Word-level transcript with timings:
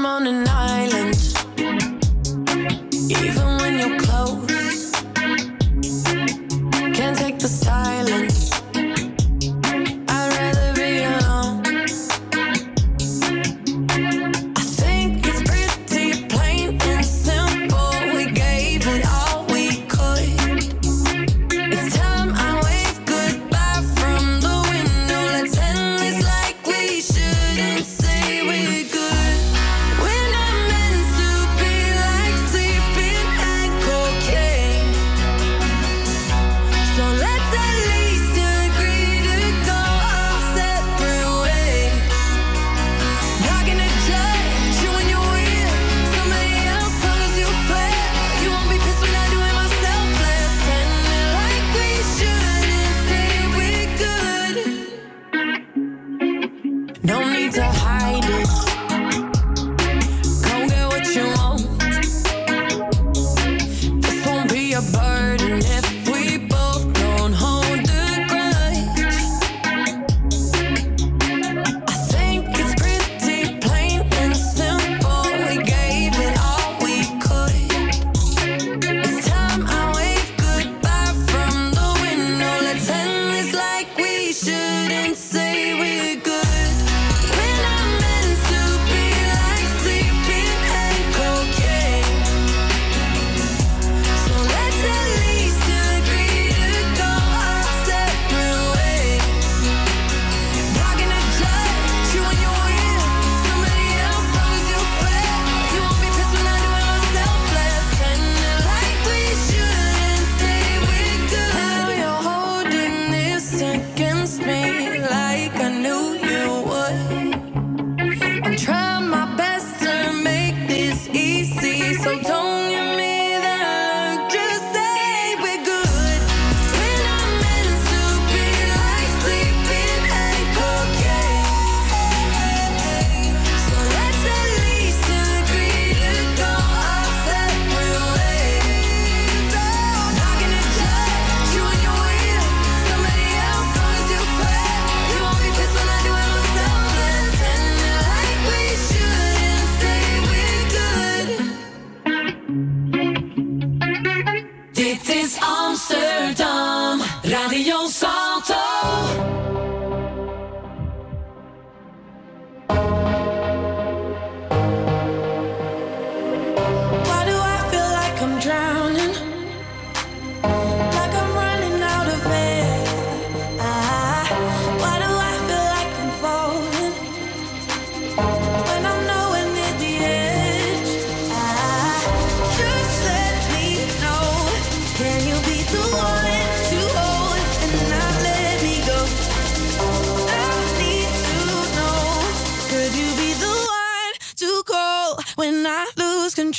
I'm 0.00 0.06
on 0.06 0.26
an 0.26 0.48
island. 0.48 0.99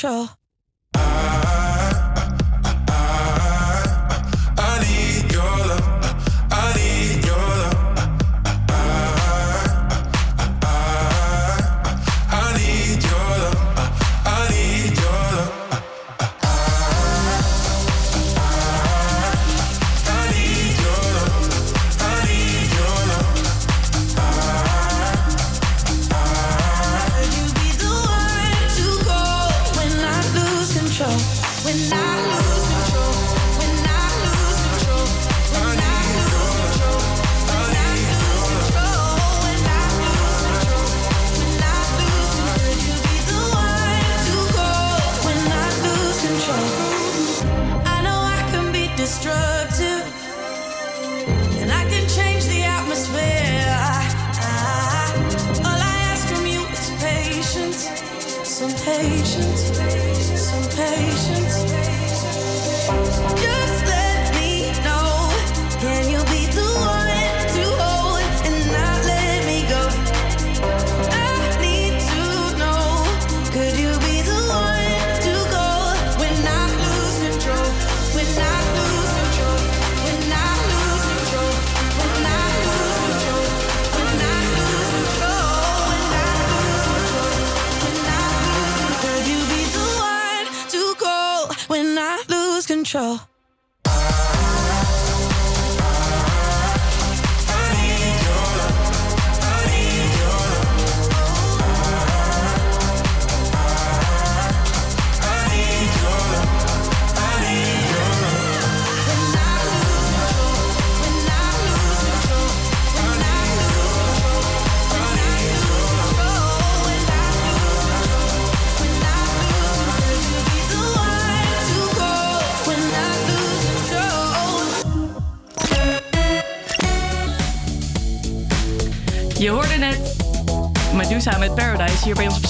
sure. 0.02 0.41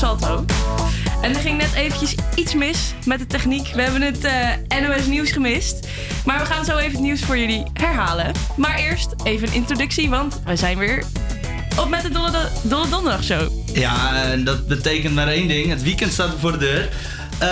Salto. 0.01 0.45
En 1.21 1.36
er 1.36 1.39
ging 1.39 1.57
net 1.57 1.74
eventjes 1.74 2.15
iets 2.36 2.53
mis 2.53 2.94
met 3.06 3.19
de 3.19 3.27
techniek. 3.27 3.71
We 3.74 3.81
hebben 3.81 4.01
het 4.01 4.24
eh, 4.24 4.81
NOS 4.81 5.06
Nieuws 5.06 5.31
gemist. 5.31 5.88
Maar 6.25 6.39
we 6.39 6.45
gaan 6.45 6.65
zo 6.65 6.77
even 6.77 6.92
het 6.92 7.00
nieuws 7.00 7.21
voor 7.21 7.38
jullie 7.38 7.63
herhalen. 7.74 8.31
Maar 8.56 8.80
eerst 8.80 9.09
even 9.24 9.48
een 9.48 9.53
introductie, 9.53 10.09
want 10.09 10.42
we 10.45 10.56
zijn 10.56 10.77
weer 10.77 11.03
op 11.80 11.89
met 11.89 12.01
de 12.01 12.09
Dolle, 12.09 12.48
Dolle 12.63 12.89
Donderdag 12.89 13.24
Show. 13.24 13.50
Ja, 13.74 14.24
en 14.24 14.44
dat 14.44 14.68
betekent 14.68 15.15
maar 15.15 15.27
één 15.27 15.48
ding. 15.48 15.69
Het 15.69 15.83
weekend 15.83 16.12
staat 16.12 16.33
voor 16.39 16.51
de 16.51 16.57
deur. 16.57 16.89
Eh, 17.39 17.50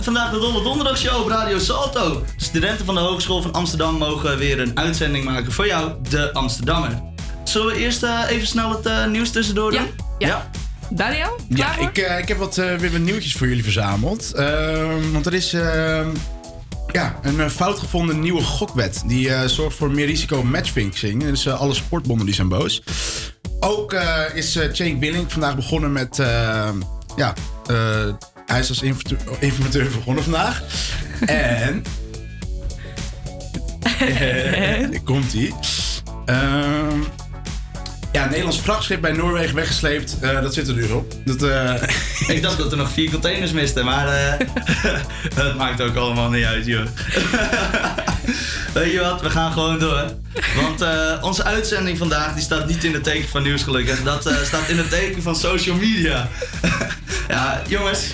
vandaag 0.00 0.30
de 0.30 0.38
Dolle 0.38 0.62
Donderdag 0.62 0.98
Show 0.98 1.20
op 1.20 1.28
Radio 1.28 1.58
Salto. 1.58 2.24
Studenten 2.36 2.84
van 2.84 2.94
de 2.94 3.00
Hogeschool 3.00 3.42
van 3.42 3.52
Amsterdam 3.52 3.98
mogen 3.98 4.38
weer 4.38 4.60
een 4.60 4.78
uitzending 4.78 5.24
maken 5.24 5.52
voor 5.52 5.66
jou, 5.66 5.92
de 6.08 6.32
Amsterdammer. 6.32 7.02
Zullen 7.44 7.74
we 7.74 7.80
eerst 7.80 8.02
eh, 8.02 8.20
even 8.28 8.46
snel 8.46 8.80
het 8.82 9.10
nieuws 9.10 9.30
tussendoor 9.30 9.70
doen? 9.70 9.90
Ja. 10.18 10.28
ja. 10.28 10.50
Daniel? 10.94 11.38
Ja, 11.48 11.76
ik, 11.78 11.98
ik 11.98 12.28
heb 12.28 12.38
wat, 12.38 12.54
weer 12.56 12.92
wat 12.92 13.00
nieuwtjes 13.00 13.34
voor 13.34 13.48
jullie 13.48 13.62
verzameld. 13.62 14.32
Ehm, 14.32 15.10
want 15.12 15.26
er 15.26 15.34
is 15.34 15.52
ehm, 15.52 16.08
ja, 16.92 17.18
een 17.22 17.50
fout 17.50 17.78
gevonden 17.78 18.20
nieuwe 18.20 18.42
gokwet. 18.42 19.02
Die 19.06 19.48
zorgt 19.48 19.76
voor 19.76 19.90
meer 19.90 20.06
risico 20.06 20.42
matchfixing. 20.42 21.22
Dus 21.22 21.48
alle 21.48 21.74
sportbonden 21.74 22.26
die 22.26 22.34
zijn 22.34 22.48
boos. 22.48 22.82
Ook 23.60 23.96
is 24.34 24.52
Jake 24.52 24.96
Billing 24.96 25.32
vandaag 25.32 25.56
begonnen 25.56 25.92
met 25.92 26.16
ja, 27.16 27.34
hij 28.46 28.60
is 28.60 28.68
als 28.68 28.82
informateur 29.38 29.90
begonnen 29.90 30.22
vandaag. 30.24 30.62
En. 31.26 31.84
en. 33.98 35.02
Komt 35.04 35.32
ie. 35.32 35.54
Ja, 38.12 38.24
Nederlands 38.28 38.60
vrachtschip 38.60 39.00
bij 39.00 39.12
Noorwegen 39.12 39.54
weggesleept. 39.54 40.16
Uh, 40.22 40.40
dat 40.42 40.54
zit 40.54 40.68
er 40.68 40.74
dus 40.74 40.90
op. 40.90 41.14
Dat, 41.24 41.42
uh... 41.42 41.74
Ik 42.36 42.42
dacht 42.42 42.58
dat 42.58 42.70
er 42.72 42.78
nog 42.78 42.92
vier 42.92 43.10
containers 43.10 43.52
misten, 43.52 43.84
maar 43.84 44.06
uh, 44.08 44.46
dat 45.34 45.56
maakt 45.56 45.80
ook 45.80 45.96
allemaal 45.96 46.30
niet 46.30 46.44
uit, 46.44 46.66
joh. 46.66 46.86
Weet 48.74 48.92
je 48.92 49.00
wat, 49.00 49.20
we 49.20 49.30
gaan 49.30 49.52
gewoon 49.52 49.78
door. 49.78 50.04
Want 50.56 50.84
onze 51.22 51.44
uitzending 51.44 51.98
vandaag 51.98 52.34
die 52.34 52.42
staat 52.42 52.68
niet 52.68 52.84
in 52.84 52.92
het 52.92 53.04
teken 53.04 53.28
van 53.28 53.42
nieuws 53.42 53.62
gelukkig. 53.62 54.02
Dat 54.02 54.34
staat 54.44 54.68
in 54.68 54.78
het 54.78 54.90
teken 54.90 55.22
van 55.22 55.36
social 55.36 55.76
media. 55.76 56.28
ja, 57.28 57.62
jongens, 57.68 58.10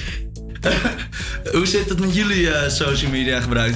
Hoe 1.53 1.67
zit 1.67 1.89
het 1.89 2.01
met 2.01 2.15
jullie 2.15 2.51
social 2.69 3.11
media 3.11 3.41
gebruik? 3.41 3.75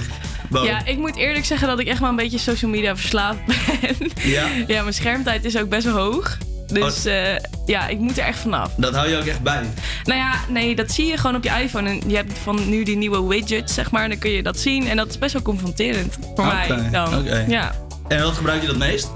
Ja, 0.53 0.87
ik 0.87 0.99
moet 0.99 1.17
eerlijk 1.17 1.45
zeggen 1.45 1.69
dat 1.69 1.79
ik 1.79 1.87
echt 1.87 2.01
wel 2.01 2.09
een 2.09 2.17
beetje 2.17 2.39
social 2.39 2.71
media 2.71 2.97
verslaafd 2.97 3.39
ben. 3.47 4.11
Ja? 4.23 4.47
ja, 4.67 4.83
mijn 4.83 4.95
schermtijd 4.95 5.45
is 5.45 5.59
ook 5.59 5.69
best 5.69 5.85
wel 5.85 5.97
hoog. 5.97 6.39
Dus 6.73 7.07
uh, 7.07 7.37
ja, 7.67 7.89
ik 7.89 7.99
moet 7.99 8.19
er 8.19 8.25
echt 8.25 8.39
vanaf. 8.39 8.75
Dat 8.77 8.95
hou 8.95 9.09
je 9.09 9.17
ook 9.17 9.25
echt 9.25 9.43
bij? 9.43 9.63
Nou 10.05 10.19
ja, 10.19 10.35
nee, 10.49 10.77
dat 10.77 10.91
zie 10.91 11.07
je 11.07 11.17
gewoon 11.17 11.37
op 11.37 11.45
je 11.45 11.51
iPhone. 11.63 11.91
En 11.91 12.01
je 12.07 12.17
hebt 12.17 12.39
van 12.39 12.69
nu 12.69 12.83
die 12.83 12.97
nieuwe 12.97 13.27
widgets, 13.29 13.75
zeg 13.75 13.91
maar. 13.91 14.09
Dan 14.09 14.19
kun 14.19 14.31
je 14.31 14.43
dat 14.43 14.59
zien. 14.59 14.89
En 14.89 14.97
dat 14.97 15.09
is 15.09 15.19
best 15.19 15.33
wel 15.33 15.43
confronterend 15.43 16.19
voor 16.35 16.47
mij 16.47 16.89
dan. 16.91 17.19
Okay. 17.19 17.49
Ja. 17.49 17.75
En 18.09 18.23
wat 18.23 18.33
gebruik 18.33 18.61
je 18.61 18.67
dat 18.67 18.77
meest? 18.77 19.11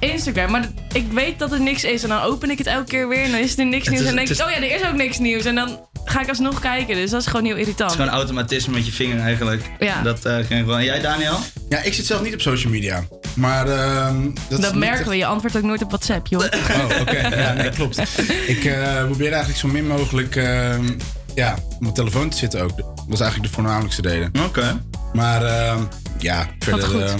Instagram. 0.00 0.50
Maar 0.50 0.68
ik 0.92 1.12
weet 1.12 1.38
dat 1.38 1.52
er 1.52 1.60
niks 1.60 1.84
is. 1.84 2.02
En 2.02 2.08
dan 2.08 2.22
open 2.22 2.50
ik 2.50 2.58
het 2.58 2.66
elke 2.66 2.84
keer 2.84 3.08
weer. 3.08 3.22
En 3.22 3.30
dan 3.30 3.40
is 3.40 3.58
er 3.58 3.66
niks 3.66 3.88
nieuws. 3.88 4.00
en 4.00 4.06
dan 4.06 4.16
denk 4.16 4.28
ik, 4.28 4.44
oh 4.44 4.50
ja, 4.50 4.56
er 4.56 4.74
is 4.74 4.86
ook 4.86 4.94
niks 4.94 5.18
nieuws. 5.18 5.44
En 5.44 5.54
dan 5.54 5.78
ga 6.08 6.20
ik 6.20 6.28
alsnog 6.28 6.60
kijken. 6.60 6.94
Dus 6.94 7.10
dat 7.10 7.20
is 7.20 7.26
gewoon 7.26 7.44
heel 7.44 7.56
irritant. 7.56 7.90
Het 7.90 8.00
is 8.00 8.04
gewoon 8.04 8.20
automatisme 8.20 8.74
met 8.74 8.86
je 8.86 8.92
vinger 8.92 9.20
eigenlijk. 9.20 9.62
Ja. 9.78 10.02
Dat 10.02 10.26
uh, 10.26 10.36
ging 10.36 10.60
gewoon. 10.60 10.84
Jij, 10.84 11.00
Daniel? 11.00 11.38
Ja, 11.68 11.82
ik 11.82 11.94
zit 11.94 12.06
zelf 12.06 12.22
niet 12.22 12.34
op 12.34 12.40
social 12.40 12.72
media. 12.72 13.04
Maar 13.34 13.68
uh, 13.68 14.10
dat, 14.48 14.62
dat 14.62 14.74
merken 14.74 15.08
we. 15.08 15.16
Je 15.16 15.26
antwoordt 15.26 15.56
ook 15.56 15.62
nooit 15.62 15.82
op 15.82 15.88
WhatsApp, 15.88 16.26
joh. 16.26 16.40
Oh, 16.40 17.00
oké. 17.00 17.36
Ja, 17.36 17.52
nee, 17.52 17.70
klopt. 17.78 17.98
Ik 18.46 18.64
uh, 18.64 19.04
probeer 19.04 19.30
eigenlijk 19.30 19.58
zo 19.58 19.68
min 19.68 19.86
mogelijk 19.86 20.36
ehm, 20.36 20.88
ja, 21.34 21.56
op 21.70 21.80
mijn 21.80 21.94
telefoon 21.94 22.28
te 22.28 22.36
zitten 22.36 22.62
ook. 22.62 22.76
Dat 22.76 22.86
is 23.08 23.20
eigenlijk 23.20 23.50
de 23.50 23.54
voornamelijkste 23.54 24.02
reden. 24.02 24.32
Oké. 24.44 24.82
Maar 25.12 25.44
ehm, 25.44 25.82
ja, 26.18 26.46
verder... 26.58 27.04
Eh, 27.04 27.14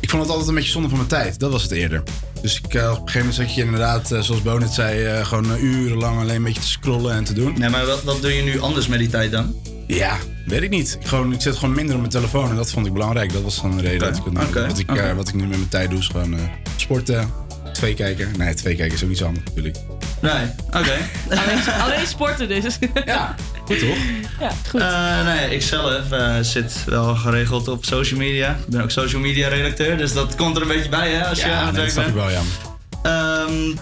ik 0.00 0.10
vond 0.10 0.22
het 0.22 0.30
altijd 0.30 0.48
een 0.48 0.54
beetje 0.54 0.70
zonde 0.70 0.88
van 0.88 0.96
mijn 0.96 1.08
tijd. 1.08 1.38
Dat 1.38 1.52
was 1.52 1.62
het 1.62 1.70
eerder. 1.70 2.02
Dus 2.42 2.60
ik, 2.64 2.74
uh, 2.74 2.82
op 2.82 2.90
een 2.90 2.96
gegeven 2.96 3.18
moment 3.18 3.34
zat 3.34 3.54
je 3.54 3.62
inderdaad, 3.62 4.12
uh, 4.12 4.20
zoals 4.20 4.42
Bo 4.42 4.58
net 4.58 4.72
zei, 4.72 5.18
uh, 5.18 5.26
gewoon 5.26 5.58
urenlang 5.60 6.20
alleen 6.20 6.36
een 6.36 6.42
beetje 6.42 6.60
te 6.60 6.68
scrollen 6.68 7.14
en 7.14 7.24
te 7.24 7.32
doen. 7.32 7.58
Nee, 7.58 7.68
maar 7.68 7.86
wat, 7.86 8.02
wat 8.02 8.22
doe 8.22 8.34
je 8.34 8.42
nu 8.42 8.60
anders 8.60 8.86
met 8.86 8.98
die 8.98 9.08
tijd 9.08 9.30
dan? 9.30 9.54
Ja, 9.86 10.16
weet 10.46 10.62
ik 10.62 10.70
niet. 10.70 10.96
Ik, 11.00 11.06
gewoon, 11.06 11.32
ik 11.32 11.40
zit 11.40 11.56
gewoon 11.56 11.74
minder 11.74 11.94
op 11.94 12.00
mijn 12.00 12.12
telefoon 12.12 12.50
en 12.50 12.56
dat 12.56 12.70
vond 12.70 12.86
ik 12.86 12.92
belangrijk. 12.92 13.32
Dat 13.32 13.42
was 13.42 13.62
dan 13.62 13.76
de 13.76 13.82
reden 13.82 13.98
dat 13.98 14.16
ik, 14.16 14.26
okay. 14.26 14.66
wat, 14.66 14.78
ik, 14.78 14.90
wat 15.16 15.28
ik 15.28 15.34
nu 15.34 15.40
met 15.40 15.56
mijn 15.56 15.68
tijd 15.68 15.90
doe 15.90 15.98
is 15.98 16.06
gewoon 16.06 16.38
sporten, 16.76 17.30
twee 17.72 17.94
kijken. 17.94 18.28
Nee, 18.38 18.54
twee 18.54 18.74
kijken 18.76 18.94
is 18.94 19.04
ook 19.04 19.10
iets 19.10 19.22
anders 19.22 19.44
natuurlijk. 19.44 19.76
Nee, 20.20 20.46
oké. 20.66 20.96
alleen, 21.28 21.82
alleen, 21.82 22.06
sporten 22.06 22.48
dus. 22.48 22.78
ja, 23.04 23.34
goed 23.64 23.78
toch? 23.78 23.96
Ja, 24.40 24.50
goed. 24.68 24.80
Uh, 24.80 25.24
nee, 25.24 25.54
ik 25.54 25.62
zelf 25.62 26.12
uh, 26.12 26.36
zit 26.40 26.84
wel 26.86 27.14
geregeld 27.14 27.68
op 27.68 27.84
social 27.84 28.18
media. 28.18 28.50
Ik 28.50 28.66
ben 28.66 28.82
ook 28.82 28.90
social 28.90 29.20
media 29.20 29.48
redacteur, 29.48 29.96
dus 29.96 30.12
dat 30.12 30.34
komt 30.34 30.56
er 30.56 30.62
een 30.62 30.68
beetje 30.68 30.88
bij 30.88 31.10
hè, 31.10 31.26
als 31.26 31.40
ja, 31.40 31.46
je 31.46 31.52
aan 31.52 31.66
het 31.66 31.76
nee, 31.76 31.92
dat 31.94 32.06
ik 32.06 32.14
wel, 32.14 32.30
ja. 32.30 32.42
Um, 33.46 33.78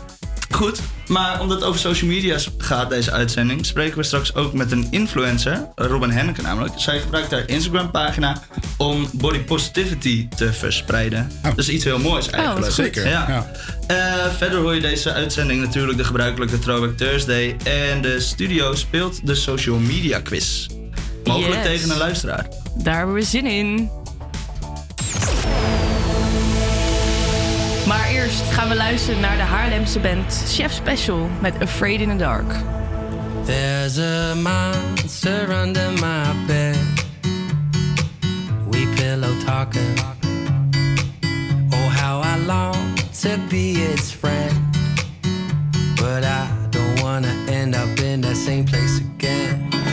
goed, 0.50 0.80
maar 1.08 1.40
omdat 1.40 1.56
het 1.56 1.66
over 1.68 1.80
social 1.80 2.10
media 2.10 2.38
gaat, 2.58 2.90
deze 2.90 3.10
uitzending, 3.12 3.66
spreken 3.66 3.96
we 3.98 4.02
straks 4.02 4.34
ook 4.34 4.52
met 4.52 4.72
een 4.72 4.86
influencer, 4.90 5.68
Robin 5.74 6.10
Henneke 6.10 6.42
namelijk. 6.42 6.74
Zij 6.76 7.00
gebruikt 7.00 7.30
haar 7.30 7.48
Instagram-pagina 7.48 8.42
om 8.76 9.08
body 9.12 9.38
positivity 9.38 10.28
te 10.28 10.52
verspreiden. 10.52 11.30
Oh. 11.44 11.54
Dus 11.54 11.68
iets 11.68 11.84
heel 11.84 11.98
moois 11.98 12.30
eigenlijk. 12.30 12.66
Oh, 12.66 12.72
zeker. 12.72 13.08
Ja. 13.08 13.24
ja. 13.28 13.50
Uh, 13.90 14.34
verder 14.34 14.58
hoor 14.58 14.74
je 14.74 14.80
deze 14.80 15.12
uitzending 15.12 15.60
natuurlijk 15.60 15.98
de 15.98 16.04
gebruikelijke 16.04 16.58
Throwback 16.58 16.96
Thursday. 16.96 17.56
En 17.64 18.02
de 18.02 18.20
studio 18.20 18.74
speelt 18.74 19.26
de 19.26 19.34
social 19.34 19.78
media 19.78 20.20
quiz. 20.20 20.66
Mogelijk 21.24 21.62
tegen 21.62 21.90
een 21.90 21.98
luisteraar. 21.98 22.46
Daar 22.76 22.96
hebben 22.96 23.14
we 23.14 23.22
zin 23.22 23.46
in. 23.46 23.90
Maar 27.86 28.08
eerst 28.08 28.52
gaan 28.52 28.68
we 28.68 28.76
luisteren 28.76 29.20
naar 29.20 29.36
de 29.36 29.42
Haarlemse 29.42 30.00
band 30.00 30.42
Chef 30.48 30.72
Special 30.72 31.30
met 31.40 31.60
Afraid 31.60 32.00
in 32.00 32.08
the 32.08 32.16
Dark. 32.16 32.54
There's 33.44 33.98
a 33.98 34.34
monster 34.34 35.62
under 35.62 35.92
my 35.92 36.46
bed. 36.46 36.76
We 38.70 38.86
pillow 38.94 39.38
talking. 39.44 39.98
Oh, 41.70 41.88
how 42.00 42.22
I 42.22 42.44
long 42.46 42.94
to 43.20 43.28
be 43.48 43.72
its 43.92 44.12
friend. 44.12 44.52
But 45.94 46.24
I 46.24 46.46
don't 46.70 47.02
wanna 47.02 47.34
end 47.48 47.74
up 47.74 47.98
in 47.98 48.20
that 48.20 48.36
same 48.36 48.64
place 48.64 49.00
again. 49.00 49.85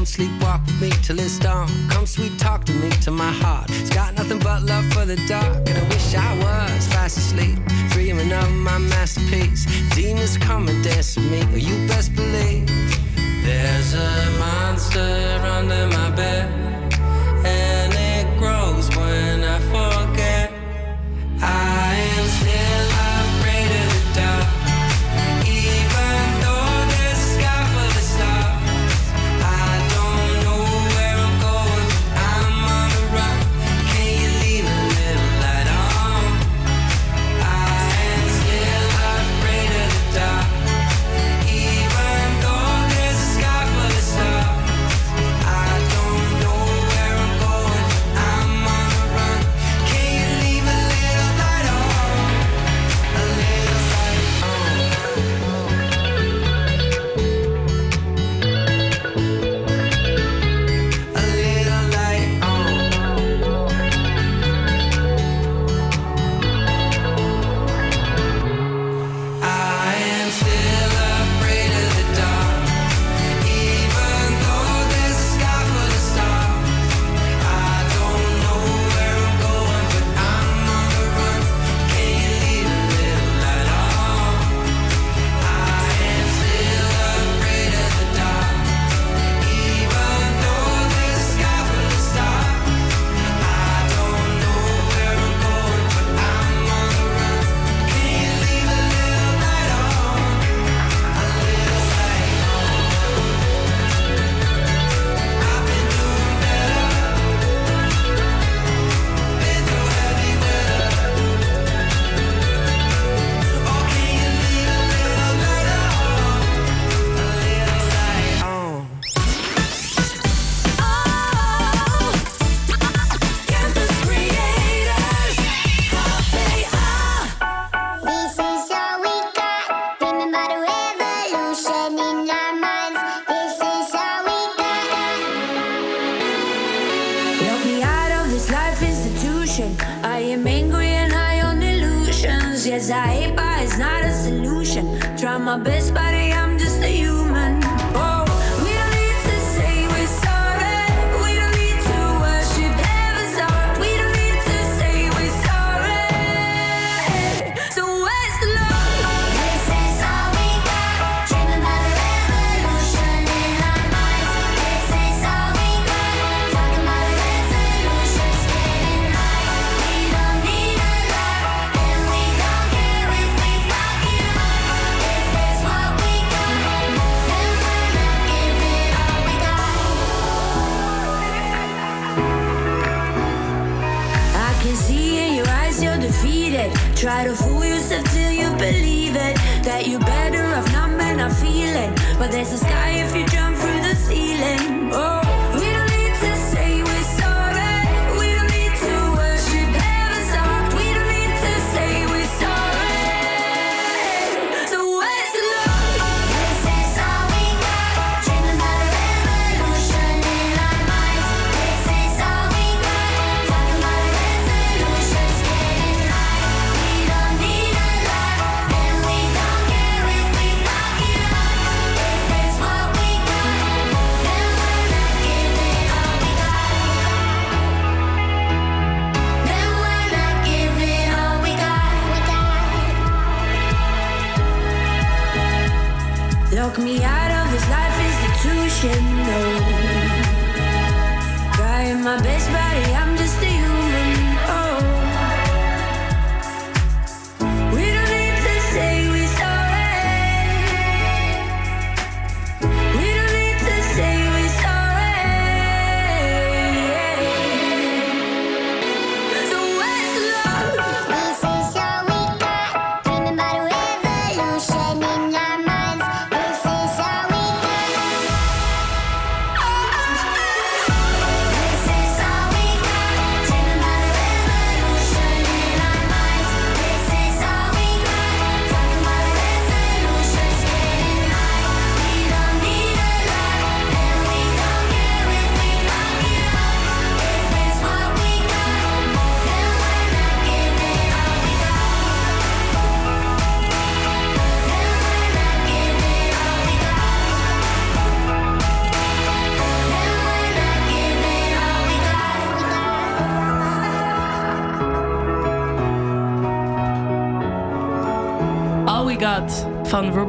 Come 0.00 0.06
sleepwalk 0.06 0.64
with 0.64 0.80
me 0.80 0.90
till 1.02 1.18
it's 1.20 1.38
dawn. 1.38 1.68
Come 1.90 2.06
sweet 2.06 2.38
talk 2.38 2.64
to 2.64 2.72
me 2.72 2.88
to 3.02 3.10
my 3.10 3.30
heart. 3.30 3.68
It's 3.68 3.90
got 3.90 4.14
nothing 4.14 4.38
but 4.38 4.62
love 4.62 4.90
for 4.94 5.04
the 5.04 5.16
dark. 5.28 5.68
And 5.68 5.76
I 5.76 5.82
wish 5.88 6.14
I 6.14 6.38
was 6.38 6.88
fast 6.88 7.18
asleep, 7.18 7.58
dreaming 7.90 8.32
of 8.32 8.50
my 8.50 8.78
masterpiece. 8.78 9.66
Demons 9.94 10.38
come 10.38 10.68
and 10.68 10.82
dance 10.82 11.16
with 11.16 11.30
me. 11.30 11.60
You 11.60 11.86
best 11.86 12.14
believe 12.16 12.66
there's 13.44 13.92
a 13.92 14.38
monster 14.38 15.38
under 15.44 15.86
my 15.88 16.10
bed, 16.16 16.48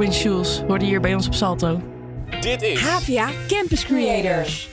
Robin 0.01 0.15
Schulz 0.19 0.59
hoorde 0.67 0.85
hier 0.85 1.01
bij 1.01 1.13
ons 1.15 1.27
op 1.27 1.33
Salto. 1.33 1.81
Dit 2.39 2.61
is 2.61 2.79
Havia 2.79 3.29
Campus 3.47 3.85
Creators. 3.85 4.67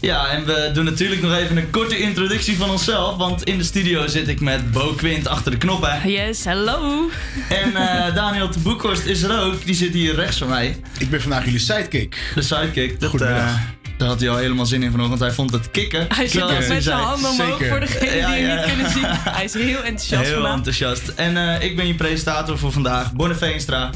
Ja, 0.00 0.28
en 0.28 0.44
we 0.46 0.70
doen 0.72 0.84
natuurlijk 0.84 1.22
nog 1.22 1.34
even 1.36 1.56
een 1.56 1.70
korte 1.70 1.98
introductie 1.98 2.56
van 2.56 2.70
onszelf. 2.70 3.16
Want 3.16 3.42
in 3.44 3.58
de 3.58 3.64
studio 3.64 4.06
zit 4.06 4.28
ik 4.28 4.40
met 4.40 4.70
Bo 4.70 4.92
Quint 4.92 5.26
achter 5.28 5.50
de 5.50 5.56
knoppen. 5.58 6.10
Yes, 6.10 6.44
hello. 6.44 7.08
En 7.48 7.76
eh, 7.76 8.14
Daniel 8.20 8.50
de 8.50 8.58
Boekhorst 8.58 9.04
is 9.04 9.22
er 9.22 9.40
ook. 9.40 9.64
Die 9.64 9.74
zit 9.74 9.92
hier 9.92 10.14
rechts 10.14 10.38
van 10.38 10.48
mij. 10.48 10.76
Ik 10.98 11.10
ben 11.10 11.20
vandaag 11.20 11.44
jullie 11.44 11.58
sidekick. 11.58 12.32
De 12.34 12.42
sidekick. 12.42 13.00
Dat, 13.00 13.10
Goedemiddag. 13.10 13.44
eh, 13.54 13.60
daar 13.98 14.08
had 14.08 14.20
hij 14.20 14.30
al 14.30 14.36
helemaal 14.36 14.66
zin 14.66 14.82
in 14.82 14.90
vanochtend. 14.90 15.20
Hij 15.20 15.30
vond 15.32 15.50
het 15.52 15.70
kicken. 15.70 16.06
Hij 16.14 16.28
zit 16.28 16.48
met 16.50 16.64
zijn 16.64 16.82
zei. 16.82 17.00
handen 17.00 17.30
omhoog 17.30 17.58
Zeker. 17.58 17.68
voor 17.68 17.80
degenen 17.80 18.16
Ja, 18.16 18.26
die 18.34 18.36
hem 18.44 18.46
ja. 18.48 18.54
niet 18.54 18.64
kunnen 18.74 18.90
zien. 18.90 19.04
Hij 19.06 19.44
is 19.44 19.54
heel 19.54 19.82
enthousiast 19.82 20.24
Heel 20.24 20.34
vandaag. 20.34 20.54
enthousiast. 20.54 21.08
En 21.08 21.36
eh, 21.36 21.62
ik 21.64 21.76
ben 21.76 21.86
je 21.86 21.94
presentator 21.94 22.58
voor 22.58 22.72
vandaag, 22.72 23.12
Bonne 23.12 23.34
Veenstra. 23.34 23.90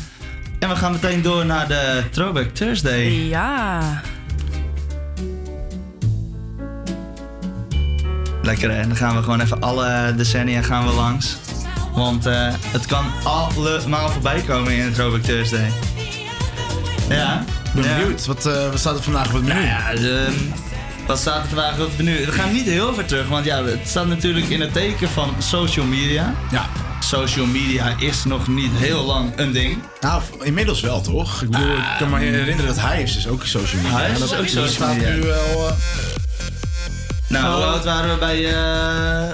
En 0.64 0.70
we 0.70 0.76
gaan 0.76 0.92
meteen 0.92 1.22
door 1.22 1.46
naar 1.46 1.68
de 1.68 2.02
Throwback 2.10 2.48
Thursday. 2.48 3.06
Ja. 3.08 4.00
Lekker 8.42 8.70
hè, 8.70 8.86
dan 8.86 8.96
gaan 8.96 9.16
we 9.16 9.22
gewoon 9.22 9.40
even 9.40 9.60
alle 9.60 10.14
decennia 10.16 10.62
gaan 10.62 10.86
we 10.86 10.92
langs. 10.92 11.36
Want 11.94 12.26
eh, 12.26 12.52
het 12.52 12.86
kan 12.86 13.04
allemaal 13.24 14.08
voorbij 14.08 14.40
komen 14.40 14.72
in 14.72 14.86
de 14.86 14.92
Throwback 14.92 15.22
Thursday. 15.22 15.70
Ja. 17.08 17.40
Ik 17.40 17.72
ben 17.74 17.84
ja. 17.84 17.96
benieuwd. 17.96 18.26
Wat, 18.26 18.46
eh, 18.46 18.70
wat 18.70 18.78
staat 18.78 18.96
er 18.96 19.02
vandaag 19.02 19.26
op 19.26 19.32
het 19.32 19.42
menu? 19.42 19.54
Nou 19.54 19.66
ja, 19.66 19.94
de, 19.94 20.46
wat 21.06 21.18
staat 21.18 21.42
er 21.42 21.48
vandaag 21.48 21.72
op 21.72 21.88
het 21.88 21.96
menu? 21.96 22.26
We 22.26 22.32
gaan 22.32 22.52
niet 22.52 22.66
heel 22.66 22.94
ver 22.94 23.04
terug, 23.04 23.28
want 23.28 23.44
ja, 23.44 23.64
het 23.64 23.88
staat 23.88 24.06
natuurlijk 24.06 24.48
in 24.48 24.60
het 24.60 24.72
teken 24.72 25.08
van 25.08 25.34
social 25.38 25.86
media. 25.86 26.34
Ja. 26.50 26.68
Social 27.08 27.46
media 27.46 27.94
is 27.98 28.24
nog 28.24 28.48
niet 28.48 28.70
heel 28.74 29.04
lang 29.04 29.32
een 29.36 29.52
ding. 29.52 29.82
Nou, 30.00 30.22
inmiddels 30.42 30.80
wel 30.80 31.00
toch? 31.00 31.42
Ik 31.42 31.50
bedoel, 31.50 31.76
ik 31.76 31.84
kan 31.98 32.10
me 32.10 32.18
herinneren 32.18 32.66
dat 32.74 32.80
Hives 32.90 33.16
is 33.16 33.26
ook 33.28 33.44
social 33.46 33.82
media. 33.82 34.08
Dat 34.08 34.16
is 34.22 34.34
ook 34.34 34.46
social 34.48 34.66
staat 34.68 34.96
media. 34.96 35.12
nu 35.14 35.20
wel... 35.20 35.68
eh, 35.68 35.74
Nou, 37.28 37.54
hoe 37.54 37.62
Oh. 37.64 37.72
oud 37.72 37.84
waren 37.84 38.10
we 38.14 38.18
bij, 38.18 38.44
eh 38.54 39.32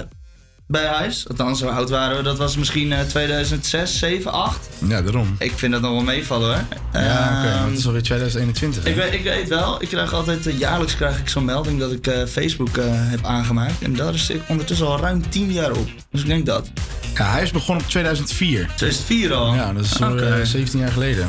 bij 0.71 0.97
Hives? 0.99 1.27
Althans, 1.29 1.61
hoe 1.61 1.69
oud 1.71 1.89
waren 1.89 2.17
we? 2.17 2.23
Dat 2.23 2.37
was 2.37 2.57
misschien 2.57 2.91
eh, 2.91 2.99
2006, 2.99 3.97
7, 3.99 4.31
8. 4.31 4.69
ja, 4.87 5.01
daarom. 5.01 5.35
Ik 5.39 5.51
vind 5.55 5.71
dat 5.71 5.81
nog 5.81 5.91
wel 5.91 6.01
meevallen 6.01 6.47
hoor. 6.47 6.63
Ja, 7.01 7.37
oké. 7.37 7.47
Ehm, 7.47 7.59
maar 7.59 7.69
het 7.69 7.77
is 7.77 7.85
alweer 7.85 8.03
2021. 8.03 8.83
hè? 8.83 8.89
ik, 8.89 8.95
weet, 8.95 9.13
ik 9.13 9.23
weet 9.23 9.47
wel, 9.49 9.81
ik 9.81 9.87
krijg 9.87 10.13
altijd, 10.13 10.47
eh, 10.47 10.59
jaarlijks 10.59 10.95
krijg 10.95 11.19
ik 11.19 11.29
zo'n 11.29 11.45
melding 11.45 11.79
dat 11.79 11.91
ik 11.91 12.07
eh, 12.07 12.25
Facebook 12.25 12.77
eh, 12.77 12.85
heb 12.89 13.25
aangemaakt. 13.25 13.81
En 13.81 13.95
daar 13.95 14.13
is 14.13 14.29
ik 14.29 14.41
ondertussen 14.47 14.87
al 14.87 14.99
ruim 14.99 15.29
10 15.29 15.51
jaar 15.51 15.71
op. 15.71 15.87
Dus 16.11 16.21
ik 16.21 16.27
denk 16.27 16.45
dat. 16.45 16.71
Ja, 17.15 17.33
Hives 17.33 17.51
begon 17.51 17.75
op 17.77 17.87
2004. 17.87 18.69
2004 18.75 19.33
al. 19.33 19.53
Ja, 19.53 19.73
dat 19.73 19.83
is 19.85 19.91
zo 19.91 20.11
Oké. 20.11 20.25
eh, 20.25 20.45
17 20.45 20.79
jaar 20.79 20.91
geleden. 20.91 21.27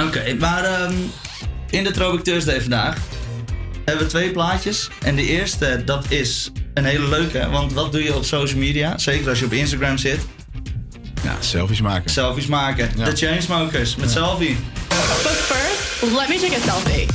Oké, 0.00 0.34
maar 0.38 0.64
ehm, 0.64 0.92
in 1.70 1.84
de 1.84 1.90
Throwback 1.90 2.24
Thursday 2.24 2.60
vandaag 2.60 2.96
hebben 3.84 4.04
we 4.04 4.10
twee 4.10 4.30
plaatjes. 4.30 4.88
En 5.02 5.16
de 5.16 5.26
eerste, 5.26 5.82
dat 5.84 6.04
is 6.08 6.50
een 6.74 6.84
hele 6.84 7.08
leuke. 7.08 7.48
Want 7.50 7.72
wat 7.72 7.92
doe 7.92 8.02
je 8.02 8.14
op 8.14 8.24
social 8.24 8.58
media? 8.58 8.98
Zeker 8.98 9.28
als 9.28 9.38
je 9.38 9.44
op 9.44 9.52
Instagram 9.52 9.98
zit. 9.98 10.20
Ja, 11.22 11.36
selfies 11.40 11.80
maken. 11.80 12.10
Selfies 12.10 12.46
maken. 12.46 12.90
Ja. 12.96 13.04
De 13.04 13.16
Chainsmokers 13.16 13.96
met 13.96 14.10
selfie. 14.10 14.56
But 14.88 15.32
first, 15.32 16.12
let 16.16 16.28
me 16.28 16.38
take 16.40 16.56
a 16.56 16.72
selfie. 16.72 17.06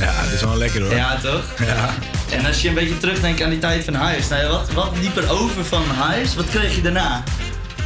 Ja, 0.00 0.22
dit 0.22 0.32
is 0.32 0.42
wel 0.42 0.56
lekker 0.56 0.80
hoor. 0.80 0.94
Ja, 0.94 1.18
toch? 1.18 1.44
Ja. 1.66 1.94
En 2.30 2.46
als 2.46 2.62
je 2.62 2.68
een 2.68 2.74
beetje 2.74 2.98
terugdenkt 2.98 3.42
aan 3.42 3.50
die 3.50 3.58
tijd 3.58 3.84
van 3.84 4.06
Hives. 4.06 4.28
Nou 4.28 4.42
ja, 4.42 4.48
wat, 4.48 4.72
wat 4.72 4.92
liep 5.00 5.16
er 5.16 5.30
over 5.30 5.64
van 5.64 5.82
Hives? 5.82 6.34
Wat 6.34 6.48
kreeg 6.48 6.74
je 6.74 6.82
daarna? 6.82 7.22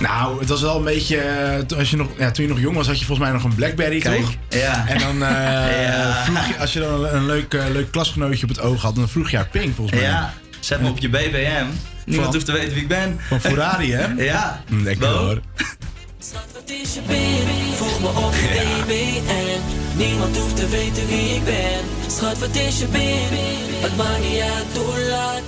Nou, 0.01 0.39
het 0.41 0.49
was 0.49 0.61
wel 0.61 0.77
een 0.77 0.85
beetje... 0.85 1.17
eh, 1.17 1.59
toen- 1.59 1.79
als 1.79 1.91
je 1.91 1.97
nog, 1.97 2.09
ja, 2.19 2.31
toen 2.31 2.45
je 2.45 2.51
nog 2.51 2.61
jong 2.61 2.77
was, 2.77 2.87
had 2.87 2.99
je 2.99 3.05
volgens 3.05 3.29
mij 3.29 3.37
nog 3.37 3.45
een 3.51 3.55
Blackberry, 3.55 4.01
Kijk, 4.01 4.21
toch? 4.21 4.33
ja. 4.49 4.85
En 4.89 4.99
dan 4.99 5.23
eh, 5.29 5.83
Ja. 5.87 6.23
vroeg 6.25 6.47
je, 6.47 6.59
als 6.59 6.73
je 6.73 6.81
dan 6.81 7.07
een, 7.07 7.27
leuk, 7.27 7.53
leuk 7.73 7.91
klasgenootje 7.91 8.43
op 8.43 8.49
het 8.49 8.61
oog 8.61 8.83
had, 8.83 8.95
dan 8.95 9.09
vroeg 9.09 9.31
je 9.31 9.37
haar 9.37 9.49
pink, 9.49 9.75
volgens 9.75 10.01
mij. 10.01 10.09
Ja, 10.09 10.35
zet 10.61 10.81
me 10.81 10.89
op 10.89 10.99
je 10.99 11.09
BBM. 11.09 11.65
Niemand 12.05 12.27
Van- 12.27 12.35
hoeft 12.35 12.45
te 12.47 12.53
weten 12.53 12.73
wie 12.73 12.83
ik 12.83 12.89
ben. 12.89 13.19
Van 13.29 13.41
Ferrari, 13.41 13.93
hè? 13.93 14.15
Ja. 14.25 14.63
Lekker 14.69 15.09
Bo? 15.09 15.17
hoor. 15.17 15.41
Wat 16.53 16.71
is 16.83 16.95
je 16.95 17.01
baby? 17.07 17.75
Voeg 17.77 18.01
me 18.01 18.09
op 18.09 18.33
je 18.35 18.83
BBN. 18.87 19.61
Niemand 19.99 20.37
hoeft 20.37 20.57
te 20.57 20.69
weten 20.69 21.07
wie 21.07 21.35
ik 21.35 21.45
ben. 21.45 21.81
Schat, 22.19 22.39
wat 22.39 22.55
is 22.57 22.79
je 22.79 22.87
baby? 22.87 23.49
Het 23.81 23.97
maakt 23.97 24.21
niet 24.31 24.41
uit, 24.41 24.85
hoe 24.87 25.09
laat. 25.11 25.41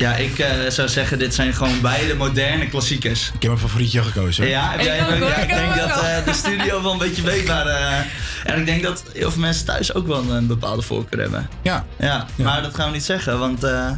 Ja, 0.00 0.14
ik 0.16 0.38
eh, 0.38 0.48
zou 0.68 0.88
zeggen, 0.88 1.18
dit 1.18 1.34
zijn 1.34 1.52
gewoon 1.54 1.80
beide 1.80 2.14
moderne 2.14 2.68
klassiekers. 2.68 3.26
Ik 3.26 3.32
heb 3.32 3.50
mijn 3.50 3.58
favorietje 3.58 3.98
al 4.00 4.04
gekozen. 4.06 4.42
hoor. 4.44 4.52
Ja, 4.52 4.70
heb 4.70 4.80
Ik 4.80 4.86
jij 4.86 5.00
ook, 5.06 5.10
ook? 5.12 5.18
hoor, 5.18 5.28
Ja, 5.28 5.36
ik 5.36 5.48
denk 5.48 5.74
dat 5.76 6.02
eh, 6.02 6.24
de 6.24 6.32
studio 6.32 6.82
wel 6.82 6.92
een 6.92 6.98
beetje 6.98 7.22
weet 7.22 7.46
waar. 7.48 7.66
eh, 7.66 7.98
en 8.44 8.58
ik 8.60 8.66
denk 8.66 8.82
dat 8.82 9.02
heel 9.12 9.30
veel 9.30 9.40
mensen 9.40 9.64
thuis 9.66 9.94
ook 9.94 10.06
wel 10.06 10.30
een 10.30 10.46
bepaalde 10.46 10.82
voorkeur 10.82 11.20
hebben. 11.20 11.48
Ja. 11.62 11.84
Ja, 11.98 12.26
maar 12.36 12.62
dat 12.62 12.74
gaan 12.74 12.86
we 12.86 12.92
niet 12.92 13.04
zeggen, 13.04 13.38
want 13.38 13.64
eh, 13.64 13.90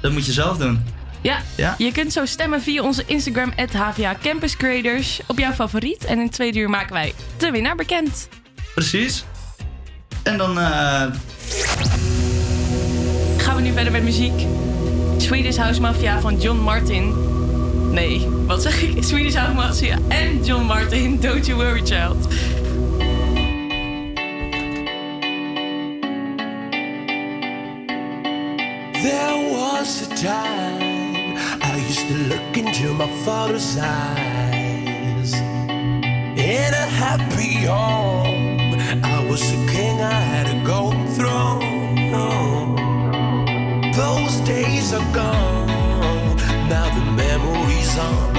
dat 0.00 0.12
moet 0.12 0.26
je 0.26 0.32
zelf 0.32 0.56
doen. 0.58 0.84
Ja, 1.20 1.38
Ja? 1.56 1.74
je 1.78 1.92
kunt 1.92 2.12
zo 2.12 2.26
stemmen 2.26 2.62
via 2.62 2.82
onze 2.82 3.02
Instagram, 3.06 3.52
HVA 3.76 4.16
Campus 4.22 4.56
Creators, 4.56 5.20
op 5.26 5.38
jouw 5.38 5.52
favoriet. 5.52 6.04
En 6.04 6.18
in 6.20 6.30
twee 6.30 6.54
uur 6.56 6.70
maken 6.70 6.92
wij 6.92 7.14
de 7.38 7.50
winnaar 7.50 7.76
bekend. 7.76 8.28
Precies. 8.74 9.24
En 10.22 10.36
dan 10.38 10.58
eh, 10.60 11.02
Gaan 13.36 13.56
we 13.56 13.62
nu 13.62 13.72
verder 13.72 13.92
met 13.92 14.02
muziek. 14.02 14.32
Swedish 15.22 15.56
House 15.56 15.80
Mafia 15.80 16.20
van 16.20 16.36
John 16.40 16.58
Martin. 16.58 17.14
Nee, 17.92 18.28
wat 18.46 18.62
zeg 18.62 18.82
ik? 18.82 19.02
Swedish 19.04 19.34
House 19.34 19.54
Mafia 19.54 19.98
en 20.08 20.44
John 20.44 20.64
Martin, 20.64 21.20
Don't 21.20 21.46
You 21.46 21.58
Worry 21.58 21.80
Child. 21.84 22.28
There 29.02 29.50
was 29.52 30.02
a 30.02 30.14
time 30.14 31.36
I 31.62 31.86
used 31.88 32.08
to 32.08 32.14
look 32.14 32.56
into 32.56 32.92
my 32.92 33.08
father's 33.24 33.76
eyes. 33.78 35.32
In 36.36 36.74
a 36.74 36.86
happy 36.98 37.66
home, 37.66 38.74
I 39.04 39.26
was 39.28 39.42
a 39.42 39.72
king, 39.72 40.00
I 40.00 40.10
had 40.10 40.48
a 40.48 40.66
golden 40.66 41.06
throne. 41.06 41.72
Those 43.94 44.40
days 44.40 44.94
are 44.94 45.14
gone, 45.14 45.66
now 46.68 46.88
the 46.94 47.04
memories 47.12 47.98
on 47.98 48.31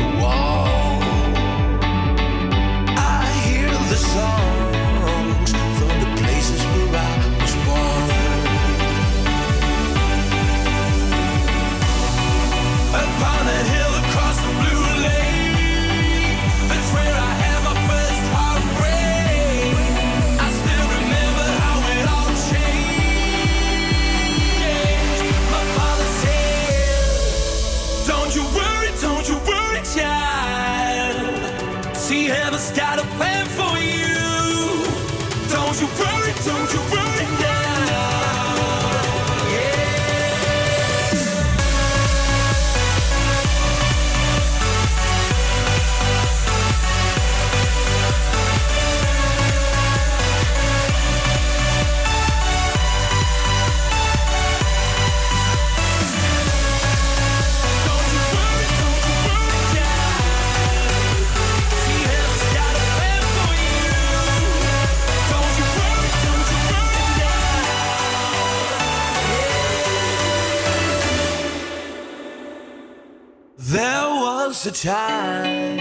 was 74.65 74.85
a 74.85 74.87
time 74.87 75.72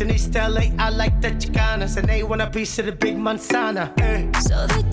In 0.00 0.10
East 0.12 0.32
LA, 0.32 0.70
I 0.78 0.90
like 0.90 1.20
the 1.20 1.30
Chicanas, 1.30 1.96
and 1.96 2.08
they 2.08 2.22
want 2.22 2.40
a 2.40 2.48
piece 2.48 2.78
of 2.78 2.86
the 2.86 2.92
big 2.92 3.16
manzana. 3.16 3.92
Eh. 4.00 4.30
So 4.38 4.66
they 4.68 4.87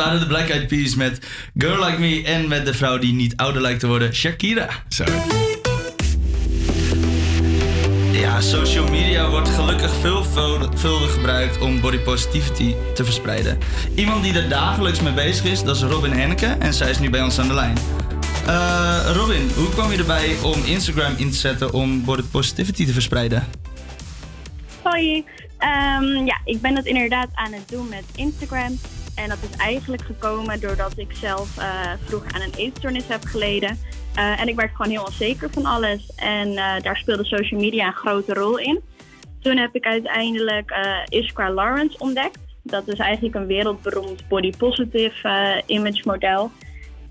waren 0.00 0.20
de 0.20 0.26
Black 0.26 0.48
Eyed 0.48 0.66
Peas 0.66 0.94
met 0.94 1.26
Girl 1.56 1.84
Like 1.84 1.98
Me 1.98 2.22
en 2.24 2.48
met 2.48 2.64
de 2.64 2.74
vrouw 2.74 2.98
die 2.98 3.12
niet 3.12 3.36
ouder 3.36 3.62
lijkt 3.62 3.80
te 3.80 3.86
worden, 3.86 4.14
Shakira. 4.14 4.68
Zo. 4.88 5.04
Ja, 8.12 8.40
social 8.40 8.88
media 8.88 9.28
wordt 9.28 9.48
gelukkig 9.48 9.92
veelvuldig 9.94 11.12
gebruikt 11.12 11.58
om 11.58 11.80
body 11.80 11.98
positivity 11.98 12.74
te 12.94 13.04
verspreiden. 13.04 13.58
Iemand 13.94 14.22
die 14.22 14.34
er 14.34 14.48
dagelijks 14.48 15.00
mee 15.00 15.12
bezig 15.12 15.44
is, 15.44 15.62
dat 15.62 15.76
is 15.76 15.82
Robin 15.82 16.12
Henneke 16.12 16.56
en 16.58 16.74
zij 16.74 16.90
is 16.90 16.98
nu 16.98 17.10
bij 17.10 17.22
ons 17.22 17.38
aan 17.38 17.48
de 17.48 17.54
lijn. 17.54 17.76
Eh, 18.46 19.10
Robin, 19.14 19.50
hoe 19.56 19.68
kwam 19.68 19.90
je 19.90 19.98
erbij 19.98 20.36
om 20.42 20.64
Instagram 20.64 21.14
in 21.16 21.30
te 21.30 21.36
zetten 21.36 21.72
om 21.72 22.04
body 22.04 22.22
positivity 22.30 22.86
te 22.86 22.92
verspreiden? 22.92 23.48
Hoi. 24.82 25.24
Ehm, 25.58 26.24
ja, 26.24 26.40
ik 26.44 26.60
ben 26.60 26.76
het 26.76 26.86
inderdaad 26.86 27.28
aan 27.34 27.52
het 27.52 27.68
doen 27.68 27.88
met 27.88 28.04
Instagram. 28.14 28.78
En 29.14 29.28
dat 29.28 29.38
is 29.50 29.56
eigenlijk 29.56 30.02
gekomen 30.02 30.60
doordat 30.60 30.98
ik 30.98 31.12
zelf 31.12 31.58
eh, 31.58 31.92
vroeger 32.04 32.32
aan 32.34 32.40
een 32.40 32.54
eetstoornis 32.56 33.08
heb 33.08 33.24
geleden. 33.24 33.78
Eh, 34.14 34.40
en 34.40 34.48
ik 34.48 34.56
werd 34.56 34.70
gewoon 34.74 34.90
heel 34.90 35.04
onzeker 35.04 35.50
van 35.50 35.66
alles. 35.66 36.12
En 36.16 36.48
eh, 36.48 36.80
daar 36.82 36.96
speelde 36.96 37.24
social 37.24 37.60
media 37.60 37.86
een 37.86 37.92
grote 37.92 38.34
rol 38.34 38.58
in. 38.58 38.80
Toen 39.40 39.56
heb 39.56 39.74
ik 39.74 39.84
uiteindelijk 39.84 40.72
Iskra 41.08 41.50
Lawrence 41.50 41.98
ontdekt. 41.98 42.38
Dat 42.62 42.88
is 42.88 42.98
eigenlijk 42.98 43.34
een 43.34 43.46
wereldberoemd 43.46 44.28
body 44.28 44.52
positive 44.58 45.62
image 45.66 46.02
model. 46.04 46.50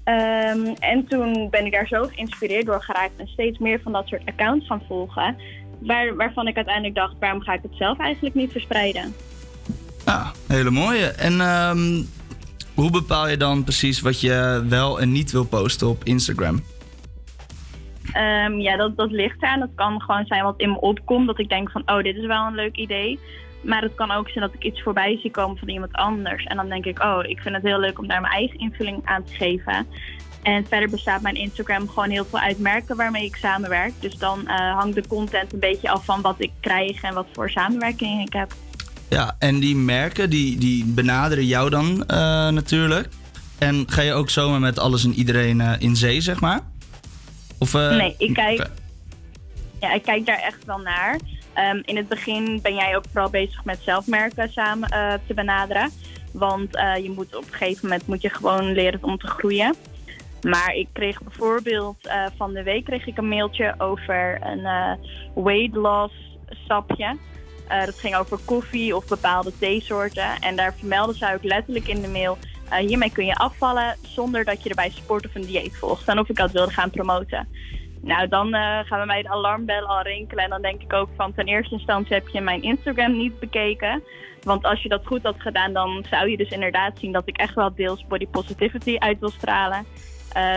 Ehm, 0.04 0.66
en 0.80 1.08
toen 1.08 1.50
ben 1.50 1.66
ik 1.66 1.72
daar 1.72 1.88
zo 1.88 2.04
geïnspireerd 2.04 2.66
door 2.66 2.84
geraakt 2.84 3.18
en 3.18 3.28
steeds 3.28 3.58
meer 3.58 3.82
van 3.82 3.92
dat 3.92 4.08
soort 4.08 4.26
accounts 4.26 4.68
gaan 4.68 4.84
volgen. 4.88 5.36
Waar, 5.80 6.16
waarvan 6.16 6.48
ik 6.48 6.56
uiteindelijk 6.56 6.96
dacht, 6.96 7.16
waarom 7.20 7.42
ga 7.42 7.54
ik 7.54 7.62
het 7.62 7.76
zelf 7.76 8.00
eigenlijk 8.00 8.36
niet 8.36 8.52
verspreiden? 8.52 9.14
Ja, 10.06 10.32
hele 10.48 10.70
mooie. 10.70 11.06
En 11.06 11.42
ehm, 11.42 12.04
hoe 12.74 12.92
bepaal 12.92 13.28
je 13.28 13.38
dan 13.38 13.64
precies 13.64 14.02
wat 14.02 14.22
je 14.22 14.66
wel 14.68 15.02
en 15.02 15.12
niet 15.12 15.32
wil 15.32 15.46
posten 15.46 15.88
op 15.88 16.04
Instagram? 16.04 16.64
Ehm, 18.14 18.54
ja, 18.54 18.78
dat, 18.78 18.98
dat 18.98 19.12
ligt 19.12 19.44
eraan. 19.44 19.60
Dat 19.60 19.70
kan 19.76 20.02
gewoon 20.02 20.26
zijn 20.26 20.44
wat 20.44 20.60
in 20.60 20.70
me 20.72 20.80
opkomt. 20.80 21.28
Dat 21.28 21.40
ik 21.40 21.50
denk 21.50 21.72
van, 21.72 21.82
oh, 21.86 22.04
dit 22.04 22.16
is 22.16 22.26
wel 22.26 22.46
een 22.46 22.56
leuk 22.56 22.76
idee. 22.76 23.20
Maar 23.62 23.82
het 23.82 23.96
kan 23.96 24.12
ook 24.12 24.30
zijn 24.30 24.46
dat 24.46 24.54
ik 24.54 24.64
iets 24.64 24.82
voorbij 24.82 25.18
zie 25.22 25.32
komen 25.32 25.58
van 25.58 25.70
iemand 25.70 25.94
anders. 25.94 26.44
En 26.44 26.56
dan 26.56 26.70
denk 26.70 26.86
ik, 26.86 27.04
oh, 27.04 27.20
ik 27.24 27.40
vind 27.40 27.56
het 27.56 27.64
heel 27.64 27.80
leuk 27.80 28.00
om 28.00 28.08
daar 28.08 28.22
mijn 28.22 28.34
eigen 28.34 28.60
invulling 28.60 29.02
aan 29.06 29.24
te 29.24 29.34
geven. 29.34 29.88
En 30.44 30.66
verder 30.66 30.90
bestaat 30.90 31.22
mijn 31.22 31.36
Instagram 31.36 31.90
gewoon 31.90 32.10
heel 32.10 32.26
veel 32.26 32.40
uit 32.40 32.60
merken 32.60 32.96
waarmee 32.96 33.26
ik 33.26 33.36
samenwerk. 33.36 33.94
Dus 34.00 34.18
dan 34.18 34.48
eh, 34.48 34.78
hangt 34.78 34.96
de 34.96 35.08
content 35.08 35.54
een 35.54 35.60
beetje 35.60 35.90
af 35.90 36.06
van 36.06 36.22
wat 36.22 36.36
ik 36.38 36.52
krijg 36.60 37.02
en 37.02 37.14
wat 37.14 37.28
voor 37.34 37.50
samenwerking 37.50 38.22
ik 38.22 38.34
heb. 38.34 38.54
Ja, 39.10 39.36
en 39.40 39.60
die 39.60 39.76
merken 39.76 40.30
die, 40.30 40.58
die 40.58 40.86
benaderen 40.86 41.46
jou 41.46 41.70
dan 41.70 42.06
eh, 42.06 42.18
natuurlijk. 42.50 43.08
En 43.60 43.84
ga 43.88 44.02
je 44.02 44.14
ook 44.14 44.30
zomaar 44.30 44.60
met 44.60 44.80
alles 44.80 45.04
en 45.04 45.14
iedereen 45.14 45.62
eh, 45.62 45.74
in 45.80 45.96
zee, 45.96 46.22
zeg 46.22 46.40
maar? 46.40 46.60
Of, 47.58 47.74
eh, 47.74 47.96
nee, 47.96 48.16
ik 48.18 48.34
kijk, 48.34 48.70
ja, 49.80 49.94
ik 49.94 50.04
kijk 50.04 50.26
daar 50.26 50.40
echt 50.40 50.66
wel 50.66 50.78
naar. 50.78 51.20
Ehm, 51.54 51.82
in 51.86 51.98
het 51.98 52.08
begin 52.08 52.60
ben 52.62 52.76
jij 52.76 52.96
ook 52.96 53.04
vooral 53.12 53.30
bezig 53.30 53.66
met 53.66 53.80
zelfmerken 53.82 54.52
samen 54.52 54.90
te 55.28 55.34
benaderen. 55.34 55.92
Want 56.32 56.70
je 57.02 57.12
moet 57.16 57.36
op 57.36 57.44
een 57.48 57.54
gegeven 57.54 57.88
moment 57.88 58.08
moet 58.08 58.22
je 58.22 58.30
gewoon 58.30 58.72
leren 58.72 59.04
om 59.04 59.18
te 59.18 59.28
groeien. 59.28 59.76
Maar 60.42 60.74
ik 60.74 60.88
kreeg 60.94 61.22
bijvoorbeeld 61.24 62.10
van 62.38 62.54
de 62.54 62.64
week 62.64 62.86
kreeg 62.86 63.08
ik 63.08 63.18
een 63.18 63.28
mailtje 63.28 63.76
over 63.78 64.40
een 64.42 64.98
weight 65.44 65.76
loss 65.76 66.14
sapje. 66.68 67.18
Eh, 67.70 67.86
dat 67.86 68.00
ging 68.00 68.16
over 68.16 68.40
koffie 68.46 68.96
of 68.96 69.08
bepaalde 69.08 69.52
theesoorten. 69.60 70.40
En 70.40 70.56
daar 70.56 70.74
vermelden 70.78 71.16
ze 71.16 71.34
ook 71.34 71.44
letterlijk 71.44 71.88
in 71.88 72.02
de 72.02 72.08
mail... 72.08 72.38
eh, 72.70 72.78
hiermee 72.78 73.12
kun 73.12 73.26
je 73.26 73.36
afvallen 73.36 73.96
zonder 74.02 74.46
dat 74.46 74.64
je 74.64 74.70
erbij 74.70 74.90
sport 74.90 75.26
of 75.26 75.36
een 75.36 75.46
dieet 75.46 75.78
volgt. 75.78 76.08
En 76.08 76.20
of 76.20 76.30
ik 76.30 76.36
dat 76.36 76.52
wilde 76.52 76.72
gaan 76.72 76.90
promoten. 76.90 77.48
Nou, 78.02 78.28
dan 78.28 78.54
eh, 78.54 78.62
gaan 78.62 78.98
bij 78.98 79.06
mij 79.06 79.22
de 79.22 79.30
alarmbellen 79.30 79.90
al 79.90 80.02
rinkelen. 80.02 80.44
En 80.44 80.50
dan 80.50 80.62
denk 80.62 80.82
ik 80.82 80.94
ook 80.94 81.10
van 81.16 81.34
ten 81.34 81.46
eerste 81.46 81.74
instantie 81.76 82.14
heb 82.14 82.28
je 82.28 82.42
mijn 82.42 82.62
Instagram 82.62 83.18
niet 83.18 83.40
bekeken. 83.40 84.04
Want 84.44 84.64
als 84.64 84.82
je 84.82 84.90
dat 84.90 85.06
goed 85.06 85.24
had 85.24 85.36
gedaan, 85.38 85.74
dan 85.74 86.06
zou 86.10 86.30
je 86.30 86.38
dus 86.38 86.50
inderdaad 86.50 87.00
zien 87.00 87.12
dat 87.12 87.28
ik 87.28 87.38
echt 87.38 87.56
wel 87.56 87.76
deels 87.76 88.06
body 88.08 88.28
positivity 88.28 88.96
uit 88.98 89.20
wil 89.20 89.30
stralen. 89.30 89.86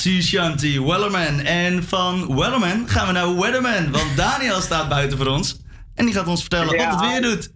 Sea 0.04 0.22
Shanty, 0.22 0.82
Wellerman. 0.82 1.40
En 1.40 1.84
van 1.84 2.36
Wellerman 2.36 2.90
gaan 2.90 3.08
we 3.08 3.14
naar 3.14 3.36
Weatherman. 3.36 3.92
Want 3.92 4.18
Daniel 4.26 4.62
staat 4.62 4.90
buiten 4.90 5.18
voor 5.18 5.28
ons. 5.28 5.62
En 5.96 6.06
die 6.06 6.14
gaat 6.14 6.28
ons 6.28 6.42
vertellen 6.42 6.78
wat 6.78 6.86
het 6.86 7.00
weer 7.00 7.22
doet. 7.22 7.52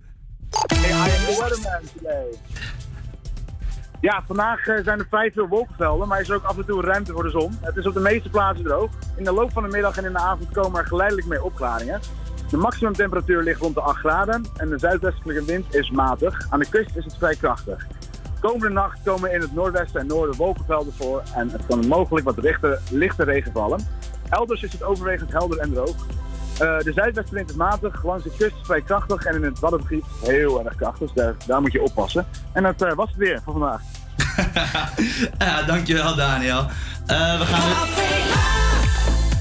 Hey, 0.50 0.90
I 0.90 0.94
am 0.94 1.40
weatherman 1.40 1.82
today. 1.96 2.26
Ja, 4.02 4.24
vandaag 4.28 4.68
eh, 4.68 4.84
zijn 4.84 5.00
er 5.00 5.08
vrij 5.10 5.32
veel 5.32 5.48
wolkenvelden, 5.48 6.08
maar 6.08 6.22
is 6.22 6.30
er 6.30 6.36
ook 6.36 6.44
af 6.44 6.58
en 6.58 6.66
toe 6.66 6.82
ruimte 6.82 7.12
voor 7.12 7.24
de 7.24 7.30
zon. 7.30 7.58
Het 7.62 7.76
is 7.76 7.88
op 7.88 7.94
de 7.94 8.00
meeste 8.00 8.30
plaatsen 8.30 8.66
droog. 8.66 8.92
In 9.18 9.24
de 9.24 9.32
loop 9.32 9.52
van 9.52 9.64
de 9.64 9.70
middag 9.70 9.98
en 9.98 10.06
in 10.06 10.14
de 10.14 10.20
avond 10.20 10.52
komen 10.52 10.80
er 10.80 10.88
geleidelijk 10.88 11.28
meer 11.28 11.44
opklaringen. 11.44 12.00
De 12.50 12.58
maximumtemperatuur 12.58 13.44
ligt 13.44 13.62
rond 13.62 13.76
de 13.76 13.82
8 13.82 14.00
graden 14.00 14.46
en 14.58 14.70
de 14.70 14.80
zuidwestelijke 14.80 15.46
wind 15.46 15.76
is 15.76 15.90
matig. 15.90 16.48
Aan 16.50 16.60
de 16.60 16.70
kust 16.70 16.96
is 16.96 17.04
het 17.04 17.16
vrij 17.18 17.36
krachtig. 17.36 17.88
Komende 18.40 18.70
nacht 18.70 19.00
komen 19.04 19.34
in 19.34 19.42
het 19.42 19.54
noordwesten 19.54 20.00
en 20.00 20.08
noorden 20.08 20.36
wolkenvelden 20.36 20.94
voor 20.94 21.22
en 21.36 21.50
het 21.50 21.62
kan 21.68 21.88
mogelijk 21.88 22.26
wat 22.26 22.38
lichte, 22.90 23.24
regen 23.24 23.52
vallen. 23.52 23.88
Elders 24.30 24.64
is 24.64 24.72
het 24.72 24.84
overwegend 24.84 25.32
helder 25.32 25.58
en 25.58 25.74
droog. 25.74 25.96
Eh, 26.60 26.78
de 26.80 26.92
zuidwestenwind 26.94 27.50
is 27.50 27.56
matig, 27.56 28.04
langs 28.04 28.24
de 28.24 28.32
kust 28.38 28.56
vrij 28.64 28.82
krachtig 28.82 29.26
en 29.26 29.36
in 29.36 29.44
het 29.44 29.60
Waddengebied 29.60 30.06
heel 30.24 30.66
erg 30.66 30.76
krachtig. 30.76 31.00
Dus 31.00 31.24
daar, 31.24 31.36
daar 31.46 31.62
moet 31.62 31.72
je 31.72 31.82
oppassen. 31.82 32.26
En 32.52 32.64
dat 32.64 32.82
eh, 32.82 32.94
was 32.94 33.10
het 33.10 33.18
weer 33.18 33.42
voor 33.44 33.54
vandaag. 33.54 33.82
Ja, 35.38 35.64
dankjewel 35.64 36.16
Daniel. 36.16 36.60
Eh, 37.06 37.40
we, 37.40 37.46
gaan 37.46 37.88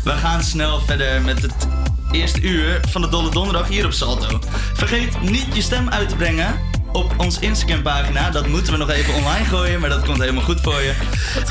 we 0.04 0.10
gaan 0.10 0.42
snel 0.42 0.80
verder 0.80 1.22
met 1.22 1.42
het 1.42 1.68
eerste 2.10 2.40
uur 2.40 2.80
van 2.88 3.00
de 3.00 3.08
Dolle 3.08 3.30
Donderdag 3.30 3.68
hier 3.68 3.84
op 3.84 3.92
Salto. 3.92 4.38
Vergeet 4.74 5.20
niet 5.20 5.54
je 5.54 5.62
stem 5.62 5.88
uit 5.88 6.08
te 6.08 6.16
brengen 6.16 6.75
op 6.92 7.14
ons 7.16 7.38
Instagram 7.38 7.82
pagina. 7.82 8.30
Dat 8.30 8.46
moeten 8.48 8.72
we 8.72 8.78
nog 8.78 8.90
even 8.90 9.14
online 9.14 9.44
gooien, 9.44 9.80
maar 9.80 9.88
dat 9.90 10.04
komt 10.04 10.18
helemaal 10.18 10.42
goed 10.42 10.60
voor 10.60 10.80
je. 10.80 10.94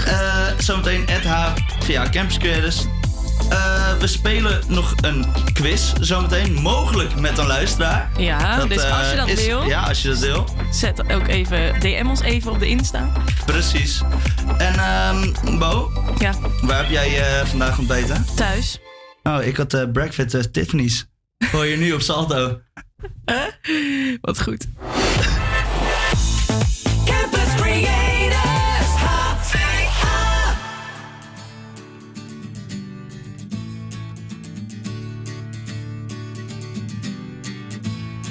Eh, 0.05 0.45
zometeen 0.59 1.05
H 1.27 1.53
via 1.79 2.09
Campus 2.09 2.37
Creators. 2.37 2.85
Eh, 3.49 3.97
we 3.99 4.07
spelen 4.07 4.61
nog 4.67 4.93
een 5.01 5.25
quiz 5.53 5.93
zometeen, 5.99 6.53
mogelijk 6.53 7.15
met 7.19 7.37
een 7.37 7.47
luisteraar. 7.47 8.09
Ja, 8.17 8.65
dus 8.65 8.83
eh, 8.83 8.99
als 8.99 9.09
je 9.09 9.15
dat 9.15 9.27
is- 9.27 9.45
wil- 9.45 9.63
Ja, 9.63 9.81
als 9.81 10.01
je 10.01 10.07
dat 10.07 10.19
wil. 10.19 10.45
Zet 10.71 11.11
ook 11.13 11.27
even, 11.27 11.79
DM 11.79 12.05
ons 12.09 12.21
even 12.21 12.51
op 12.51 12.59
de 12.59 12.67
Insta. 12.67 13.11
Precies. 13.45 14.01
En 14.57 14.73
ehm 14.73 15.33
Bo, 15.59 15.91
Ja. 16.19 16.33
waar 16.61 16.77
heb 16.77 16.89
jij 16.89 17.19
eh, 17.39 17.45
vandaag 17.45 17.77
ontbeten? 17.77 18.25
Thuis. 18.35 18.79
Oh, 19.23 19.43
ik 19.43 19.57
had 19.57 19.73
eh 19.73 19.91
breakfast 19.93 20.53
Tiffany's. 20.53 21.05
Hoor 21.51 21.65
je 21.65 21.77
nu 21.77 21.91
op 21.93 22.01
Salto. 22.01 22.59
Wat 24.21 24.41
goed. 24.41 24.67
Campus 27.05 27.55
Creators 27.55 28.89
HVA. 29.01 30.55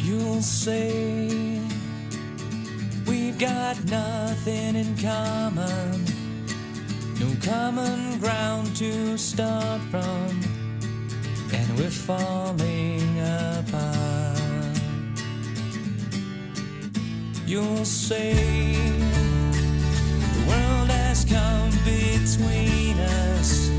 You'll 0.03 0.43
say 0.43 1.61
we've 3.07 3.39
got 3.39 3.85
nothing 3.85 4.77
in 4.77 4.97
common. 4.99 6.05
No 7.21 7.31
common 7.45 8.19
ground 8.19 8.77
to 8.77 9.17
start 9.17 9.81
from, 9.91 10.41
and 11.53 11.79
we're 11.79 11.91
falling 11.91 13.21
apart. 13.21 14.34
you'll 17.47 17.85
say 17.85 18.33
the 20.33 20.45
world 20.49 20.91
has 20.91 21.25
come 21.25 21.71
between 21.85 22.99
us, 22.99 23.71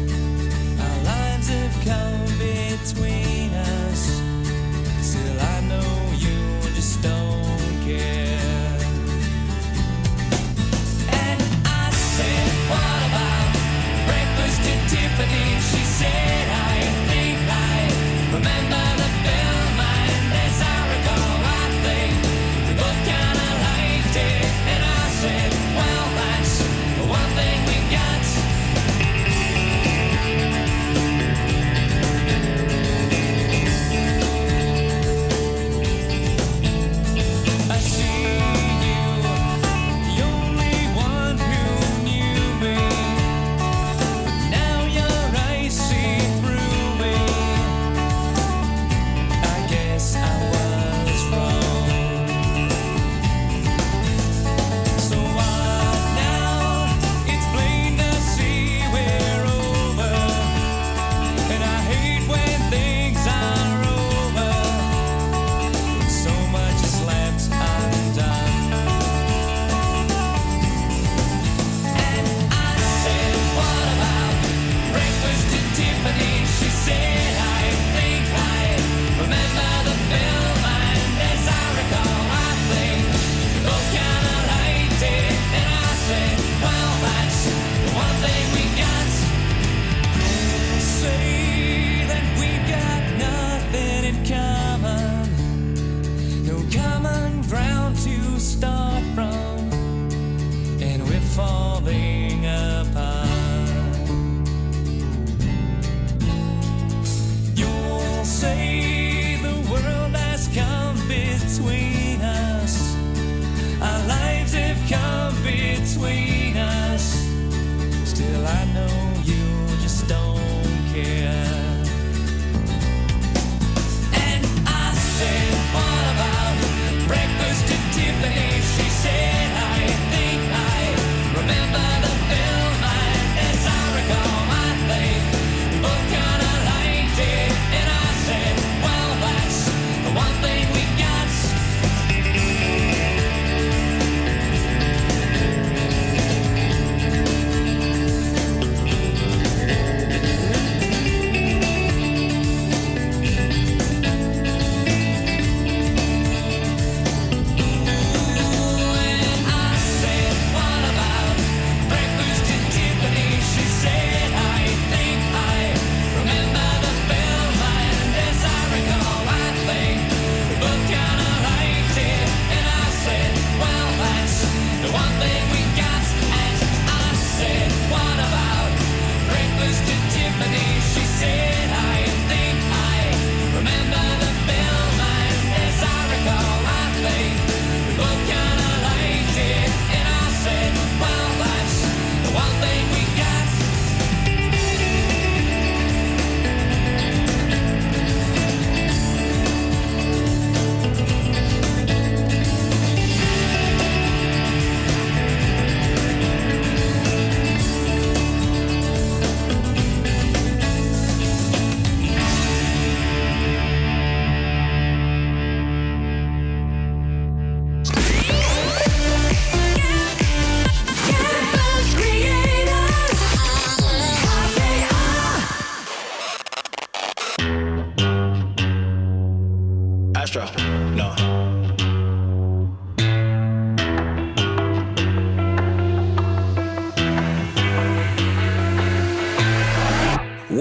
our 0.80 1.04
lives 1.04 1.49
have 1.49 1.73
come 1.84 2.25
between 2.38 3.54
us. 3.54 4.21
Still, 5.01 5.41
I 5.41 5.62
know 5.62 6.13
you 6.17 6.62
just 6.75 7.01
don't. 7.01 7.44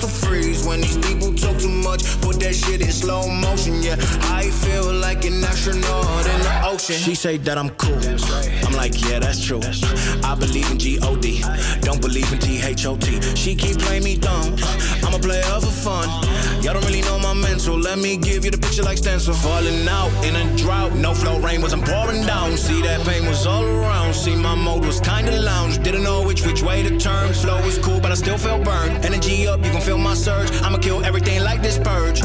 to 0.00 0.08
freeze 0.08 0.66
when 0.66 0.80
these 0.80 0.96
people 0.98 1.32
talk 1.34 1.58
too 1.58 1.68
much. 1.68 2.02
Put 2.20 2.40
that 2.40 2.54
shit 2.54 2.80
in 2.80 2.90
slow 2.90 3.28
motion, 3.28 3.82
yeah. 3.82 3.96
I 4.22 4.50
feel 4.50 4.92
like 4.92 5.24
an 5.24 5.44
astronaut 5.44 6.26
in 6.26 6.40
the 6.40 6.60
ocean. 6.64 6.96
She 6.96 7.14
say 7.14 7.36
that 7.38 7.58
I'm 7.58 7.70
cool. 7.70 7.96
Right. 7.96 8.64
I'm 8.66 8.72
like, 8.74 9.00
yeah, 9.02 9.18
that's 9.18 9.44
true. 9.44 9.60
that's 9.60 9.80
true. 9.80 10.20
I 10.24 10.34
believe 10.34 10.70
in 10.70 10.78
G-O-D. 10.78 11.42
Don't 11.80 12.00
believe 12.00 12.32
in 12.32 12.38
T-H-O-T. 12.38 13.36
She 13.36 13.54
keep 13.54 13.78
playing 13.78 14.04
me 14.04 14.16
dumb. 14.16 14.56
I'm 15.04 15.14
a 15.14 15.18
player 15.18 15.42
for 15.42 15.66
fun. 15.66 16.08
Y'all 16.62 16.74
don't 16.74 16.84
really 16.86 17.02
know 17.02 17.18
my 17.18 17.34
mental. 17.34 17.76
Let 17.78 17.98
me 17.98 18.16
give 18.16 18.44
you 18.44 18.50
the 18.50 18.58
picture 18.58 18.82
like 18.82 18.98
stencil. 18.98 19.34
Falling 19.34 19.88
out 19.88 20.12
in 20.24 20.36
a 20.36 20.56
drought. 20.56 20.94
No 20.94 21.14
flow 21.14 21.38
rain 21.40 21.62
wasn't 21.62 21.84
pouring 21.84 22.24
down. 22.26 22.56
See 22.56 22.82
that 22.82 23.00
pain 23.06 23.26
was 23.26 23.46
all 23.46 23.64
around. 23.64 24.14
See 24.14 24.36
my 24.36 24.54
mode 24.54 24.84
was 24.84 25.00
kinda 25.00 25.40
lounge. 25.40 25.82
Didn't 25.82 26.02
know 26.02 26.22
which 26.22 26.44
which 26.46 26.62
way 26.62 26.82
to 26.82 26.98
turn. 26.98 27.32
Flow 27.32 27.60
was 27.64 27.78
cool, 27.78 28.00
but 28.00 28.10
I 28.10 28.14
still 28.14 28.38
felt 28.38 28.64
burned. 28.64 29.04
Energy 29.04 29.46
up, 29.48 29.64
you 29.64 29.70
can 29.70 29.80
feel 29.80 29.89
my 29.98 30.14
surge. 30.14 30.50
I'ma 30.62 30.78
kill 30.78 31.04
everything 31.04 31.42
like 31.42 31.62
this 31.62 31.78
purge. 31.78 32.22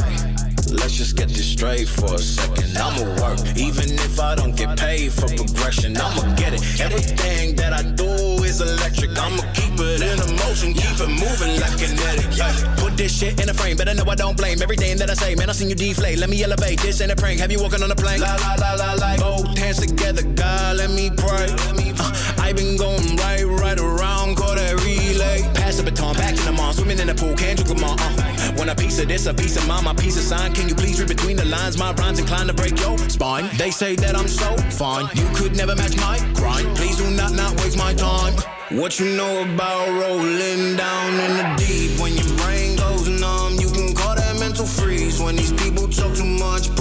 Let's 0.72 0.96
just 0.96 1.16
get 1.16 1.30
this 1.30 1.48
straight 1.48 1.88
for 1.88 2.16
a 2.16 2.20
second. 2.20 2.78
I'ma 2.78 3.04
work, 3.22 3.40
even 3.56 3.94
if 3.94 4.20
I 4.20 4.36
don't 4.36 4.56
get 4.56 4.78
paid 4.78 5.14
for 5.14 5.28
progression. 5.28 5.96
I'ma 5.98 6.36
get 6.36 6.54
it. 6.54 6.62
Everything 6.80 7.56
that 7.56 7.74
I 7.74 7.84
do 7.84 8.10
is 8.44 8.62
electric. 8.62 9.12
I'ma 9.18 9.42
keep 9.54 9.80
it 9.80 10.02
in 10.02 10.18
motion, 10.38 10.74
keep 10.74 11.00
it 11.00 11.10
moving 11.10 11.60
like 11.62 11.78
kinetic. 11.78 12.38
Yeah. 12.38 12.76
Put 12.78 12.98
this 12.98 13.18
shit 13.18 13.40
in 13.42 13.50
a 13.50 13.54
frame, 13.54 13.78
better 13.78 13.94
know 13.94 14.06
I 14.10 14.16
don't 14.16 14.38
blame 14.38 14.62
everything 14.62 14.98
that 14.98 15.10
I 15.10 15.14
say. 15.14 15.36
Man, 15.36 15.50
I 15.50 15.54
seen 15.54 15.70
you 15.70 15.76
deflate. 15.76 16.18
Let 16.20 16.30
me 16.30 16.44
elevate. 16.44 16.82
This 16.82 17.02
ain't 17.02 17.12
a 17.12 17.16
prank. 17.16 17.40
Have 17.40 17.52
you 17.52 17.62
walking 17.62 17.82
on 17.82 17.92
a 17.92 17.96
plane? 17.96 18.20
La 18.20 18.36
la 18.36 18.56
la 18.56 18.74
la 18.74 18.94
la. 18.94 19.18
Both 19.18 19.58
hands 19.58 19.80
together, 19.80 20.24
God, 20.24 20.78
let 20.78 20.90
me 20.92 21.10
pray. 21.10 21.48
Uh, 21.98 22.35
I 22.46 22.54
been 22.54 22.78
going 22.78 23.16
right, 23.16 23.44
right 23.44 23.80
around, 23.80 24.36
call 24.36 24.54
that 24.54 24.76
relay. 24.86 25.42
Pass 25.56 25.78
the 25.78 25.84
baton, 25.84 26.14
back 26.14 26.38
in 26.38 26.46
the 26.46 26.52
mall, 26.52 26.74
swimming 26.74 27.00
in 27.00 27.08
the 27.08 27.16
pool, 27.16 27.34
can't 27.34 27.58
you 27.58 27.66
come 27.66 27.84
on? 27.84 27.98
Uh, 28.00 28.54
want 28.56 28.70
a 28.70 28.76
piece 28.76 29.00
of 29.00 29.08
this, 29.08 29.26
a 29.26 29.34
piece 29.34 29.58
of 29.58 29.68
mine, 29.68 29.84
my 29.84 29.96
piece 29.96 30.16
of 30.16 30.22
sign. 30.22 30.54
Can 30.54 30.70
you 30.70 30.76
please 30.76 31.00
read 31.00 31.08
between 31.08 31.38
the 31.38 31.46
lines? 31.46 31.76
My 31.80 31.92
rhymes 31.94 32.20
inclined 32.20 32.50
to 32.50 32.54
break 32.54 32.80
your 32.80 33.00
spine. 33.10 33.50
They 33.58 33.72
say 33.72 33.96
that 33.96 34.16
I'm 34.16 34.28
so 34.28 34.56
fine, 34.78 35.10
you 35.16 35.28
could 35.34 35.58
never 35.58 35.76
match 35.76 35.98
my 35.98 36.20
grind. 36.36 36.78
Please 36.78 36.98
do 36.98 37.10
not 37.10 37.34
not 37.34 37.52
waste 37.62 37.80
my 37.80 37.96
time. 37.96 38.36
What 38.70 39.00
you 39.00 39.18
know 39.18 39.42
about 39.42 39.88
rolling 39.90 40.76
down 40.76 41.14
in 41.26 41.38
the 41.38 41.56
deep? 41.58 42.00
When 42.00 42.14
your 42.14 42.30
brain 42.38 42.76
goes 42.76 43.08
numb, 43.10 43.56
you 43.56 43.72
can 43.72 43.96
call 43.96 44.14
that 44.14 44.40
mental 44.40 44.68
freeze. 44.68 45.20
When 45.20 45.36
these 45.36 45.54
people 45.54 45.88
talk 45.88 46.14
too 46.14 46.26
much, 46.26 46.75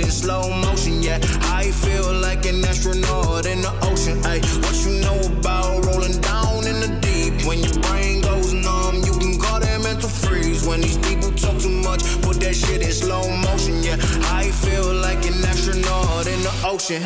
in 0.00 0.10
slow 0.10 0.48
motion. 0.50 1.02
Yeah, 1.02 1.18
I 1.60 1.70
feel 1.70 2.12
like 2.12 2.46
an 2.46 2.64
astronaut 2.64 3.46
in 3.46 3.60
the 3.62 3.72
ocean. 3.82 4.18
Ay, 4.24 4.40
what 4.62 4.76
you 4.84 5.00
know 5.04 5.18
about 5.38 5.84
rolling 5.86 6.20
down 6.20 6.66
in 6.66 6.80
the 6.84 6.90
deep? 7.00 7.46
When 7.46 7.58
your 7.60 7.76
brain 7.86 8.20
goes 8.20 8.52
numb, 8.52 8.96
you 9.04 9.12
can 9.18 9.38
call 9.38 9.60
that 9.60 9.80
mental 9.82 10.08
freeze. 10.08 10.66
When 10.66 10.80
these 10.80 10.98
people 10.98 11.30
talk 11.32 11.58
too 11.60 11.76
much, 11.88 12.02
put 12.22 12.40
that 12.40 12.54
shit 12.54 12.82
in 12.82 12.92
slow 12.92 13.24
motion. 13.46 13.82
Yeah, 13.82 13.96
I 14.40 14.50
feel 14.50 14.92
like 15.06 15.24
an 15.26 15.44
astronaut 15.44 16.26
in 16.26 16.40
the 16.42 16.52
ocean. 16.64 17.02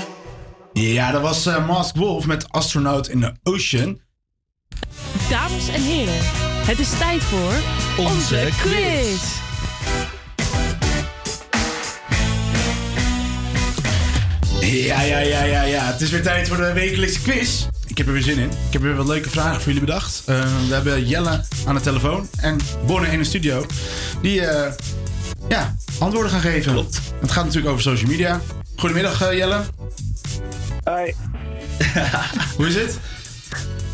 Ja, 0.72 1.10
dat 1.10 1.22
was 1.22 1.46
eh, 1.46 1.66
Mask 1.66 1.96
Wolf 1.96 2.26
met 2.26 2.46
Astronaut 2.50 3.08
in 3.08 3.20
the 3.20 3.32
Ocean. 3.42 4.00
Dames 5.28 5.68
en 5.68 5.82
heren, 5.82 6.18
het 6.66 6.78
is 6.78 6.98
tijd 6.98 7.22
voor 7.22 7.52
onze, 8.04 8.48
quiz. 8.60 9.43
Ja, 14.64 15.02
ja, 15.02 15.18
ja, 15.18 15.42
ja, 15.42 15.62
ja. 15.62 15.84
Het 15.84 16.00
is 16.00 16.10
weer 16.10 16.22
tijd 16.22 16.48
voor 16.48 16.56
de 16.56 16.72
wekelijkse 16.72 17.20
quiz. 17.20 17.66
Ik 17.86 17.98
heb 17.98 18.06
er 18.06 18.12
weer 18.12 18.22
zin 18.22 18.38
in. 18.38 18.50
Ik 18.50 18.72
heb 18.72 18.82
weer 18.82 18.96
wat 18.96 19.06
leuke 19.06 19.30
vragen 19.30 19.54
voor 19.54 19.72
jullie 19.72 19.80
bedacht. 19.80 20.22
Eh, 20.26 20.40
we 20.68 20.74
hebben 20.74 21.06
Jelle 21.06 21.44
aan 21.66 21.74
de 21.74 21.80
telefoon 21.80 22.28
en 22.40 22.58
Bonne 22.86 23.08
in 23.08 23.18
de 23.18 23.24
studio. 23.24 23.66
Die 24.22 24.46
eh, 24.46 24.72
ja, 25.48 25.74
antwoorden 25.98 26.30
gaan 26.30 26.40
geven. 26.40 26.72
Klopt. 26.72 27.00
Het 27.20 27.30
gaat 27.30 27.44
natuurlijk 27.44 27.70
over 27.70 27.82
social 27.82 28.10
media. 28.10 28.40
Goedemiddag 28.76 29.22
eh, 29.22 29.36
Jelle. 29.36 29.60
Hoi. 30.84 31.14
Hoe 32.56 32.66
is 32.66 32.74
het? 32.74 32.98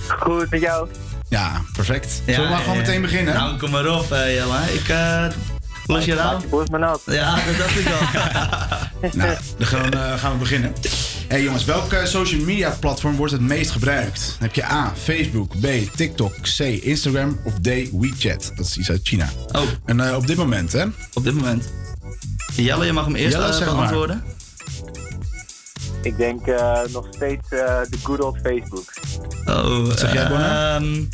Goed, 0.08 0.50
met 0.50 0.60
jou? 0.60 0.88
Ja, 1.28 1.62
perfect. 1.72 2.22
Zullen 2.26 2.42
we 2.42 2.48
maar 2.48 2.60
gewoon 2.60 2.76
meteen 2.76 3.02
beginnen? 3.02 3.34
Nou, 3.34 3.56
kom 3.56 3.70
maar 3.70 3.98
op, 3.98 4.06
Jelle. 4.08 4.72
Ik 4.72 4.88
eh 4.88 5.26
los 5.91 6.05
je 6.05 6.18
aan. 6.20 6.43
Ja, 7.05 7.34
dat 7.34 7.57
dacht 7.59 7.78
ik 7.78 7.86
al. 7.86 7.99
Nou, 9.12 9.36
dan 9.59 9.66
gaan 9.66 9.91
we, 9.91 9.97
eh, 9.97 10.18
gaan 10.18 10.32
we 10.32 10.38
beginnen. 10.38 10.72
Hey 11.28 11.43
jongens, 11.43 11.64
welk 11.64 11.93
eh, 11.93 12.05
social 12.05 12.41
media 12.41 12.70
platform 12.80 13.16
wordt 13.16 13.32
het 13.32 13.41
meest 13.41 13.70
gebruikt? 13.70 14.26
Dan 14.38 14.49
heb 14.49 14.55
je 14.55 14.64
A. 14.64 14.93
Facebook, 15.03 15.61
B. 15.61 15.66
TikTok, 15.97 16.32
C. 16.57 16.59
Instagram 16.61 17.41
of 17.45 17.53
D. 17.61 17.68
WeChat. 17.93 18.53
Dat 18.57 18.66
is 18.66 18.76
iets 18.76 18.91
uit 18.91 19.01
China. 19.03 19.28
Oh. 19.53 19.62
En 19.84 20.01
eh, 20.01 20.16
op 20.16 20.26
dit 20.26 20.36
moment, 20.36 20.72
hè? 20.72 20.84
Op 21.12 21.24
dit 21.24 21.34
moment. 21.34 21.68
Jelle, 22.57 22.84
je 22.86 22.93
mag 22.93 23.05
hem 23.05 23.14
eerst 23.14 23.32
Jelle, 23.36 23.47
eh, 23.49 23.53
zeg 23.53 23.66
maar. 23.66 23.76
beantwoorden. 23.76 24.24
Ik 26.03 26.16
denk 26.16 26.47
eh, 26.47 26.80
nog 26.93 27.07
steeds 27.11 27.49
eh, 27.49 27.80
de 27.91 27.97
good 28.03 28.20
old 28.20 28.36
Facebook. 28.43 28.84
Oh, 29.45 29.86
Wat 29.86 29.99
zeg 29.99 30.12
jij, 30.12 30.28
Bonne? 30.28 31.09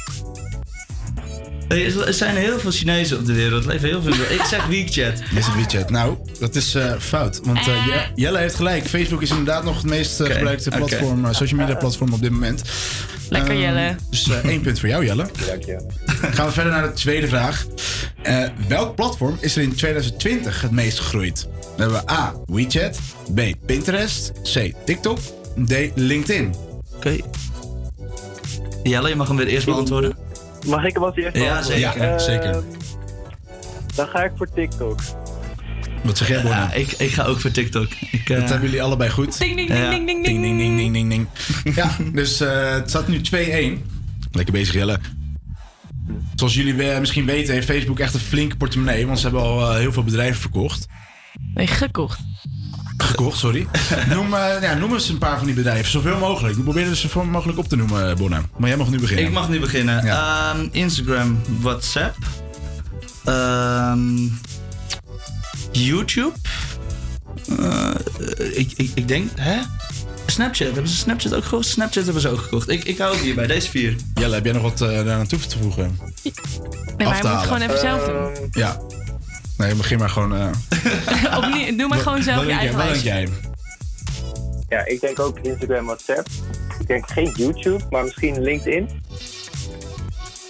Er 1.69 2.07
er 2.07 2.15
zijn 2.15 2.37
heel 2.37 2.59
veel 2.59 2.71
Chinezen 2.71 3.19
op 3.19 3.27
de 3.27 3.33
wereld. 3.33 3.65
Er 3.65 3.69
leven 3.73 3.89
heel 3.89 4.03
veel. 4.03 4.13
Ik 4.13 4.43
zeg 4.49 4.67
WeChat. 4.67 5.17
Dit 5.17 5.39
is 5.39 5.47
het 5.47 5.55
WeChat. 5.55 5.91
Nou, 5.91 6.17
dat 6.41 6.55
is 6.55 6.75
eh, 6.75 6.93
fout. 6.99 7.41
Want 7.45 7.59
eh, 7.59 7.65
Je- 7.87 8.07
Jelle 8.15 8.39
heeft 8.39 8.55
gelijk. 8.55 8.87
Facebook 8.87 9.23
is 9.23 9.31
inderdaad 9.31 9.65
nog 9.65 9.77
het 9.77 9.87
meest 9.87 10.21
eh, 10.21 10.31
gebruikte 10.35 10.71
platform, 10.71 11.25
eh, 11.25 11.33
social 11.33 11.61
media 11.61 11.75
platform 11.75 12.13
op 12.13 12.21
dit 12.23 12.31
moment. 12.31 12.63
Lekker, 13.29 13.51
Ehm, 13.51 13.61
Jelle. 13.61 13.95
Dus 14.11 14.29
eh, 14.31 14.45
één 14.45 14.61
punt 14.61 14.81
voor 14.81 14.89
jou, 14.89 15.05
Jelle. 15.05 15.27
Dank 15.47 15.65
je. 15.65 15.87
Gaan 16.37 16.47
we 16.47 16.53
verder 16.53 16.73
naar 16.73 16.83
de 16.83 16.93
tweede 16.93 17.29
vraag. 17.29 17.67
Eh, 18.23 18.43
welk 18.69 18.95
platform 18.95 19.37
is 19.41 19.57
er 19.57 19.63
in 19.63 19.75
2020 19.75 20.61
het 20.61 20.71
meest 20.71 20.99
gegroeid? 20.99 21.49
Dan 21.77 21.91
hebben 21.91 22.05
we 22.07 22.11
A. 22.13 22.35
WeChat. 22.47 22.99
B. 23.35 23.41
Pinterest. 23.67 24.33
C. 24.55 24.73
TikTok. 24.85 25.19
D. 25.67 25.73
LinkedIn. 25.95 26.55
Oké. 26.97 27.17
Jelle, 28.83 29.09
je 29.09 29.17
mag 29.17 29.29
hem 29.29 29.37
weer 29.37 29.47
eerst 29.47 29.67
beantwoorden. 29.67 30.17
Mag 30.67 30.85
ik 30.85 30.93
hem 30.95 31.03
als 31.05 31.17
eerste 31.17 31.39
Ja, 31.41 31.63
zeker. 31.63 31.81
Ja, 31.81 31.95
Eh, 31.95 32.19
zeker. 32.19 32.63
Dan 33.95 34.07
ga 34.07 34.25
ik 34.25 34.33
voor 34.37 34.49
TikTok. 34.55 35.01
Wat 36.03 36.19
zeg 36.19 36.29
jij, 36.29 36.37
Bonnie? 36.43 36.61
Ja, 36.61 36.73
ik, 36.73 36.93
ik 36.93 37.11
ga 37.11 37.25
ook 37.25 37.41
voor 37.41 37.51
TikTok. 37.51 37.89
Ik, 38.11 38.29
eh, 38.31 38.41
Dat 38.41 38.49
hebben 38.49 38.61
jullie 38.69 38.83
allebei 38.83 39.11
goed. 39.11 39.39
Ding, 39.39 39.57
ding, 39.57 39.69
ding, 39.69 39.81
Ja. 39.81 39.91
ding, 39.91 40.07
ding, 40.07 40.25
Ding, 40.25 40.43
ding. 40.43 40.59
ding, 40.59 40.77
ding, 40.79 40.93
ding, 40.93 41.09
ding, 41.09 41.29
ding. 41.65 41.75
Ja, 41.77 41.91
dus 42.13 42.41
eh, 42.41 42.71
het 42.73 42.89
staat 42.89 43.09
nu 43.09 43.21
2-1. 43.21 43.85
Lekker 44.33 44.53
bezig, 44.55 44.75
Jelle. 44.75 44.99
Zoals 46.35 46.55
jullie 46.55 46.91
eh, 46.91 46.99
misschien 47.01 47.27
weten 47.27 47.55
heeft 47.55 47.67
Facebook 47.67 47.99
echt 47.99 48.15
een 48.15 48.21
flinke 48.21 48.57
portemonnee. 48.57 49.07
Want 49.07 49.19
ze 49.19 49.25
hebben 49.25 49.43
al 49.43 49.71
eh, 49.71 49.77
heel 49.79 49.93
veel 49.93 50.05
bedrijven 50.05 50.41
verkocht. 50.41 50.87
Nee, 51.55 51.67
gekocht. 51.67 52.19
Gekocht, 53.07 53.39
sorry. 53.39 53.67
noem, 54.15 54.35
eh, 54.35 54.63
ja, 54.63 54.75
noem 54.75 54.93
eens 54.93 55.09
een 55.09 55.19
paar 55.19 55.37
van 55.37 55.47
die 55.47 55.55
bedrijven. 55.55 55.91
Zoveel 55.91 56.19
mogelijk. 56.19 56.57
We 56.57 56.63
proberen 56.63 56.91
er 56.91 56.97
zoveel 56.97 57.25
mogelijk 57.25 57.59
op 57.59 57.69
te 57.69 57.77
noemen, 57.77 58.11
eh, 58.11 58.17
Bonne. 58.17 58.41
Maar 58.57 58.69
jij 58.69 58.79
mag 58.79 58.91
nu 58.91 58.99
beginnen. 58.99 59.25
Ik 59.25 59.33
mag 59.33 59.49
nu 59.49 59.61
beginnen. 59.61 60.05
Ehm, 60.05 60.69
Instagram, 60.71 61.41
WhatsApp. 61.61 62.17
Ehm, 63.25 64.29
YouTube. 65.73 66.33
Eh, 67.59 67.91
ik, 68.53 68.73
ik, 68.77 68.91
ik 68.95 69.09
denk, 69.09 69.31
hè? 69.35 69.59
Snapchat. 70.27 70.67
Hebben 70.73 70.89
ze 70.89 70.97
Snapchat 70.97 71.35
ook 71.35 71.45
gekocht? 71.45 71.67
Snapchat 71.67 72.05
hebben 72.05 72.23
ze 72.23 72.29
ook 72.29 72.41
gekocht. 72.41 72.69
Ik, 72.69 72.85
ik 72.85 72.99
hou 72.99 73.13
het 73.15 73.23
hierbij, 73.23 73.47
deze 73.47 73.71
vier. 73.71 73.97
Jelle, 74.15 74.35
heb 74.35 74.45
jij 74.45 74.53
nog 74.53 74.63
wat 74.63 74.81
eh, 74.81 75.05
daar 75.05 75.19
aan 75.19 75.27
toe 75.27 75.39
te 75.39 75.59
voegen? 75.59 75.99
Nee, 76.23 76.33
maar 76.97 77.21
hij 77.21 77.31
moet 77.31 77.41
het 77.41 77.43
gewoon 77.43 77.61
even 77.61 77.79
zelf 77.79 78.05
doen. 78.05 78.49
Ja. 78.51 78.81
Nee, 79.59 79.75
begin 79.75 79.99
maar 79.99 80.11
gewoon... 80.11 80.37
eh, 80.37 81.37
Opnieuw, 81.39 81.77
doe 81.77 81.89
maar 81.89 81.99
gewoon 81.99 82.23
zelf 82.23 82.37
wat 82.37 82.47
je 82.47 82.53
eigen 82.53 82.77
Wat 82.77 82.87
denk 82.87 83.03
lijstje. 83.03 83.09
jij? 83.09 83.29
Ja, 84.69 84.87
ik 84.87 85.01
denk 85.01 85.19
ook 85.21 85.39
Instagram, 85.39 85.85
WhatsApp. 85.85 86.29
Ik 86.81 86.87
denk 86.87 87.11
geen 87.11 87.33
YouTube, 87.37 87.85
maar 87.91 88.03
misschien 88.05 88.43
LinkedIn. 88.43 88.89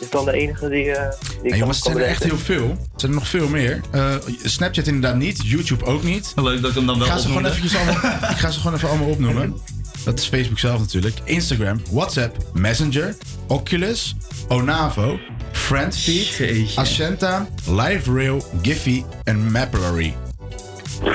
Is 0.01 0.11
dan 0.11 0.25
de 0.25 0.33
enige 0.33 0.69
die, 0.69 0.91
eh 0.93 1.11
die 1.43 1.51
Ja, 1.51 1.57
jongens, 1.57 1.77
het 1.77 1.87
zijn 1.87 1.99
er 1.99 2.05
echt 2.05 2.23
heel 2.23 2.39
veel. 2.39 2.69
Er 2.71 2.77
zijn 3.01 3.13
er 3.13 3.19
nog 3.19 3.29
veel 3.29 3.49
meer. 3.49 3.81
Eh, 3.91 4.15
Snapchat 4.45 4.87
inderdaad 4.87 5.17
niet. 5.17 5.41
YouTube 5.49 5.85
ook 5.85 6.03
niet. 6.03 6.33
Leuk 6.35 6.61
dat 6.61 6.71
ik 6.71 6.77
hem 6.77 6.87
dan 6.87 6.99
wel 6.99 7.07
Ik 7.07 7.13
ga 7.13 7.19
ze 7.19 7.27
gewoon, 7.27 7.47
eventjes 7.47 7.77
allemaal, 7.77 7.95
ik 8.33 8.37
ga 8.37 8.51
ze 8.51 8.59
gewoon 8.61 8.77
even 8.77 8.89
allemaal 8.89 9.09
opnoemen. 9.09 9.57
Dat 10.05 10.19
is 10.19 10.27
Facebook 10.27 10.59
zelf 10.59 10.81
natuurlijk. 10.81 11.15
Instagram, 11.25 11.83
WhatsApp, 11.91 12.37
Messenger, 12.53 13.17
Oculus, 13.47 14.17
Onavo, 14.49 15.19
Friendfeed. 15.53 16.73
Ascenta, 16.75 17.47
LiveRail, 17.67 18.45
Giphy 18.63 19.05
en 19.25 19.51
Mapillary. 19.51 20.15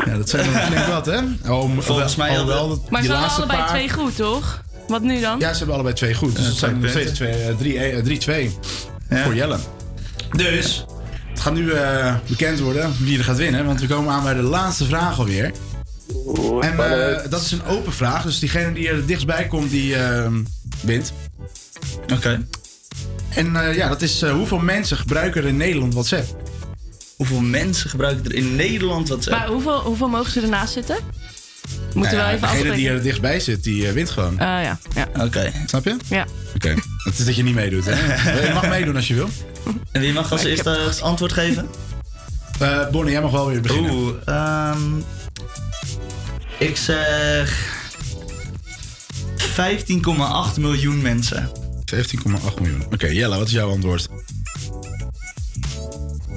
Ja, 0.05 0.17
dat 0.17 0.29
zijn 0.29 0.53
er 0.53 0.59
flink 0.61 0.85
wat, 0.85 1.05
hè? 1.05 1.19
Al, 1.47 1.69
Volgens 1.79 2.15
mij 2.15 2.29
alhoewel 2.29 2.67
dat- 2.69 2.89
Maar 2.89 3.03
ze 3.03 3.11
hadden 3.11 3.37
allebei 3.37 3.57
paar- 3.59 3.67
twee 3.69 3.89
goed, 3.89 4.15
toch? 4.15 4.63
Wat 4.87 5.01
nu 5.01 5.19
dan? 5.21 5.39
Ja, 5.39 5.51
ze 5.51 5.57
hebben 5.57 5.73
allebei 5.75 5.95
twee 5.95 6.13
goed. 6.13 6.35
Dus 6.35 6.45
het 6.45 6.55
zijn 6.55 6.79
nog 6.79 6.89
steeds 6.89 7.05
punten. 7.19 7.37
twee, 7.37 7.47
eh, 7.47 7.55
drie, 7.57 7.79
eh, 7.79 8.03
3-2 8.03 8.57
Ja. 9.09 9.23
voor 9.23 9.35
Jelle. 9.35 9.57
Dus, 10.31 10.85
het 11.29 11.39
gaat 11.39 11.53
nu 11.53 11.71
eh, 11.71 12.15
bekend 12.27 12.59
worden 12.59 12.93
wie 12.99 13.17
er 13.17 13.23
gaat 13.23 13.37
winnen. 13.37 13.65
Want 13.65 13.81
we 13.81 13.87
komen 13.87 14.13
aan 14.13 14.23
bij 14.23 14.33
de 14.33 14.41
laatste 14.41 14.85
vraag 14.85 15.19
alweer. 15.19 15.51
En 16.59 16.79
eh, 16.79 17.29
dat 17.29 17.41
is 17.41 17.51
een 17.51 17.65
open 17.65 17.93
vraag. 17.93 18.23
Dus 18.23 18.39
diegene 18.39 18.73
die 18.73 18.87
er 18.89 18.95
het 18.95 19.07
dichtstbij 19.07 19.47
komt, 19.47 19.69
die 19.69 19.95
wint. 20.81 21.13
Oké. 22.13 22.45
En 23.35 23.55
eh, 23.55 23.75
ja, 23.75 23.87
dat 23.87 24.01
is 24.01 24.21
eh, 24.21 24.31
hoeveel 24.31 24.59
mensen 24.59 24.97
gebruiken 24.97 25.41
er 25.41 25.47
in 25.47 25.57
Nederland 25.57 25.93
WhatsApp? 25.93 26.49
hoeveel 27.21 27.41
mensen 27.41 27.89
gebruiken 27.89 28.25
er 28.25 28.33
in 28.33 28.55
Nederland 28.55 29.07
WhatsApp? 29.07 29.37
Maar 29.37 29.47
hoeveel, 29.47 29.79
hoeveel 29.79 30.07
mogen 30.07 30.31
ze 30.31 30.41
ernaast 30.41 30.73
zitten? 30.73 30.95
Moeten 31.93 32.01
Nou 32.01 32.09
we 32.11 32.15
ja, 32.15 32.31
even 32.31 32.47
Degene 32.47 32.75
die 32.75 32.89
er 32.89 33.01
dichtstbij 33.01 33.39
zit, 33.39 33.63
die 33.63 33.87
eh, 33.87 33.93
wint 33.93 34.09
gewoon. 34.09 34.39
Ah 34.39 34.63
ja, 34.63 34.79
ja. 34.95 35.07
Oké. 35.23 35.51
Snap 35.65 35.85
je? 35.85 35.95
Ja. 36.07 36.25
Oké. 36.55 36.75
Het 37.03 37.19
is 37.19 37.25
dat 37.25 37.35
je 37.35 37.43
niet 37.43 37.55
meedoet, 37.55 37.85
hè? 37.85 37.91
Je 38.47 38.53
mag 38.53 38.69
meedoen 38.69 38.95
als 38.95 39.07
je 39.07 39.13
wil. 39.13 39.29
En 39.91 40.01
wie 40.01 40.13
mag 40.13 40.31
als 40.31 40.43
eerste 40.43 40.69
het 40.69 41.01
antwoord 41.01 41.33
geven? 41.33 41.69
Eh 42.59 42.89
Bonnie, 42.89 43.11
jij 43.11 43.21
mag 43.21 43.31
wel 43.31 43.47
weer 43.47 43.61
beginnen. 43.61 43.91
Oeh, 43.91 44.13
ehm, 44.25 44.81
ik 46.57 46.77
zeg 46.77 47.79
15,8 49.35 50.57
miljoen 50.57 51.01
mensen. 51.01 51.60
17,8 51.95 52.61
miljoen. 52.61 52.83
Oké, 52.93 53.07
Jelle, 53.07 53.37
wat 53.37 53.47
is 53.47 53.53
jouw 53.53 53.69
antwoord? 53.71 54.07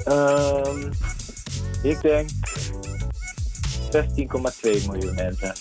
Ehm, 0.03 0.91
ik 1.83 2.01
denk 2.01 2.29
16,2 3.91 4.85
miljoen 4.91 5.15
mensen. 5.15 5.53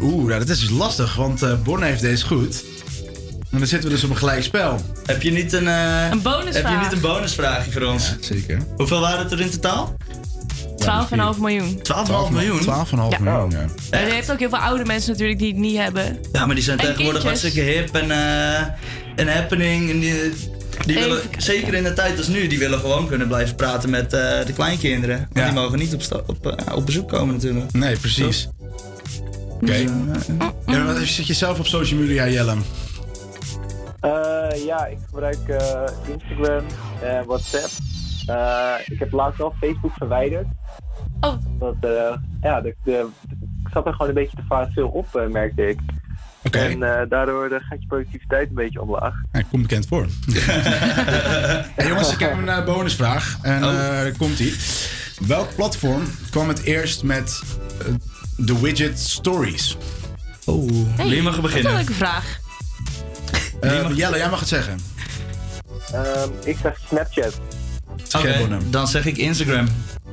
Oeh, 0.00 0.26
nou, 0.26 0.38
dat 0.38 0.48
is 0.48 0.60
dus 0.60 0.70
lastig, 0.70 1.14
want 1.14 1.42
eh 1.42 1.62
Bonnie 1.62 1.88
heeft 1.88 2.00
deze 2.00 2.26
goed. 2.26 2.64
En 3.50 3.58
dan 3.58 3.66
zitten 3.66 3.88
we 3.88 3.94
dus 3.94 4.04
op 4.04 4.10
een 4.10 4.16
gelijk 4.16 4.42
spel. 4.42 4.80
Heb 5.06 5.22
je 5.22 5.30
niet 5.30 5.52
een, 5.52 5.68
eh, 5.68 6.08
Een 6.10 6.22
bonusvraag. 6.22 6.72
Heb 6.72 6.80
je 6.80 6.84
niet 6.84 6.92
een 7.04 7.10
bonusvraagje 7.10 7.72
voor 7.72 7.82
ons? 7.82 8.14
zeker. 8.20 8.58
Hoeveel 8.76 9.00
waren 9.00 9.18
het 9.18 9.32
er 9.32 9.40
in 9.40 9.50
totaal? 9.50 9.96
12,5 10.76 11.38
miljoen. 11.40 11.82
12,5 11.82 12.30
miljoen? 12.30 12.60
12,5 12.60 13.18
miljoen, 13.20 13.50
ja. 13.50 13.64
En 13.90 14.06
je 14.06 14.12
hebt 14.12 14.30
ook 14.32 14.38
heel 14.38 14.48
veel 14.48 14.58
oude 14.58 14.84
mensen 14.84 15.10
natuurlijk 15.10 15.38
die 15.38 15.48
het 15.48 15.58
niet 15.60 15.76
hebben. 15.76 16.18
Ja, 16.32 16.46
maar 16.46 16.54
die 16.54 16.64
zijn 16.64 16.78
En 16.78 16.86
tegenwoordig 16.86 17.22
kindjes. 17.22 17.42
hartstikke 17.42 17.70
hip 17.70 17.94
en, 17.94 18.10
eh 18.10 18.66
en 19.16 19.28
happening. 19.36 19.90
En 19.90 20.00
die, 20.00 20.12
die 20.86 20.96
Even 20.96 21.08
willen, 21.08 21.22
zeker 21.38 21.74
in 21.74 21.82
de 21.82 21.92
tijd 21.92 22.18
als 22.18 22.28
nu, 22.28 22.46
die 22.46 22.58
willen 22.58 22.78
gewoon 22.78 23.06
kunnen 23.08 23.28
blijven 23.28 23.54
praten 23.56 23.90
met 23.90 24.12
eh, 24.12 24.44
de 24.46 24.52
kleinkinderen. 24.52 25.16
Want 25.18 25.38
Ja. 25.38 25.44
die 25.44 25.60
mogen 25.60 25.78
niet 25.78 26.10
op, 26.26 26.46
eh, 26.46 26.74
op 26.76 26.86
bezoek 26.86 27.08
komen 27.08 27.34
natuurlijk. 27.34 27.72
Nee, 27.72 27.96
precies. 27.96 28.48
Oké. 29.60 29.72
En 30.66 30.86
wat 30.86 30.96
zit 30.98 31.26
je 31.26 31.34
zelf 31.34 31.58
op 31.58 31.66
social 31.66 32.00
media, 32.00 32.28
Jelle? 32.28 32.54
Eh, 34.00 34.64
ja, 34.66 34.86
ik 34.86 34.98
gebruik 35.06 35.48
eh, 35.48 35.82
Instagram 36.12 36.64
en 37.02 37.24
WhatsApp. 37.26 37.68
Eh, 38.26 38.74
ik 38.86 38.98
heb 38.98 39.12
laatst 39.12 39.40
al 39.40 39.54
Facebook 39.60 39.92
verwijderd. 39.92 40.46
Oh. 41.20 41.34
Dat, 41.58 41.74
eh, 41.80 42.16
ja, 42.42 42.60
de, 42.60 42.74
de, 42.84 43.06
ik 43.64 43.68
zat 43.72 43.86
er 43.86 43.92
gewoon 43.92 44.08
een 44.08 44.14
beetje 44.14 44.36
te 44.36 44.42
vaak 44.48 44.72
veel 44.72 44.88
op, 44.88 45.16
eh, 45.16 45.26
merkte 45.26 45.68
ik. 45.68 45.78
En 46.56 46.82
eh, 46.82 47.08
daardoor 47.08 47.44
eh, 47.44 47.50
gaat 47.68 47.80
je 47.80 47.86
productiviteit 47.86 48.48
een 48.48 48.54
beetje 48.54 48.80
omlaag. 48.82 49.14
Ja, 49.32 49.38
ik 49.38 49.46
kom 49.50 49.62
bekend 49.62 49.86
voor. 49.86 50.06
hey, 51.76 51.86
jongens, 51.88 52.12
ik 52.12 52.18
heb 52.20 52.32
een 52.38 52.48
eh, 52.48 52.64
bonusvraag. 52.64 53.38
En 53.42 53.64
Oh. 53.64 53.70
eh, 53.70 53.76
daar 53.76 54.12
komt 54.16 54.38
ie. 54.38 54.54
Welk 55.26 55.54
platform 55.54 56.02
kwam 56.30 56.48
het 56.48 56.62
eerst 56.62 57.02
met 57.02 57.42
de 58.36 58.60
widget 58.60 58.98
Stories? 59.00 59.76
Oh, 60.44 60.70
Hey, 60.96 61.08
wie 61.08 61.22
mag 61.22 61.36
er 61.36 61.42
Dat 61.42 61.50
is 61.50 61.54
beginnen? 61.56 61.70
een 61.72 61.76
leuke 61.78 61.92
vraag. 61.92 62.40
Jelle, 63.96 64.16
jij 64.16 64.28
mag 64.30 64.38
het 64.40 64.48
zeggen. 64.48 64.78
Ehm, 65.92 66.28
ik 66.44 66.56
zeg 66.62 66.78
Snapchat. 66.88 67.40
Dan 68.70 68.88
zeg 68.88 69.06
ik 69.06 69.16
Instagram. 69.16 69.66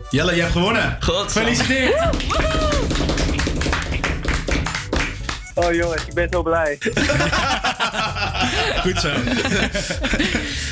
Jelle, 0.10 0.32
jij 0.32 0.40
hebt 0.42 0.52
gewonnen. 0.52 0.98
God. 1.00 1.32
Gefeliciteerd. 1.32 2.08
Oh 5.54 5.74
jongens, 5.74 6.06
ik 6.06 6.14
ben 6.14 6.28
zo 6.32 6.44
blij. 6.44 6.78
Goed 8.84 9.00
zo. 9.02 9.10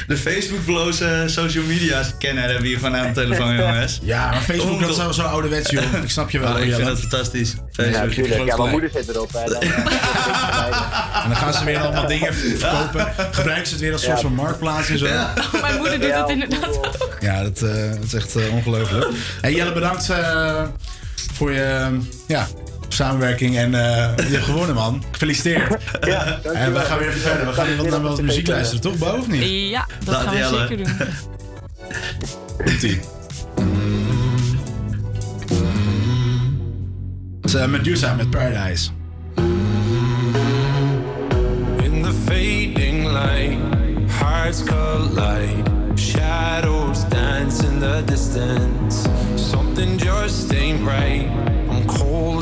De 0.07 0.17
Facebook-bloze 0.17 1.23
social 1.25 1.63
media 1.63 2.03
kenner 2.19 2.43
hebben 2.43 2.61
we 2.61 2.67
hier 2.67 2.77
gewoon 2.77 2.95
aan 2.95 3.07
de 3.07 3.13
telefoon, 3.13 3.55
jongens. 3.61 3.99
Ja, 4.01 4.29
maar 4.29 4.41
Facebook 4.41 4.79
dat 4.79 4.89
is 4.89 4.95
zo, 4.95 5.11
zo 5.11 5.21
ouderwets, 5.21 5.69
joh. 5.71 5.83
Ik 6.03 6.09
snap 6.09 6.29
je 6.29 6.39
wel, 6.39 6.53
Oh, 6.53 6.59
ik 6.59 6.73
vind 6.73 6.85
dat 6.87 6.99
fantastisch. 6.99 7.51
Ja, 7.51 7.83
Facebook. 7.83 8.07
natuurlijk. 8.07 8.45
Ja, 8.45 8.55
mijn 8.57 8.69
moeder 8.69 8.89
zit 8.93 9.09
erop. 9.09 9.29
Hè. 9.33 9.43
Dan, 9.49 9.61
En 11.23 11.29
dan 11.29 11.35
gaan 11.35 11.53
ze 11.53 11.63
weer 11.63 11.79
allemaal 11.79 12.07
dingen 12.07 12.33
verkopen. 12.33 13.13
Gebruiken 13.31 13.65
ze 13.67 13.71
het 13.73 13.81
weer 13.81 13.91
als 13.93 14.01
soort 14.03 14.15
Ja. 14.15 14.21
van 14.21 14.33
marktplaats 14.33 14.89
en 14.89 14.97
zo. 14.97 15.05
Ja, 15.07 15.33
Mijn 15.61 15.75
moeder 15.77 15.99
doet 15.99 16.09
Ja, 16.09 16.19
het 16.21 16.29
inderdaad 16.29 16.67
ook. 16.67 17.21
dat, 17.21 17.61
eh, 17.61 17.89
dat 17.91 18.03
is 18.03 18.13
echt 18.13 18.35
eh, 18.35 18.53
ongelooflijk. 18.53 19.05
Hey, 19.41 19.53
Jelle, 19.53 19.71
bedankt 19.73 20.09
eh, 20.09 20.61
voor 21.33 21.51
je 21.51 21.61
eh, 21.61 21.87
ja, 22.27 22.47
samenwerking. 22.97 23.57
En 23.57 23.73
eh, 23.73 24.15
je 24.29 24.33
hebt 24.33 24.45
gewonnen, 24.45 24.75
man. 24.75 25.03
Gefeliciteerd. 25.11 25.83
ja, 26.01 26.23
dankjewel. 26.25 26.55
En 26.55 26.73
we 26.73 26.79
gaan 26.79 26.97
weer 26.97 27.07
even 27.07 27.19
verder. 27.19 27.45
We 27.45 27.53
gaan 27.53 27.65
weer 27.65 27.77
wat 27.77 27.89
naar 27.89 28.01
wat 28.01 28.21
muziek 28.21 28.47
luisteren, 28.47 28.81
toch? 28.81 28.97
Bo, 28.97 29.17
of 29.17 29.27
niet? 29.27 29.69
Ja, 29.69 29.87
dat 30.03 30.13
Laat 30.13 30.23
gaan 30.23 30.33
we 30.33 30.57
zeker 30.57 30.77
doen. 30.77 30.87
Komt-ie. 32.65 32.99
Medusa 37.67 38.13
met 38.13 38.29
Paradise. 38.29 38.89
In 41.83 42.03
the 42.03 42.13
fading 42.25 43.05
light, 43.05 43.57
hearts 44.11 44.63
collide. 44.63 45.63
Shadows 45.95 47.07
dance 47.09 47.63
in 47.63 47.79
the 47.79 48.01
distance. 48.05 49.09
Something 49.35 50.01
just 50.01 50.53
ain't 50.53 50.79
right. 50.87 51.56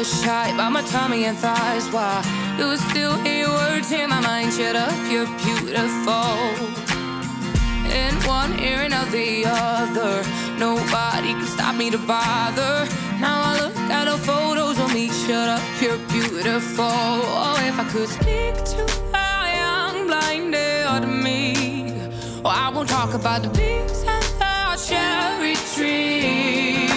was 0.00 0.22
shy 0.22 0.48
about 0.48 0.72
my 0.72 0.80
tummy 0.80 1.24
and 1.26 1.36
thighs. 1.36 1.86
Why 1.92 2.22
I 2.58 2.76
still 2.88 3.16
hear 3.22 3.46
words 3.48 3.92
in 3.92 4.08
my 4.08 4.20
mind? 4.20 4.50
Shut 4.54 4.74
up, 4.74 4.96
you're 5.12 5.30
beautiful. 5.44 6.36
In 8.00 8.14
one 8.38 8.52
ear 8.60 8.80
and 8.86 8.94
out 8.94 9.10
the 9.10 9.44
other. 9.46 10.14
Nobody 10.56 11.32
can 11.38 11.46
stop 11.56 11.74
me 11.74 11.90
to 11.90 11.98
bother. 11.98 12.74
Now 13.20 13.36
I 13.48 13.52
look 13.60 13.76
at 13.98 14.04
the 14.10 14.16
photos 14.28 14.78
of 14.78 14.88
me. 14.94 15.08
Shut 15.24 15.48
up, 15.56 15.64
you're 15.82 16.02
beautiful. 16.14 16.96
Oh, 17.42 17.56
if 17.68 17.76
I 17.78 17.86
could 17.92 18.08
speak 18.08 18.54
to 18.72 18.82
a 19.12 19.42
young 19.60 20.06
blinded 20.06 21.08
me. 21.26 21.92
Oh, 22.42 22.56
I 22.64 22.70
won't 22.74 22.88
talk 22.88 23.12
about 23.12 23.42
the 23.42 23.50
peaks 23.50 24.02
and 24.14 24.24
the 24.40 24.54
cherry 24.88 25.56
trees. 25.74 26.89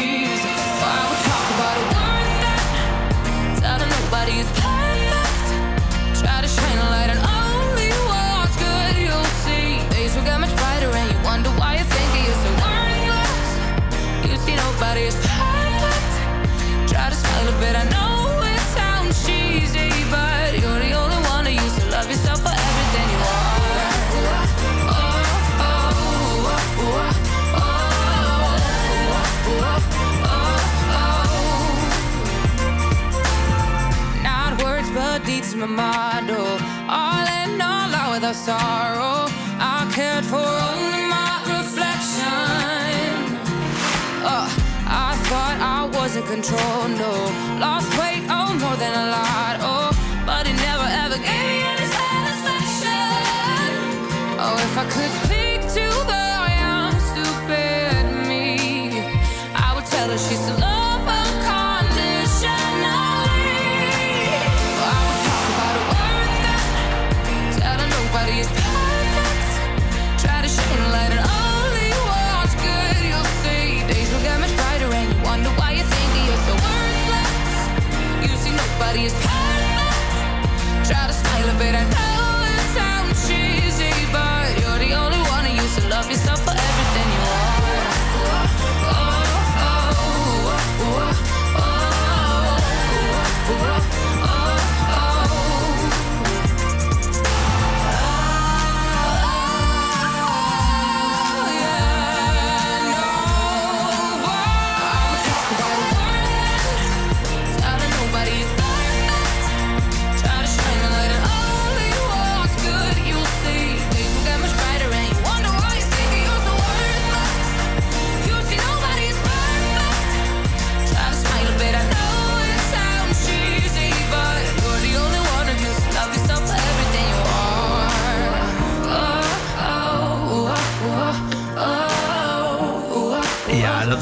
Sorrow. 38.33 39.29
I 39.59 39.89
cared 39.93 40.25
for 40.25 40.41
only 40.41 41.05
my 41.05 41.37
reflection. 41.45 43.37
Uh, 44.25 44.49
I 44.87 45.15
thought 45.29 45.57
I 45.61 45.85
was 45.97 46.15
in 46.15 46.23
control, 46.23 46.87
no. 46.97 47.13
Lost 47.59 47.89
weight, 47.99 48.25
oh, 48.29 48.53
more 48.59 48.75
than 48.75 48.93
a 48.93 49.05
lot, 49.15 49.57
oh. 49.61 49.91
But 50.25 50.47
it 50.47 50.55
never 50.55 50.87
ever 51.03 51.17
gave 51.17 51.45
me 51.49 51.61
any 51.71 51.87
satisfaction. 51.99 53.05
Oh, 54.41 54.57
if 54.57 54.77
I 54.77 54.85
could 54.89 55.22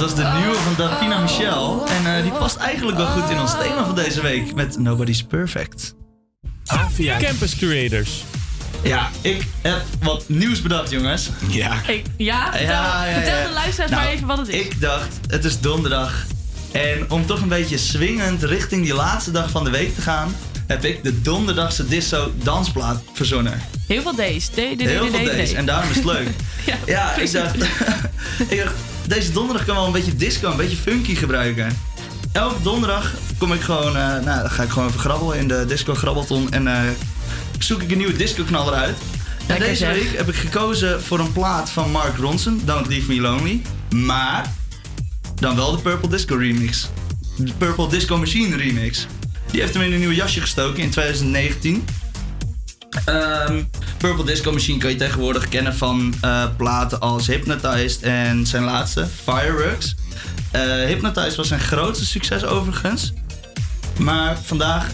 dat 0.01 0.13
was 0.13 0.19
de 0.19 0.39
nieuwe 0.39 0.55
van 0.55 0.73
Davina 0.77 1.19
Michel. 1.19 1.87
En 1.87 2.15
eh, 2.15 2.23
die 2.23 2.31
past 2.31 2.55
eigenlijk 2.55 2.97
wel 2.97 3.07
goed 3.07 3.29
in 3.29 3.39
ons 3.39 3.51
thema 3.51 3.85
van 3.85 3.95
deze 3.95 4.21
week 4.21 4.53
met 4.53 4.77
Nobody's 4.77 5.23
Perfect. 5.23 5.95
Avia 6.65 7.17
Campus 7.17 7.55
Creators. 7.55 8.23
Ja, 8.83 9.09
ik 9.21 9.45
heb 9.61 9.81
wat 10.01 10.29
nieuws 10.29 10.61
bedacht, 10.61 10.89
jongens. 10.89 11.29
Ja. 11.47 11.73
Ik, 11.87 12.05
ja, 12.17 12.51
vertel, 12.53 13.13
vertel 13.13 13.47
de 13.47 13.53
luisteraars 13.53 13.91
Nou, 13.91 14.03
maar 14.03 14.11
even 14.11 14.27
wat 14.27 14.37
het 14.37 14.47
is. 14.47 14.55
Ik 14.55 14.81
dacht, 14.81 15.19
het 15.27 15.45
is 15.45 15.59
donderdag. 15.59 16.25
En 16.71 17.11
om 17.11 17.25
toch 17.25 17.41
een 17.41 17.47
beetje 17.47 17.77
swingend 17.77 18.43
richting 18.43 18.83
die 18.83 18.93
laatste 18.93 19.31
dag 19.31 19.49
van 19.49 19.63
de 19.63 19.69
week 19.69 19.95
te 19.95 20.01
gaan, 20.01 20.35
heb 20.67 20.85
ik 20.85 21.03
de 21.03 21.21
donderdagse 21.21 21.87
disco 21.87 22.31
dansplaat 22.43 23.03
verzonnen. 23.13 23.61
Heel 23.87 24.01
veel 24.01 24.13
D's. 24.13 24.47
D, 24.47 24.51
D, 24.51 24.55
D, 24.55 24.77
D, 24.77 24.81
Heel 24.81 25.09
veel 25.09 25.25
deze. 25.25 25.55
En 25.55 25.65
daarom 25.65 25.89
is 25.89 25.95
het 25.95 26.05
leuk. 26.05 26.27
ja, 26.65 26.75
Ja, 26.85 27.15
ik 27.15 27.31
dacht, 27.31 27.55
ik 28.49 28.57
dacht, 28.63 28.73
deze 29.11 29.31
donderdag 29.31 29.65
kan 29.65 29.75
wel 29.75 29.85
een 29.85 29.91
beetje 29.91 30.15
disco, 30.15 30.51
een 30.51 30.57
beetje 30.57 30.77
funky 30.77 31.15
gebruiken. 31.15 31.77
Elke 32.31 32.61
donderdag 32.61 33.13
kom 33.37 33.53
ik 33.53 33.61
gewoon, 33.61 33.95
eh, 33.97 34.03
nou, 34.03 34.41
dan 34.41 34.51
ga 34.51 34.63
ik 34.63 34.69
gewoon 34.69 34.87
even 34.87 34.99
grabbelen 34.99 35.37
in 35.37 35.47
de 35.47 35.65
disco 35.67 35.93
grabbelton 35.93 36.51
en 36.51 36.67
eh, 36.67 36.81
zoek 37.59 37.81
ik 37.81 37.91
een 37.91 37.97
nieuwe 37.97 38.15
disco 38.15 38.43
knaller 38.43 38.73
uit. 38.73 38.97
En 38.97 39.45
Lekker 39.47 39.67
deze 39.67 39.85
zeg. 39.85 39.93
week 39.93 40.17
heb 40.17 40.27
ik 40.27 40.35
gekozen 40.35 41.01
voor 41.03 41.19
een 41.19 41.31
plaat 41.31 41.69
van 41.69 41.91
Mark 41.91 42.17
Ronson, 42.17 42.61
Don't 42.65 42.87
Leave 42.87 43.07
Me 43.07 43.21
Lonely. 43.21 43.61
Maar 43.95 44.53
dan 45.35 45.55
wel 45.55 45.71
de 45.71 45.81
Purple 45.81 46.09
Disco 46.09 46.35
remix. 46.35 46.89
De 47.37 47.53
Purple 47.57 47.89
Disco 47.89 48.17
Machine 48.17 48.55
remix. 48.55 49.07
Die 49.51 49.61
heeft 49.61 49.73
hem 49.73 49.83
in 49.83 49.93
een 49.93 49.99
nieuw 49.99 50.11
jasje 50.11 50.41
gestoken 50.41 50.83
in 50.83 50.89
2019. 50.89 51.85
Ehm, 53.05 53.63
Purple 53.97 54.25
Disco 54.25 54.51
Machine 54.51 54.77
kan 54.77 54.89
je 54.89 54.95
tegenwoordig 54.95 55.47
kennen 55.49 55.75
van 55.75 56.13
eh, 56.21 56.45
platen 56.57 56.99
als 56.99 57.27
Hypnotized 57.27 58.01
en 58.01 58.45
zijn 58.45 58.63
laatste, 58.63 59.07
Fireworks. 59.23 59.95
Eh, 60.51 60.61
Hypnotized 60.61 61.35
was 61.35 61.47
zijn 61.47 61.59
grootste 61.59 62.05
succes 62.05 62.43
overigens. 62.45 63.13
Maar 63.99 64.37
vandaag 64.43 64.87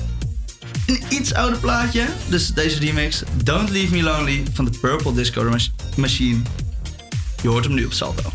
een 0.85 1.01
iets 1.09 1.33
ouder 1.33 1.59
plaatje. 1.59 2.05
Dus 2.29 2.47
deze 2.47 2.79
remix, 2.79 3.23
Don't 3.43 3.69
Leave 3.69 3.91
Me 3.95 4.03
Lonely 4.03 4.43
van 4.53 4.65
de 4.65 4.71
Purple 4.81 5.13
Disco 5.13 5.43
Mach- 5.49 5.67
Machine. 5.95 6.41
Je 7.41 7.47
hoort 7.47 7.63
hem 7.65 7.73
nu 7.73 7.85
op 7.85 7.93
Salto. 7.93 8.31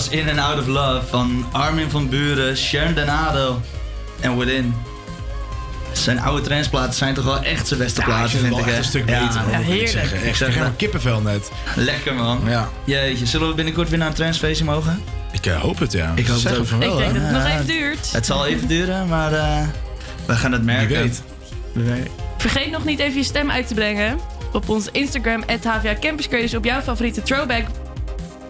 Was 0.00 0.08
In 0.08 0.28
and 0.28 0.38
Out 0.38 0.58
of 0.58 0.66
Love 0.66 1.06
van 1.06 1.46
Armin 1.52 1.90
van 1.90 2.08
Buren, 2.08 2.56
Sharon 2.56 2.94
Donado 2.94 3.60
en 4.20 4.38
Within. 4.38 4.74
Zijn 5.92 6.20
oude 6.20 6.42
transplaten 6.42 6.94
zijn 6.94 7.14
toch 7.14 7.24
wel 7.24 7.42
echt 7.42 7.66
zijn 7.66 7.80
beste 7.80 8.00
Ja, 8.00 8.06
ik 8.06 8.12
platen, 8.12 8.38
vind 8.38 8.58
ik. 8.58 8.66
echt 8.66 8.76
een 8.78 8.84
stuk 8.84 9.04
beter, 9.04 9.40
hoor, 9.40 9.64
moet 9.64 9.74
ik 9.74 9.88
zeggen. 9.88 10.16
Echt, 10.16 10.26
ik 10.26 10.32
krijg 10.32 10.52
helemaal 10.52 10.74
kippenvel 10.76 11.20
net. 11.20 11.50
Lekker 11.76 12.14
man. 12.14 12.40
Ja. 12.46 12.68
Jeetje, 12.84 13.26
zullen 13.26 13.48
we 13.48 13.54
binnenkort 13.54 13.88
weer 13.88 13.98
naar 13.98 14.08
een 14.08 14.14
transfeestje 14.14 14.64
mogen? 14.64 15.02
Ik 15.32 15.46
eh, 15.46 15.60
hoop 15.60 15.78
het, 15.78 15.92
ja. 15.92 16.12
Ik 16.14 16.26
hoop 16.26 16.38
Zeg 16.38 16.50
het 16.52 16.60
ook. 16.60 16.66
van 16.66 16.78
wel, 16.78 16.92
Ik 16.92 16.98
denk 16.98 17.12
hè? 17.12 17.18
dat 17.20 17.22
het 17.28 17.32
nog 17.38 17.46
Ja. 17.48 17.52
even 17.54 17.66
duurt. 17.66 18.12
Het 18.12 18.26
zal 18.26 18.46
even 18.46 18.68
duren, 18.68 19.08
maar 19.08 19.32
eh, 19.32 19.62
we 20.26 20.34
gaan 20.36 20.52
het 20.52 20.64
merken. 20.64 21.00
weet. 21.00 21.22
Vergeet 22.38 22.70
nog 22.70 22.84
niet 22.84 22.98
even 22.98 23.16
je 23.18 23.24
stem 23.24 23.50
uit 23.50 23.66
te 23.68 23.74
brengen 23.74 24.18
op 24.52 24.68
ons 24.68 24.88
Instagram, 24.92 25.44
HVA 25.64 25.94
Campus 26.00 26.28
Creators, 26.28 26.54
op 26.54 26.64
jouw 26.64 26.80
favoriete 26.80 27.22
throwback. 27.22 27.64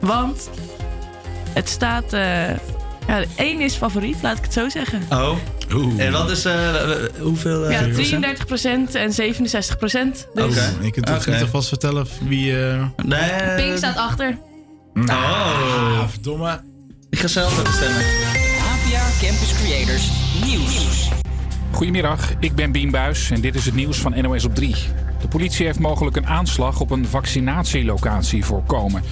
Want 0.01 0.51
het 1.53 1.68
staat. 1.68 2.12
eh 2.12 2.48
ja, 3.07 3.24
één 3.36 3.61
is 3.61 3.74
favoriet, 3.74 4.16
laat 4.22 4.36
ik 4.38 4.42
het 4.42 4.53
zo 4.53 4.68
zeggen. 4.68 5.03
Oh. 5.11 5.36
En 5.96 6.12
wat 6.12 6.30
is, 6.30 6.44
eh, 6.44 6.55
hoeveel? 7.20 7.66
eh, 7.66 7.72
Ja, 7.72 7.88
procent? 7.88 8.90
33% 8.90 8.94
en 8.94 9.12
67%. 9.12 10.26
Dus 10.34 10.44
Oké. 10.44 10.72
Je 10.82 10.90
kunt 10.90 11.07
toch 11.07 11.40
alvast 11.40 11.68
vertellen 11.68 12.07
wie... 12.28 12.59
eh 12.66 12.82
Nee. 12.96 13.55
Pink 13.57 13.76
staat 13.76 13.96
achter. 13.96 14.38
Oh. 14.94 16.09
verdomme. 16.09 16.61
Ik 17.11 17.18
ga 17.18 17.26
zelf 17.26 17.61
even 17.61 17.72
stemmen. 17.72 18.03
APA 18.03 19.07
Campus 19.20 19.53
Creators 19.62 20.11
Nieuws. 20.44 21.09
Goedemiddag, 21.70 22.30
ik 22.40 22.55
ben 22.55 22.72
Bien 22.72 22.90
Buis 22.90 23.30
en 23.30 23.40
dit 23.40 23.55
is 23.55 23.64
het 23.66 23.74
nieuws 23.74 23.96
van 23.98 24.14
NOS 24.22 24.44
op 24.44 24.55
3. 24.55 24.74
De 25.20 25.28
politie 25.28 25.66
heeft 25.66 25.78
mogelijk 25.78 26.16
een 26.16 26.26
aanslag 26.26 26.80
op 26.80 26.90
een 26.90 27.07
vaccinatielocatie 27.07 28.44
voorkomen. 28.44 29.03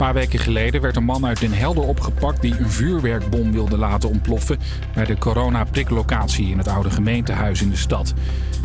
Paar 0.00 0.14
weken 0.14 0.38
geleden 0.38 0.80
werd 0.80 0.96
een 0.96 1.04
man 1.04 1.26
uit 1.26 1.40
Den 1.40 1.52
Helder 1.52 1.84
opgepakt 1.84 2.42
die 2.42 2.58
een 2.58 2.70
vuurwerkbom 2.70 3.52
wilde 3.52 3.76
laten 3.76 4.08
ontploffen 4.08 4.58
bij 4.94 5.04
de 5.04 5.18
corona-priklocatie 5.18 6.50
in 6.50 6.58
het 6.58 6.68
oude 6.68 6.90
gemeentehuis 6.90 7.62
in 7.62 7.70
de 7.70 7.76
stad. 7.76 8.14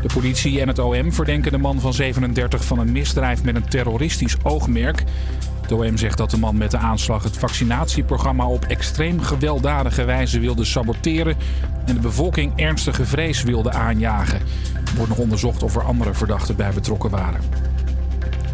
De 0.01 0.09
politie 0.13 0.61
en 0.61 0.67
het 0.67 0.79
OM 0.79 1.13
verdenken 1.13 1.51
de 1.51 1.57
man 1.57 1.79
van 1.79 1.93
37 1.93 2.65
van 2.65 2.79
een 2.79 2.91
misdrijf 2.91 3.43
met 3.43 3.55
een 3.55 3.69
terroristisch 3.69 4.35
oogmerk. 4.43 5.03
Het 5.61 5.71
OM 5.71 5.97
zegt 5.97 6.17
dat 6.17 6.31
de 6.31 6.37
man 6.37 6.57
met 6.57 6.71
de 6.71 6.77
aanslag 6.77 7.23
het 7.23 7.37
vaccinatieprogramma 7.37 8.47
op 8.47 8.65
extreem 8.65 9.21
gewelddadige 9.21 10.03
wijze 10.03 10.39
wilde 10.39 10.65
saboteren 10.65 11.35
en 11.85 11.93
de 11.93 12.01
bevolking 12.01 12.51
ernstige 12.55 13.05
vrees 13.05 13.43
wilde 13.43 13.71
aanjagen. 13.71 14.39
Er 14.85 14.95
wordt 14.95 15.09
nog 15.09 15.19
onderzocht 15.19 15.63
of 15.63 15.75
er 15.75 15.83
andere 15.83 16.13
verdachten 16.13 16.55
bij 16.55 16.71
betrokken 16.73 17.09
waren. 17.09 17.74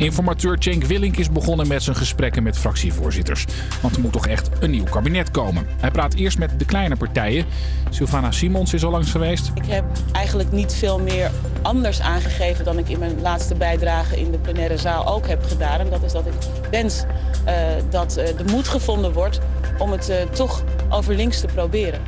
Informateur 0.01 0.55
Cenk 0.59 0.83
Willink 0.83 1.17
is 1.17 1.31
begonnen 1.31 1.67
met 1.67 1.83
zijn 1.83 1.95
gesprekken 1.95 2.43
met 2.43 2.57
fractievoorzitters. 2.57 3.45
Want 3.81 3.95
er 3.95 4.01
moet 4.01 4.11
toch 4.11 4.27
echt 4.27 4.49
een 4.59 4.71
nieuw 4.71 4.83
kabinet 4.83 5.31
komen. 5.31 5.67
Hij 5.79 5.91
praat 5.91 6.13
eerst 6.13 6.37
met 6.37 6.59
de 6.59 6.65
kleine 6.65 6.95
partijen. 6.95 7.45
Sylvana 7.89 8.31
Simons 8.31 8.73
is 8.73 8.83
al 8.83 8.91
langs 8.91 9.11
geweest. 9.11 9.51
Ik 9.53 9.65
heb 9.65 9.85
eigenlijk 10.11 10.51
niet 10.51 10.73
veel 10.73 10.99
meer 10.99 11.31
anders 11.61 12.01
aangegeven 12.01 12.65
dan 12.65 12.77
ik 12.77 12.89
in 12.89 12.99
mijn 12.99 13.21
laatste 13.21 13.55
bijdrage 13.55 14.19
in 14.19 14.31
de 14.31 14.37
plenaire 14.37 14.77
zaal 14.77 15.07
ook 15.07 15.27
heb 15.27 15.43
gedaan. 15.43 15.79
En 15.79 15.89
dat 15.89 16.03
is 16.03 16.11
dat 16.11 16.25
ik 16.25 16.33
wens 16.71 17.03
eh, 17.45 17.55
dat 17.89 18.17
eh, 18.17 18.37
de 18.37 18.43
moed 18.51 18.67
gevonden 18.67 19.13
wordt 19.13 19.39
om 19.77 19.91
het 19.91 20.09
eh, 20.09 20.21
toch 20.21 20.63
over 20.89 21.15
links 21.15 21.39
te 21.39 21.47
proberen. 21.47 22.01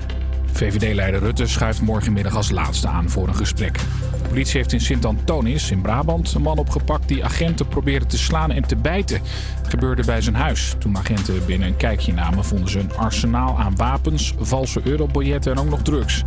VVD-leider 0.51 1.19
Rutte 1.19 1.47
schuift 1.47 1.81
morgenmiddag 1.81 2.35
als 2.35 2.51
laatste 2.51 2.87
aan 2.87 3.09
voor 3.09 3.27
een 3.27 3.35
gesprek. 3.35 3.79
Politie 4.33 4.57
heeft 4.57 4.73
in 4.73 4.81
Sint-Antonis 4.81 5.71
in 5.71 5.81
Brabant 5.81 6.33
een 6.33 6.41
man 6.41 6.57
opgepakt 6.57 7.07
die 7.07 7.25
agenten 7.25 7.67
probeerde 7.67 8.05
te 8.05 8.17
slaan 8.17 8.51
en 8.51 8.67
te 8.67 8.75
bijten. 8.75 9.21
Het 9.57 9.69
gebeurde 9.69 10.03
bij 10.05 10.21
zijn 10.21 10.35
huis. 10.35 10.75
Toen 10.79 10.97
agenten 10.97 11.45
binnen 11.45 11.67
een 11.67 11.77
kijkje 11.77 12.13
namen, 12.13 12.45
vonden 12.45 12.69
ze 12.69 12.79
een 12.79 12.95
arsenaal 12.95 13.59
aan 13.59 13.75
wapens, 13.75 14.33
valse 14.39 14.81
eurobiljetten 14.83 15.51
en 15.51 15.59
ook 15.59 15.69
nog 15.69 15.81
drugs. 15.81 16.23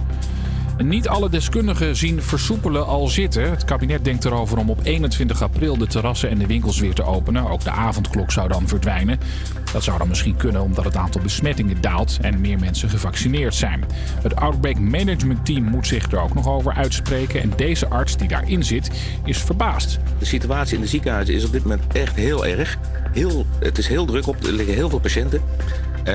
Niet 0.84 1.08
alle 1.08 1.28
deskundigen 1.28 1.96
zien 1.96 2.22
versoepelen 2.22 2.86
al 2.86 3.08
zitten. 3.08 3.50
Het 3.50 3.64
kabinet 3.64 4.04
denkt 4.04 4.24
erover 4.24 4.58
om 4.58 4.70
op 4.70 4.80
21 4.82 5.42
april 5.42 5.76
de 5.76 5.86
terrassen 5.86 6.30
en 6.30 6.38
de 6.38 6.46
winkels 6.46 6.80
weer 6.80 6.94
te 6.94 7.04
openen. 7.04 7.50
Ook 7.50 7.64
de 7.64 7.70
avondklok 7.70 8.30
zou 8.30 8.48
dan 8.48 8.68
verdwijnen. 8.68 9.18
Dat 9.72 9.84
zou 9.84 9.98
dan 9.98 10.08
misschien 10.08 10.36
kunnen 10.36 10.62
omdat 10.62 10.84
het 10.84 10.96
aantal 10.96 11.20
besmettingen 11.22 11.80
daalt 11.80 12.18
en 12.20 12.40
meer 12.40 12.58
mensen 12.58 12.88
gevaccineerd 12.88 13.54
zijn. 13.54 13.84
Het 14.22 14.36
Outbreak 14.36 14.78
Management 14.78 15.44
Team 15.46 15.64
moet 15.64 15.86
zich 15.86 16.12
er 16.12 16.20
ook 16.20 16.34
nog 16.34 16.48
over 16.48 16.72
uitspreken. 16.72 17.42
En 17.42 17.52
deze 17.56 17.88
arts 17.88 18.16
die 18.16 18.28
daarin 18.28 18.64
zit, 18.64 18.90
is 19.24 19.38
verbaasd. 19.38 19.98
De 20.18 20.24
situatie 20.24 20.74
in 20.74 20.80
de 20.80 20.88
ziekenhuizen 20.88 21.34
is 21.34 21.44
op 21.44 21.52
dit 21.52 21.62
moment 21.62 21.82
echt 21.92 22.16
heel 22.16 22.46
erg. 22.46 22.78
Heel, 23.12 23.46
het 23.58 23.78
is 23.78 23.88
heel 23.88 24.06
druk 24.06 24.26
op, 24.26 24.44
er 24.44 24.52
liggen 24.52 24.74
heel 24.74 24.88
veel 24.88 24.98
patiënten. 24.98 25.42
Eh, 26.06 26.14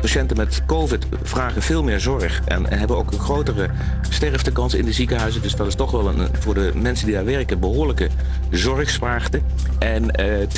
patiënten 0.00 0.36
met 0.36 0.62
COVID 0.66 1.06
vragen 1.22 1.62
veel 1.62 1.82
meer 1.82 2.00
zorg 2.00 2.40
en, 2.44 2.70
en 2.70 2.78
hebben 2.78 2.96
ook 2.96 3.12
een 3.12 3.18
grotere 3.18 3.68
sterftekans 4.10 4.74
in 4.74 4.84
de 4.84 4.92
ziekenhuizen. 4.92 5.42
Dus 5.42 5.56
dat 5.56 5.66
is 5.66 5.74
toch 5.74 5.90
wel 5.90 6.08
een, 6.08 6.28
voor 6.40 6.54
de 6.54 6.70
mensen 6.74 7.06
die 7.06 7.14
daar 7.14 7.24
werken 7.24 7.60
behoorlijke 7.60 8.08
zorgspraakte. 8.50 9.40
En 9.78 10.10
eh 10.10 10.48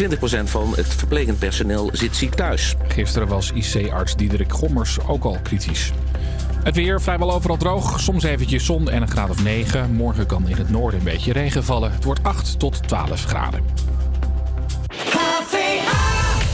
20% 0.45 0.45
van 0.45 0.73
het 0.77 0.87
verplegend 0.87 1.39
personeel 1.39 1.89
zit 1.93 2.17
ziek 2.17 2.35
thuis. 2.35 2.75
Gisteren 2.89 3.29
was 3.29 3.53
IC-arts 3.53 4.17
Diederik 4.17 4.53
Gommers 4.53 4.99
ook 5.07 5.25
al 5.25 5.39
kritisch. 5.43 5.93
Het 6.63 6.75
weer 6.75 7.01
vrijwel 7.01 7.33
overal 7.33 7.57
droog. 7.57 8.01
Soms 8.01 8.25
eventjes 8.25 8.65
zon 8.65 8.91
en 8.91 9.03
een 9.03 9.11
graad 9.11 9.31
of 9.31 9.43
9. 9.43 9.95
Morgen 9.95 10.27
kan 10.27 10.49
in 10.49 10.57
het 10.57 10.71
noorden 10.71 10.99
een 10.99 11.05
beetje 11.05 11.33
regen 11.33 11.65
vallen. 11.65 11.93
Het 11.93 12.05
wordt 12.05 12.23
8 12.23 12.59
tot 12.59 12.89
12 12.89 13.25
graden. 13.25 13.63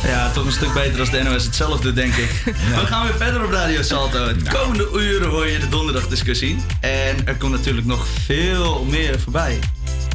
Ja, 0.07 0.31
toch 0.31 0.45
een 0.47 0.53
stuk 0.53 0.73
beter 0.73 1.01
als 1.01 1.11
de 1.11 1.23
NOS 1.23 1.45
het 1.45 1.55
zelf 1.55 1.81
doet, 1.81 1.95
denk 1.95 2.15
ik. 2.15 2.43
We 2.81 2.87
gaan 2.87 3.07
weer 3.07 3.17
verder 3.17 3.45
op 3.45 3.51
Radio 3.51 3.83
Salto. 3.83 4.27
Het 4.27 4.49
komende 4.49 4.89
uren 4.95 5.29
hoor 5.29 5.47
je 5.47 5.59
de 5.59 5.69
donderdagdiscussie. 5.69 6.57
En 6.81 7.27
er 7.27 7.37
komt 7.37 7.53
natuurlijk 7.53 7.87
nog 7.87 8.07
veel 8.07 8.85
meer 8.85 9.21
voorbij. 9.21 9.59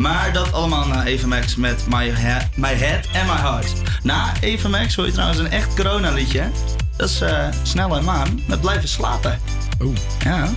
Maar 0.01 0.33
dat 0.33 0.51
allemaal 0.51 0.87
na 0.87 1.05
Eva 1.05 1.27
Max 1.27 1.55
met 1.55 1.87
My, 1.87 2.13
My 2.55 2.73
Head 2.73 3.07
and 3.13 3.25
My 3.25 3.49
Heart. 3.49 3.73
Na 4.03 4.33
Eva 4.39 4.67
Max 4.67 4.95
hoor 4.95 5.05
je 5.05 5.11
trouwens 5.11 5.39
een 5.39 5.51
echt 5.51 5.75
corona-liedje. 5.75 6.49
Dat 6.97 7.09
is 7.09 7.21
eh 7.21 7.47
Snel 7.63 7.97
en 7.97 8.03
Maan 8.03 8.41
met 8.47 8.61
Blijven 8.61 8.89
Slapen. 8.89 9.39
Oeh. 9.81 9.97
Ja. 10.23 10.49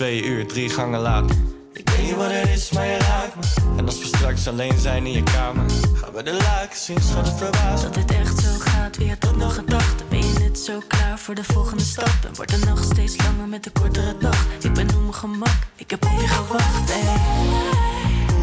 1 0.00 0.06
date, 0.06 0.22
2 0.22 0.24
uur, 0.24 0.46
drie 0.46 0.68
gangen 0.68 1.00
later. 1.00 1.36
Ik 1.72 1.90
weet 1.90 2.02
niet 2.02 2.14
wat 2.14 2.30
het 2.30 2.48
is, 2.48 2.70
maar 2.70 2.86
je 2.86 2.98
raakt 2.98 3.34
me. 3.36 3.76
En 3.76 3.86
als 3.86 3.98
we 3.98 4.06
straks 4.06 4.48
alleen 4.48 4.78
zijn 4.78 5.06
in 5.06 5.12
je 5.12 5.22
kamer, 5.22 5.70
gaan 5.94 6.12
we 6.12 6.22
de 6.22 6.32
luiken 6.32 6.78
zien, 6.78 7.00
schat 7.00 7.26
het 7.26 7.36
verbaasd. 7.36 7.82
Dat 7.82 7.94
het 7.94 8.10
echt 8.10 8.40
zo 8.40 8.48
gaat, 8.58 8.96
wie 8.96 9.08
had 9.08 9.20
dat 9.20 9.36
nog 9.36 9.54
gedacht? 9.54 10.08
Ben 10.08 10.18
je 10.18 10.38
net 10.38 10.58
zo 10.58 10.82
klaar 10.88 11.18
voor 11.18 11.34
de 11.34 11.44
volgende 11.44 11.82
stap? 11.82 12.18
En 12.26 12.34
wordt 12.34 12.50
de 12.50 12.66
nacht 12.66 12.84
steeds 12.84 13.16
langer 13.16 13.48
met 13.48 13.64
de 13.64 13.70
kortere 13.70 14.16
dag? 14.20 14.46
Ik 14.62 14.72
ben 14.72 14.88
op 14.94 15.00
mijn 15.00 15.14
gemak, 15.14 15.58
ik 15.76 15.90
heb 15.90 16.04
op 16.04 16.20
je 16.20 16.28
gewacht. 16.28 16.92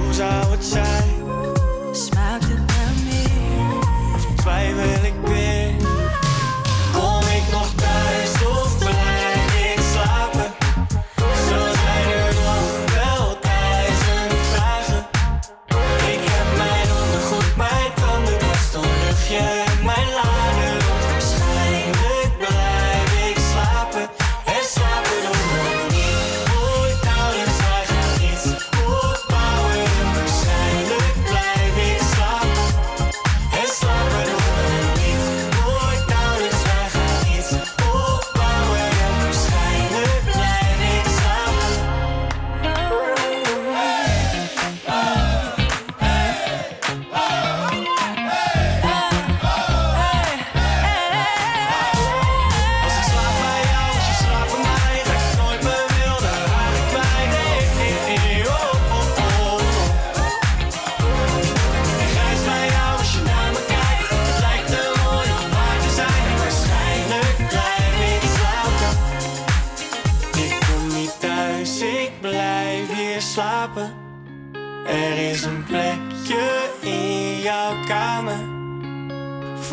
Hoe 0.03 0.13
zou 0.13 0.51
het 0.51 0.65
zijn? 0.65 1.09
Smaakt 1.91 2.43
het 2.43 2.65
naar 2.65 2.93
meer? 3.03 3.77
Of 4.15 4.27
twijfel 4.35 5.05
ik 5.05 5.13
weer? 5.23 5.44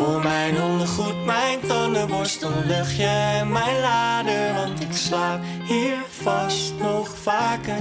Voor 0.03 0.23
mijn 0.23 0.61
ondergoed, 0.61 1.25
mijn 1.25 1.59
tandenborstel, 1.67 2.51
luchtje 2.65 3.03
en 3.05 3.51
mijn 3.51 3.79
lader. 3.79 4.53
Want 4.53 4.81
ik 4.81 4.87
slaap 4.91 5.41
hier 5.67 5.95
vast 6.21 6.73
nog 6.79 7.17
vaker. 7.21 7.77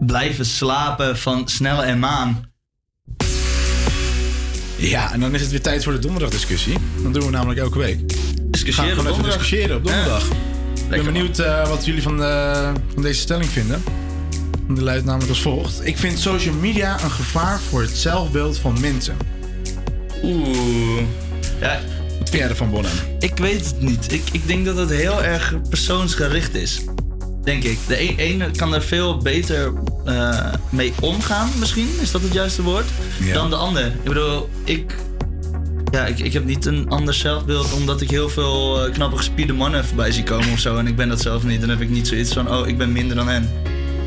Blijven 0.00 0.44
slapen 0.46 1.18
van 1.18 1.48
Snelle 1.48 1.82
en 1.82 1.98
Maan. 1.98 2.52
Ja, 4.76 5.12
en 5.12 5.20
dan 5.20 5.34
is 5.34 5.40
het 5.40 5.50
weer 5.50 5.62
tijd 5.62 5.84
voor 5.84 5.92
de 5.92 5.98
donderdagdiscussie. 5.98 6.76
Dat 7.02 7.14
doen 7.14 7.24
we 7.24 7.30
namelijk 7.30 7.60
elke 7.60 7.78
week. 7.78 8.08
Discussiëren 8.42 8.94
Gaan 8.94 9.04
we 9.04 9.10
op 9.10 9.16
gewoon 9.16 9.30
even 9.30 9.40
donderdag. 9.40 9.40
discussiëren 9.40 9.76
op 9.76 9.84
donderdag. 9.84 10.24
ik 10.74 10.88
ben 10.88 11.04
benieuwd 11.04 11.38
eh, 11.38 11.68
wat 11.68 11.84
jullie 11.84 12.02
van, 12.02 12.22
eh, 12.22 12.70
van 12.94 13.02
deze 13.02 13.20
stelling 13.20 13.48
vinden. 13.50 13.82
Die 14.68 14.82
luidt 14.82 15.04
namelijk 15.04 15.30
als 15.30 15.42
volgt. 15.42 15.86
Ik 15.86 15.96
vind 15.98 16.18
social 16.18 16.54
media 16.54 17.02
een 17.02 17.10
gevaar 17.10 17.60
voor 17.60 17.80
het 17.80 17.96
zelfbeeld 17.96 18.58
van 18.58 18.80
mensen. 18.80 19.16
Oeh. 20.22 21.02
Ja. 21.60 21.80
Wat 22.18 22.30
vind 22.30 22.42
jij 22.42 22.48
ervan, 22.48 22.70
Bonham? 22.70 22.92
Ik 23.18 23.36
weet 23.36 23.66
het 23.66 23.80
niet. 23.80 24.12
Ik, 24.12 24.22
ik 24.32 24.46
denk 24.46 24.64
dat 24.64 24.76
het 24.76 24.90
heel 24.90 25.22
erg 25.22 25.54
persoonsgericht 25.68 26.54
is. 26.54 26.80
Denk 27.42 27.62
ik. 27.64 27.78
De 27.86 28.02
e- 28.02 28.14
ene 28.16 28.50
kan 28.50 28.74
er 28.74 28.82
veel 28.82 29.16
beter 29.16 29.72
eh, 30.04 30.52
mee 30.70 30.92
omgaan, 31.00 31.50
misschien. 31.58 31.88
Is 32.00 32.10
dat 32.10 32.22
het 32.22 32.32
juiste 32.32 32.62
woord? 32.62 32.86
Ja. 33.20 33.34
Dan 33.34 33.50
de 33.50 33.56
ander. 33.56 33.86
Ik 33.86 34.04
bedoel, 34.04 34.48
ik... 34.64 34.94
Ja, 35.90 36.06
ik, 36.06 36.18
ik 36.18 36.32
heb 36.32 36.44
niet 36.44 36.64
een 36.64 36.88
ander 36.88 37.14
zelfbeeld 37.14 37.72
omdat 37.72 38.00
ik 38.00 38.10
heel 38.10 38.28
veel 38.28 38.84
eh, 38.84 38.92
knappe 38.92 39.16
gespierde 39.16 39.52
mannen 39.52 39.84
voorbij 39.84 40.12
zie 40.12 40.22
komen 40.22 40.52
of 40.52 40.58
zo. 40.58 40.76
En 40.76 40.86
ik 40.86 40.96
ben 40.96 41.08
dat 41.08 41.20
zelf 41.20 41.44
niet. 41.44 41.60
Dan 41.60 41.68
heb 41.68 41.80
ik 41.80 41.90
niet 41.90 42.08
zoiets 42.08 42.32
van, 42.32 42.54
oh, 42.54 42.68
ik 42.68 42.78
ben 42.78 42.92
minder 42.92 43.16
dan 43.16 43.28
hen. 43.28 43.50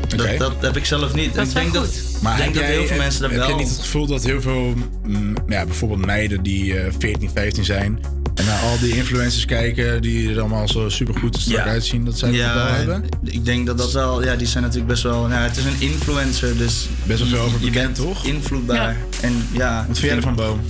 Dat, 0.06 0.38
dat 0.38 0.52
heb 0.60 0.76
ik 0.76 0.84
zelf 0.84 1.14
niet. 1.14 1.36
En 1.36 1.42
ik 1.46 1.52
denk 1.54 1.72
dat, 1.72 1.86
ik 1.86 2.36
denk 2.36 2.54
dat 2.54 2.64
heel 2.64 2.86
veel 2.86 2.96
mensen 2.96 3.20
daar 3.20 3.30
heb 3.30 3.38
wel... 3.38 3.48
je 3.48 3.54
niet 3.54 3.68
het 3.68 3.78
gevoel 3.80 4.06
dat 4.06 4.24
heel 4.24 4.40
veel, 4.40 4.74
mm, 5.06 5.34
ja, 5.48 5.64
bijvoorbeeld 5.64 6.06
meiden 6.06 6.42
die 6.42 6.78
eh 6.78 6.92
14, 6.98 7.30
15 7.34 7.64
zijn... 7.64 7.98
en 8.34 8.44
naar 8.44 8.60
al 8.60 8.78
die 8.78 8.96
influencers 8.96 9.44
kijken 9.44 10.02
die 10.02 10.30
er 10.30 10.40
allemaal 10.40 10.68
zo 10.68 10.88
supergoed 10.88 11.34
en 11.34 11.40
strak 11.40 11.56
Ja. 11.64 11.64
uitzien... 11.64 12.04
dat 12.04 12.18
zij 12.18 12.30
dat 12.30 12.38
wel 12.40 12.46
Ja, 12.66 12.74
hebben? 12.74 13.04
ik 13.24 13.44
denk 13.44 13.66
dat 13.66 13.78
dat 13.78 13.92
wel... 13.92 14.24
Ja, 14.24 14.36
die 14.36 14.46
zijn 14.46 14.62
natuurlijk 14.62 14.90
best 14.90 15.02
wel... 15.02 15.26
Nou, 15.26 15.42
het 15.42 15.56
is 15.56 15.64
een 15.64 15.76
influencer, 15.78 16.56
dus... 16.56 16.88
Best 17.04 17.18
wel 17.18 17.28
veel 17.28 17.38
over 17.40 17.58
je 17.60 17.66
bekend, 17.66 17.84
bent 17.96 18.08
toch? 18.08 18.24
invloedbaar. 18.24 18.76
Ja. 18.76 18.96
En 19.20 19.48
ja... 19.52 19.76
Wat 19.88 19.98
vind 19.98 20.08
jij 20.08 20.16
ervan, 20.16 20.34
Bo? 20.34 20.60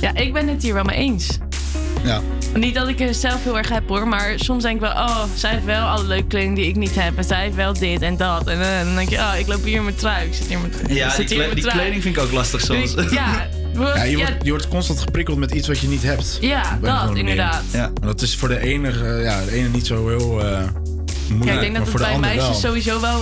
Ja, 0.00 0.14
ik 0.14 0.32
ben 0.32 0.48
het 0.48 0.62
hier 0.62 0.74
wel 0.74 0.84
mee 0.84 0.96
eens. 0.96 1.38
Ja. 2.04 2.20
Niet 2.54 2.74
dat 2.74 2.88
ik 2.88 3.00
er 3.00 3.14
zelf 3.14 3.44
heel 3.44 3.58
erg 3.58 3.68
heb 3.68 3.88
hoor, 3.88 4.08
maar 4.08 4.32
soms 4.36 4.62
denk 4.62 4.74
ik 4.74 4.80
wel, 4.80 4.90
oh, 4.90 5.22
zij 5.34 5.50
heeft 5.50 5.64
wel 5.64 5.82
alle 5.86 6.04
leuke 6.04 6.26
kleding 6.26 6.56
die 6.56 6.66
ik 6.66 6.76
niet 6.76 6.94
heb. 6.94 7.16
En 7.16 7.24
zij 7.24 7.40
heeft 7.42 7.54
wel 7.54 7.72
dit 7.72 8.02
en 8.02 8.16
dat. 8.16 8.46
En 8.46 8.60
eh, 8.60 8.84
dan 8.84 8.94
denk 8.94 9.08
je, 9.08 9.16
oh, 9.16 9.32
ik 9.38 9.46
loop 9.46 9.64
hier 9.64 9.76
in 9.76 9.84
mijn 9.84 9.94
trui. 9.96 10.26
Ik 10.26 10.34
zit 10.34 10.46
hier 10.46 10.56
in 10.56 10.60
mijn, 10.60 10.72
Ja, 10.94 11.06
ik 11.10 11.16
die, 11.16 11.16
zit 11.16 11.16
hier 11.16 11.22
in 11.22 11.26
kle- 11.28 11.36
mijn 11.38 11.54
die 11.54 11.62
trui. 11.64 11.78
kleding 11.78 12.02
vind 12.02 12.16
ik 12.16 12.22
ook 12.22 12.32
lastig 12.32 12.60
soms. 12.60 12.94
Ja, 13.10 13.48
Ja, 13.94 14.02
je, 14.02 14.16
ja, 14.16 14.16
wordt, 14.26 14.44
je 14.44 14.50
wordt 14.50 14.68
constant 14.68 15.00
geprikkeld 15.00 15.38
met 15.38 15.50
iets 15.50 15.68
wat 15.68 15.78
je 15.78 15.88
niet 15.88 16.02
hebt. 16.02 16.38
Ja, 16.40 16.78
dat, 16.82 17.16
inderdaad. 17.16 17.62
Ja. 17.72 17.84
En 17.84 18.06
dat 18.06 18.20
is 18.22 18.36
voor 18.36 18.48
de 18.48 18.60
ene, 18.60 18.88
eh, 18.90 19.22
ja, 19.24 19.44
de 19.44 19.52
ene 19.52 19.68
niet 19.68 19.86
zo 19.86 20.08
heel 20.08 20.44
eh 20.44 20.58
moeilijk, 21.28 21.50
ja, 21.50 21.54
ik 21.54 21.60
denk 21.60 21.72
maar 21.72 21.80
dat 21.80 21.88
voor 21.90 22.00
het 22.00 22.08
bij 22.08 22.18
meisjes 22.18 22.44
wel. 22.48 22.54
sowieso 22.54 23.00
wel 23.00 23.20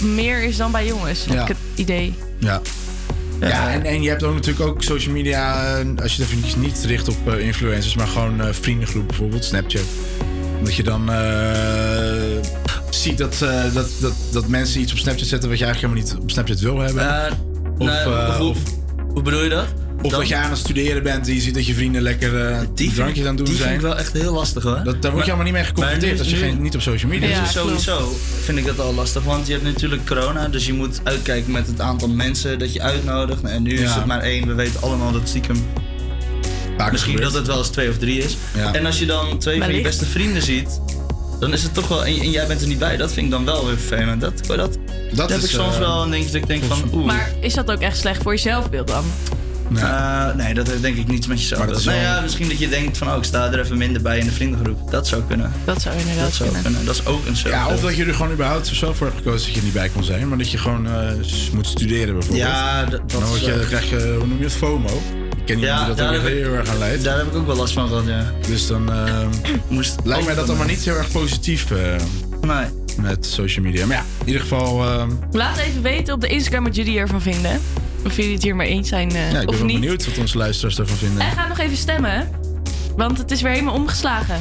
meer 0.00 0.42
is 0.42 0.56
dan 0.56 0.70
bij 0.72 0.86
jongens. 0.86 1.24
Heb 1.24 1.34
Ja. 1.34 1.42
ik 1.42 1.48
het 1.48 1.56
idee. 1.74 2.14
Ja. 2.38 2.60
Ja, 3.40 3.72
en, 3.72 3.84
en 3.84 4.02
je 4.02 4.08
hebt 4.08 4.22
ook 4.22 4.34
natuurlijk 4.34 4.66
ook 4.68 4.82
social 4.82 5.14
media, 5.14 5.66
eh, 5.78 5.86
als 6.02 6.16
je 6.16 6.22
even 6.22 6.60
niet 6.60 6.84
richt 6.86 7.08
op 7.08 7.16
eh, 7.32 7.46
influencers, 7.46 7.94
maar 7.94 8.06
gewoon 8.06 8.40
eh, 8.40 8.52
vriendengroep 8.52 9.08
bijvoorbeeld, 9.08 9.44
Snapchat. 9.44 9.82
Dat 10.62 10.74
je 10.74 10.82
dan 10.82 11.10
ziet 12.90 13.18
dat, 13.18 13.38
dat, 13.74 13.88
dat, 14.00 14.12
dat 14.32 14.48
mensen 14.48 14.80
iets 14.80 14.92
op 14.92 14.98
Snapchat 14.98 15.26
zetten 15.28 15.48
wat 15.48 15.58
je 15.58 15.64
eigenlijk 15.64 15.94
helemaal 15.94 16.14
niet 16.16 16.22
op 16.22 16.30
Snapchat 16.30 16.60
wil 16.60 16.78
hebben. 16.78 17.02
of, 17.78 17.86
nou, 17.86 18.12
eh, 18.14 18.36
hoe- 18.36 18.48
of, 18.48 18.58
Hoe 19.12 19.22
bedoel 19.22 19.42
je 19.42 19.48
dat? 19.48 19.66
Of 20.04 20.12
dat 20.12 20.28
je 20.28 20.36
aan 20.36 20.50
het 20.50 20.58
studeren 20.58 21.02
bent 21.02 21.28
en 21.28 21.34
je 21.34 21.40
ziet 21.40 21.54
dat 21.54 21.66
je 21.66 21.74
vrienden 21.74 22.02
lekker 22.02 22.50
uh, 22.50 22.58
die 22.74 22.92
drankjes 22.92 23.26
aan 23.26 23.36
het 23.36 23.46
doen 23.46 23.56
zijn. 23.56 23.58
Dat 23.58 23.68
vind 23.68 23.82
ik 23.82 23.86
wel 23.86 23.98
echt 23.98 24.12
heel 24.12 24.32
lastig 24.32 24.62
hoor. 24.62 24.80
Dat, 24.84 25.02
daar 25.02 25.12
word 25.12 25.24
je 25.24 25.30
allemaal 25.30 25.50
niet 25.50 25.54
mee 25.54 25.64
geconfronteerd 25.64 26.18
als 26.18 26.30
je 26.30 26.36
geen, 26.36 26.62
niet 26.62 26.74
op 26.74 26.80
social 26.80 27.10
media 27.10 27.28
ja, 27.28 27.44
zit. 27.44 27.52
Sowieso 27.54 28.16
vind 28.42 28.58
ik 28.58 28.64
dat 28.66 28.80
al 28.80 28.94
lastig, 28.94 29.22
want 29.22 29.46
je 29.46 29.52
hebt 29.52 29.64
natuurlijk 29.64 30.06
corona, 30.06 30.48
dus 30.48 30.66
je 30.66 30.72
moet 30.72 31.00
uitkijken 31.02 31.52
met 31.52 31.66
het 31.66 31.80
aantal 31.80 32.08
mensen 32.08 32.58
dat 32.58 32.72
je 32.72 32.82
uitnodigt. 32.82 33.42
Nou, 33.42 33.54
en 33.54 33.62
nu 33.62 33.72
is 33.72 33.94
het 33.94 34.04
maar 34.04 34.20
één, 34.20 34.46
we 34.46 34.54
weten 34.54 34.82
allemaal 34.82 35.12
dat 35.12 35.20
het 35.20 35.30
ziekem. 35.30 35.56
misschien 36.90 37.20
dat 37.20 37.32
het 37.34 37.46
wel 37.46 37.58
eens 37.58 37.68
twee 37.68 37.88
of 37.88 37.98
drie 37.98 38.18
is. 38.18 38.36
En 38.72 38.86
als 38.86 38.98
je 38.98 39.06
dan 39.06 39.38
twee 39.38 39.62
van 39.62 39.74
je 39.74 39.80
beste 39.82 40.06
vrienden 40.06 40.42
ziet, 40.42 40.80
dan 41.40 41.52
is 41.52 41.62
het 41.62 41.74
toch 41.74 41.88
wel. 41.88 42.04
En, 42.04 42.30
jij 42.30 42.46
bent 42.46 42.60
er 42.60 42.66
niet 42.66 42.78
bij, 42.78 42.96
dat 42.96 43.12
vind 43.12 43.26
ik 43.26 43.32
dan 43.32 43.44
wel 43.44 43.66
weer 43.66 43.78
vervelend. 43.78 44.20
Dat, 44.20 44.46
dat, 44.46 44.56
dat, 44.56 44.78
dat 45.14 45.30
is, 45.30 45.36
heb 45.36 45.44
ik 45.44 45.50
soms 45.50 45.74
uh, 45.74 45.78
wel 45.78 46.02
en 46.02 46.10
denk, 46.10 46.28
ik 46.28 46.46
denk 46.46 46.64
van. 46.64 47.04
Maar 47.04 47.32
is 47.40 47.54
dat 47.54 47.70
ook 47.70 47.80
echt 47.80 47.98
slecht 47.98 48.22
voor 48.22 48.32
je 48.32 48.38
zelfbeeld 48.38 48.88
dan? 48.88 49.04
Nee. 49.68 49.82
Eh, 49.82 50.34
nee, 50.34 50.54
dat 50.54 50.66
heeft 50.68 50.82
denk 50.82 50.96
ik 50.96 51.06
niets 51.06 51.26
met 51.26 51.40
jezelf. 51.40 51.84
Nou 51.84 51.98
ja, 51.98 52.20
misschien 52.20 52.48
dat 52.48 52.58
je 52.58 52.68
denkt 52.68 52.98
van, 52.98 53.10
oh, 53.10 53.16
ik 53.16 53.24
sta 53.24 53.52
er 53.52 53.60
even 53.60 53.78
minder 53.78 54.02
bij 54.02 54.18
in 54.18 54.24
de 54.26 54.32
vriendengroep. 54.32 54.90
Dat 54.90 55.08
zou 55.08 55.22
kunnen. 55.28 55.52
Dat 55.64 55.82
zou 55.82 55.98
inderdaad 55.98 56.24
dat 56.24 56.34
zou 56.34 56.50
kunnen. 56.62 56.84
Dat 56.84 56.94
is 56.94 57.06
ook 57.06 57.26
een 57.26 57.36
soort. 57.36 57.52
Ja, 57.52 57.68
of 57.68 57.80
dat 57.80 57.96
je 57.96 58.04
er 58.04 58.14
gewoon 58.14 58.32
überhaupt 58.32 58.66
zelf 58.66 58.96
voor 58.96 59.06
hebt 59.06 59.18
gekozen 59.18 59.40
dat 59.46 59.50
je 59.54 59.58
er 59.58 59.64
niet 59.64 59.74
bij 59.74 59.88
kon 59.88 60.04
zijn. 60.04 60.28
Maar 60.28 60.38
dat 60.38 60.50
je 60.50 60.58
gewoon 60.58 60.86
eh, 60.86 60.92
moet 61.52 61.66
studeren 61.66 62.14
bijvoorbeeld. 62.14 62.46
Ja, 62.46 62.84
dat- 62.84 62.90
dat 63.10 63.20
dan, 63.20 63.34
is 63.34 63.40
je, 63.40 63.56
dan 63.56 63.66
krijg 63.66 63.90
je, 63.90 64.14
hoe 64.18 64.26
noem 64.26 64.38
je 64.38 64.44
het, 64.44 64.52
FOMO. 64.52 65.02
Ik 65.36 65.44
ken 65.46 65.58
iemand 65.58 65.86
die 65.86 65.94
dat 66.04 66.14
ook 66.16 66.22
heel 66.22 66.52
erg 66.54 66.68
aan 66.68 66.78
leidt. 66.78 67.04
Daar 67.04 67.16
heb 67.16 67.26
ik 67.26 67.34
ook 67.34 67.46
wel 67.46 67.56
last 67.56 67.72
van 67.72 67.88
gehad, 67.88 68.04
ja. 68.06 68.32
Dus 68.48 68.66
dan 68.66 68.92
eh, 68.92 69.26
Moest 69.68 69.94
lijkt 70.04 70.26
mij 70.26 70.34
dat 70.34 70.48
allemaal 70.48 70.66
niet 70.66 70.84
heel 70.84 70.96
erg 70.96 71.10
positief. 71.10 71.66
Met 72.46 73.26
social 73.26 73.64
media. 73.64 73.86
Maar 73.86 73.96
ja, 73.96 74.02
in 74.20 74.26
ieder 74.26 74.40
geval. 74.40 74.84
Ehm, 74.84 75.10
Laat 75.30 75.56
even 75.56 75.82
weten 75.82 76.14
op 76.14 76.20
de 76.20 76.26
Instagram 76.26 76.64
wat 76.64 76.76
jullie 76.76 76.98
ervan 76.98 77.20
vinden. 77.22 77.60
Of 78.04 78.16
jullie 78.16 78.32
het 78.32 78.42
hier 78.42 78.56
maar 78.56 78.66
eens 78.66 78.88
zijn. 78.88 79.10
Eh, 79.14 79.32
ja, 79.32 79.40
ik 79.40 79.50
ben 79.50 79.66
benieuwd 79.66 80.06
wat 80.06 80.18
onze 80.18 80.38
luisteraars 80.38 80.78
ervan 80.78 80.96
vinden. 80.96 81.20
En 81.22 81.32
ga 81.32 81.48
nog 81.48 81.58
even 81.58 81.76
stemmen, 81.76 82.30
want 82.96 83.18
het 83.18 83.30
is 83.30 83.42
weer 83.42 83.52
helemaal 83.52 83.74
omgeslagen. 83.74 84.40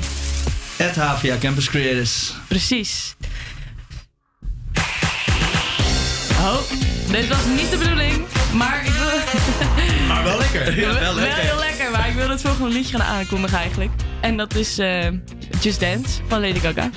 Het 0.76 0.96
HVA 0.96 1.38
Campus 1.40 1.70
Creators. 1.70 2.34
Precies. 2.48 3.16
Oh, 6.40 6.58
dit 7.12 7.28
was 7.28 7.46
niet 7.58 7.70
de 7.72 7.78
bedoeling, 7.78 8.26
maar 8.54 8.86
ik. 8.86 8.92
Maar 10.08 10.24
wel 10.24 10.38
lekker. 10.38 10.80
Ja, 10.80 11.00
wel 11.00 11.16
lekker. 11.16 11.40
Heel 11.40 11.60
lekker, 11.60 11.92
maar 11.92 12.10
ik 12.10 12.16
wil 12.16 12.30
het 12.30 12.42
volgende 12.42 12.70
liedje 12.74 12.98
gaan 12.98 13.08
aankondigen 13.08 13.58
eigenlijk. 13.58 13.92
En 14.22 14.38
dat 14.38 14.56
is 14.56 14.78
eh, 14.78 15.08
Just 15.62 15.80
Dance 15.80 16.22
van 16.28 16.42
Lady 16.42 16.60
Gaga. 16.60 16.90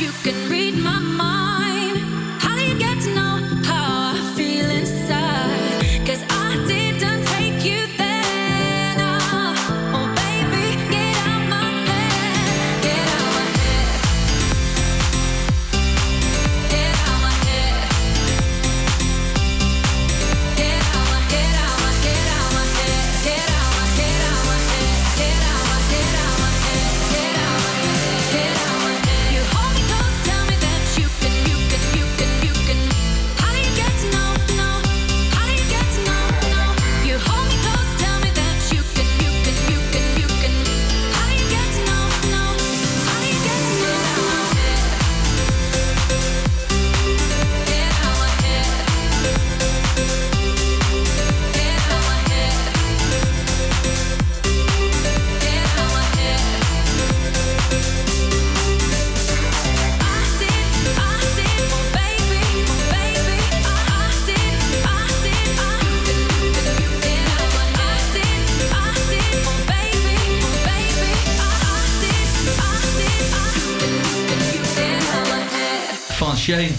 You 0.00 0.12
can 0.24 0.29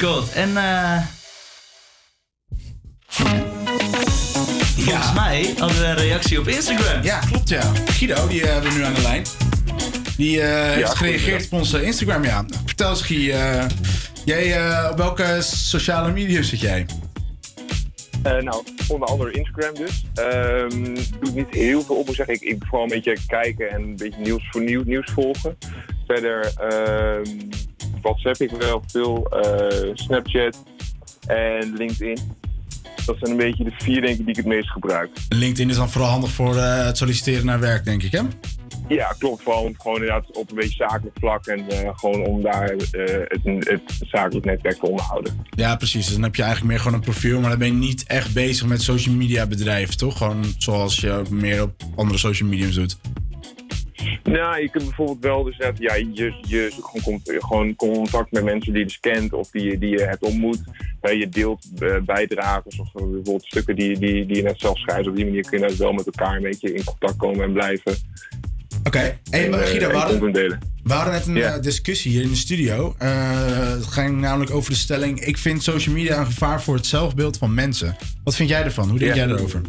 God. 0.02 0.34
En 0.34 0.57
eh. 0.57 1.02
Volgens 4.78 5.14
mij 5.14 5.53
hadden 5.57 5.80
we 5.80 5.86
een 5.86 5.95
reactie 5.95 6.40
op 6.40 6.48
Instagram. 6.48 7.03
Ja, 7.03 7.19
klopt 7.19 7.49
ja. 7.49 7.72
Guido, 7.86 8.28
die 8.28 8.41
eh, 8.41 8.52
hebben 8.53 8.72
we 8.72 8.78
nu 8.78 8.84
aan 8.84 8.94
de 8.94 9.02
lijn. 9.02 9.23
Die 10.18 10.41
eh, 10.41 10.72
heeft 10.72 10.95
gereageerd 10.95 11.45
op 11.45 11.53
onze 11.53 11.84
Instagram, 11.84 12.23
ja. 12.23 12.45
Vertel 12.65 12.90
eens, 12.90 13.02
Guy. 13.02 13.32
eh, 13.32 13.65
jij, 14.26 14.57
eh, 14.57 14.88
op 14.91 14.98
welke 14.98 15.38
sociale 15.41 16.11
media 16.11 16.41
zit 16.41 16.60
jij? 16.60 16.86
Eh, 18.23 18.38
nou, 18.38 18.64
onder 18.88 19.07
andere 19.07 19.32
Instagram 19.32 19.76
dus. 19.76 20.06
Ehm 20.14 20.95
doe 21.19 21.32
niet 21.34 21.49
heel 21.49 21.82
veel 21.82 21.95
op, 21.95 22.15
zeggen. 22.15 22.34
Ik, 22.34 22.41
ik 22.41 22.64
vooral 22.64 22.84
een 22.84 22.90
beetje 22.90 23.18
kijken 23.28 23.69
en 23.69 23.82
een 23.82 23.95
beetje 23.95 24.19
nieuws 24.22 24.49
voor 24.52 24.61
nieuw, 24.61 24.84
nieuws 24.86 25.11
volgen. 25.11 25.57
Verder 26.07 26.53
ehm 26.57 27.23
WhatsApp 28.02 28.38
ik 28.38 28.52
wel 28.52 28.84
veel, 28.88 29.26
eh, 29.26 29.90
Snapchat 29.94 30.64
en 31.28 31.73
LinkedIn. 31.73 32.18
Dat 33.06 33.15
zijn 33.19 33.32
een 33.32 33.38
beetje 33.38 33.64
de 33.64 33.72
vier 33.78 34.02
denk 34.02 34.19
ik 34.19 34.26
die 34.26 34.30
ik 34.30 34.36
het 34.36 34.45
meest 34.45 34.69
gebruik. 34.69 35.10
LinkedIn 35.30 35.69
is 35.69 35.76
dan 35.76 35.90
vooral 35.90 36.10
handig 36.10 36.32
voor 36.32 36.56
eh, 36.56 36.86
het 36.86 36.98
solliciteren 36.98 37.45
naar 37.45 37.60
werk, 37.60 37.86
denk 37.86 38.03
ik, 38.03 38.11
hè? 38.11 38.22
Ja, 38.88 39.15
klopt. 39.18 39.45
Om 39.45 39.73
gewoon 39.78 40.02
inderdaad 40.02 40.38
op 40.38 40.49
een 40.49 40.56
beetje 40.56 40.76
zakelijk 40.76 41.15
vlak 41.19 41.45
en 41.45 41.69
eh, 41.69 41.90
gewoon 41.95 42.26
om 42.26 42.41
daar 42.41 42.64
het, 42.64 43.68
het 43.68 43.82
zakelijk 43.99 44.45
netwerk 44.45 44.80
te 44.80 44.86
onderhouden. 44.86 45.45
Ja, 45.49 45.76
precies. 45.76 46.06
Dus 46.06 46.14
dan 46.14 46.23
heb 46.23 46.36
je 46.36 46.41
eigenlijk 46.41 46.72
meer 46.72 46.82
gewoon 46.82 46.98
een 46.98 47.06
profiel, 47.06 47.40
maar 47.40 47.49
dan 47.49 47.60
ben 47.60 47.68
je 47.68 47.73
niet 47.73 48.03
echt 48.07 48.34
bezig 48.34 48.68
met 48.68 48.82
social 48.82 49.15
media 49.15 49.45
bedrijven, 49.45 49.98
toch? 49.98 50.18
Gewoon 50.18 50.45
zoals 50.57 50.99
je 50.99 51.11
ook 51.11 51.30
meer 51.30 51.61
op 51.61 51.72
andere 51.95 52.19
social 52.19 52.49
mediums 52.49 52.76
doet. 52.76 52.98
Nou, 54.23 54.61
je 54.61 54.69
kunt 54.69 54.84
bijvoorbeeld 54.84 55.19
wel 55.23 55.44
dus 55.44 55.57
net, 55.57 55.78
ja, 55.78 55.95
je, 55.95 56.34
je 56.41 56.72
gewoon, 56.82 57.22
gewoon 57.23 57.76
contact 57.76 58.32
met 58.32 58.44
mensen 58.44 58.72
die 58.73 58.82
je 58.82 58.88
dus 58.88 58.99
kent 58.99 59.34
of 59.34 59.49
die, 59.49 59.64
je- 59.64 59.78
die 59.78 59.90
je 59.90 60.03
hebt 60.03 60.23
ontmoet. 60.23 60.60
Eh, 61.02 61.19
je 61.19 61.30
deelt 61.30 61.65
eh, 61.80 61.95
bijdragers 62.06 62.80
of 62.80 62.88
eh, 62.88 63.02
bijvoorbeeld 63.02 63.45
stukken 63.45 63.76
die, 63.76 63.99
die, 63.99 64.26
die 64.26 64.36
je 64.36 64.44
net 64.44 64.60
zelf 64.60 64.78
schrijft. 64.78 65.07
Op 65.07 65.15
die 65.15 65.26
manier 65.26 65.41
kun 65.49 65.60
je 65.60 65.65
net 65.65 65.78
wel 65.78 65.91
met 65.94 66.06
elkaar 66.06 66.36
een 66.36 66.41
beetje 66.41 66.73
in 66.73 66.84
contact 66.84 67.15
komen 67.18 67.44
en 67.44 67.53
blijven. 67.53 67.95
Oké, 68.84 69.18
hey, 69.30 69.49
maar 69.49 69.60
En, 69.60 69.65
eh, 69.65 69.69
Guido, 69.69 69.88
we 69.88 69.94
en 69.94 69.99
hadden, 69.99 70.60
we 70.84 70.94
hadden 70.94 71.14
net 71.14 71.26
een 71.28 71.38
eh, 71.38 71.61
discussie 71.61 72.11
hier 72.11 72.22
in 72.22 72.30
de 72.30 72.36
studio. 72.36 72.95
Eh, 72.98 73.10
het 73.72 73.86
ging 73.86 74.19
namelijk 74.19 74.52
over 74.52 74.72
de 74.72 74.78
stelling: 74.78 75.19
Ik 75.26 75.38
vind 75.38 75.64
social 75.64 75.95
media 75.95 76.19
een 76.19 76.26
gevaar 76.26 76.61
voor 76.61 76.76
het 76.76 76.86
zelfbeeld 76.86 77.38
van 77.38 77.53
mensen. 77.53 77.95
Wat 78.23 78.36
vind 78.36 78.49
jij 78.49 78.64
ervan? 78.64 78.90
Hoe 78.90 78.99
denk 78.99 79.15
jij 79.15 79.28
daarover? 79.28 79.61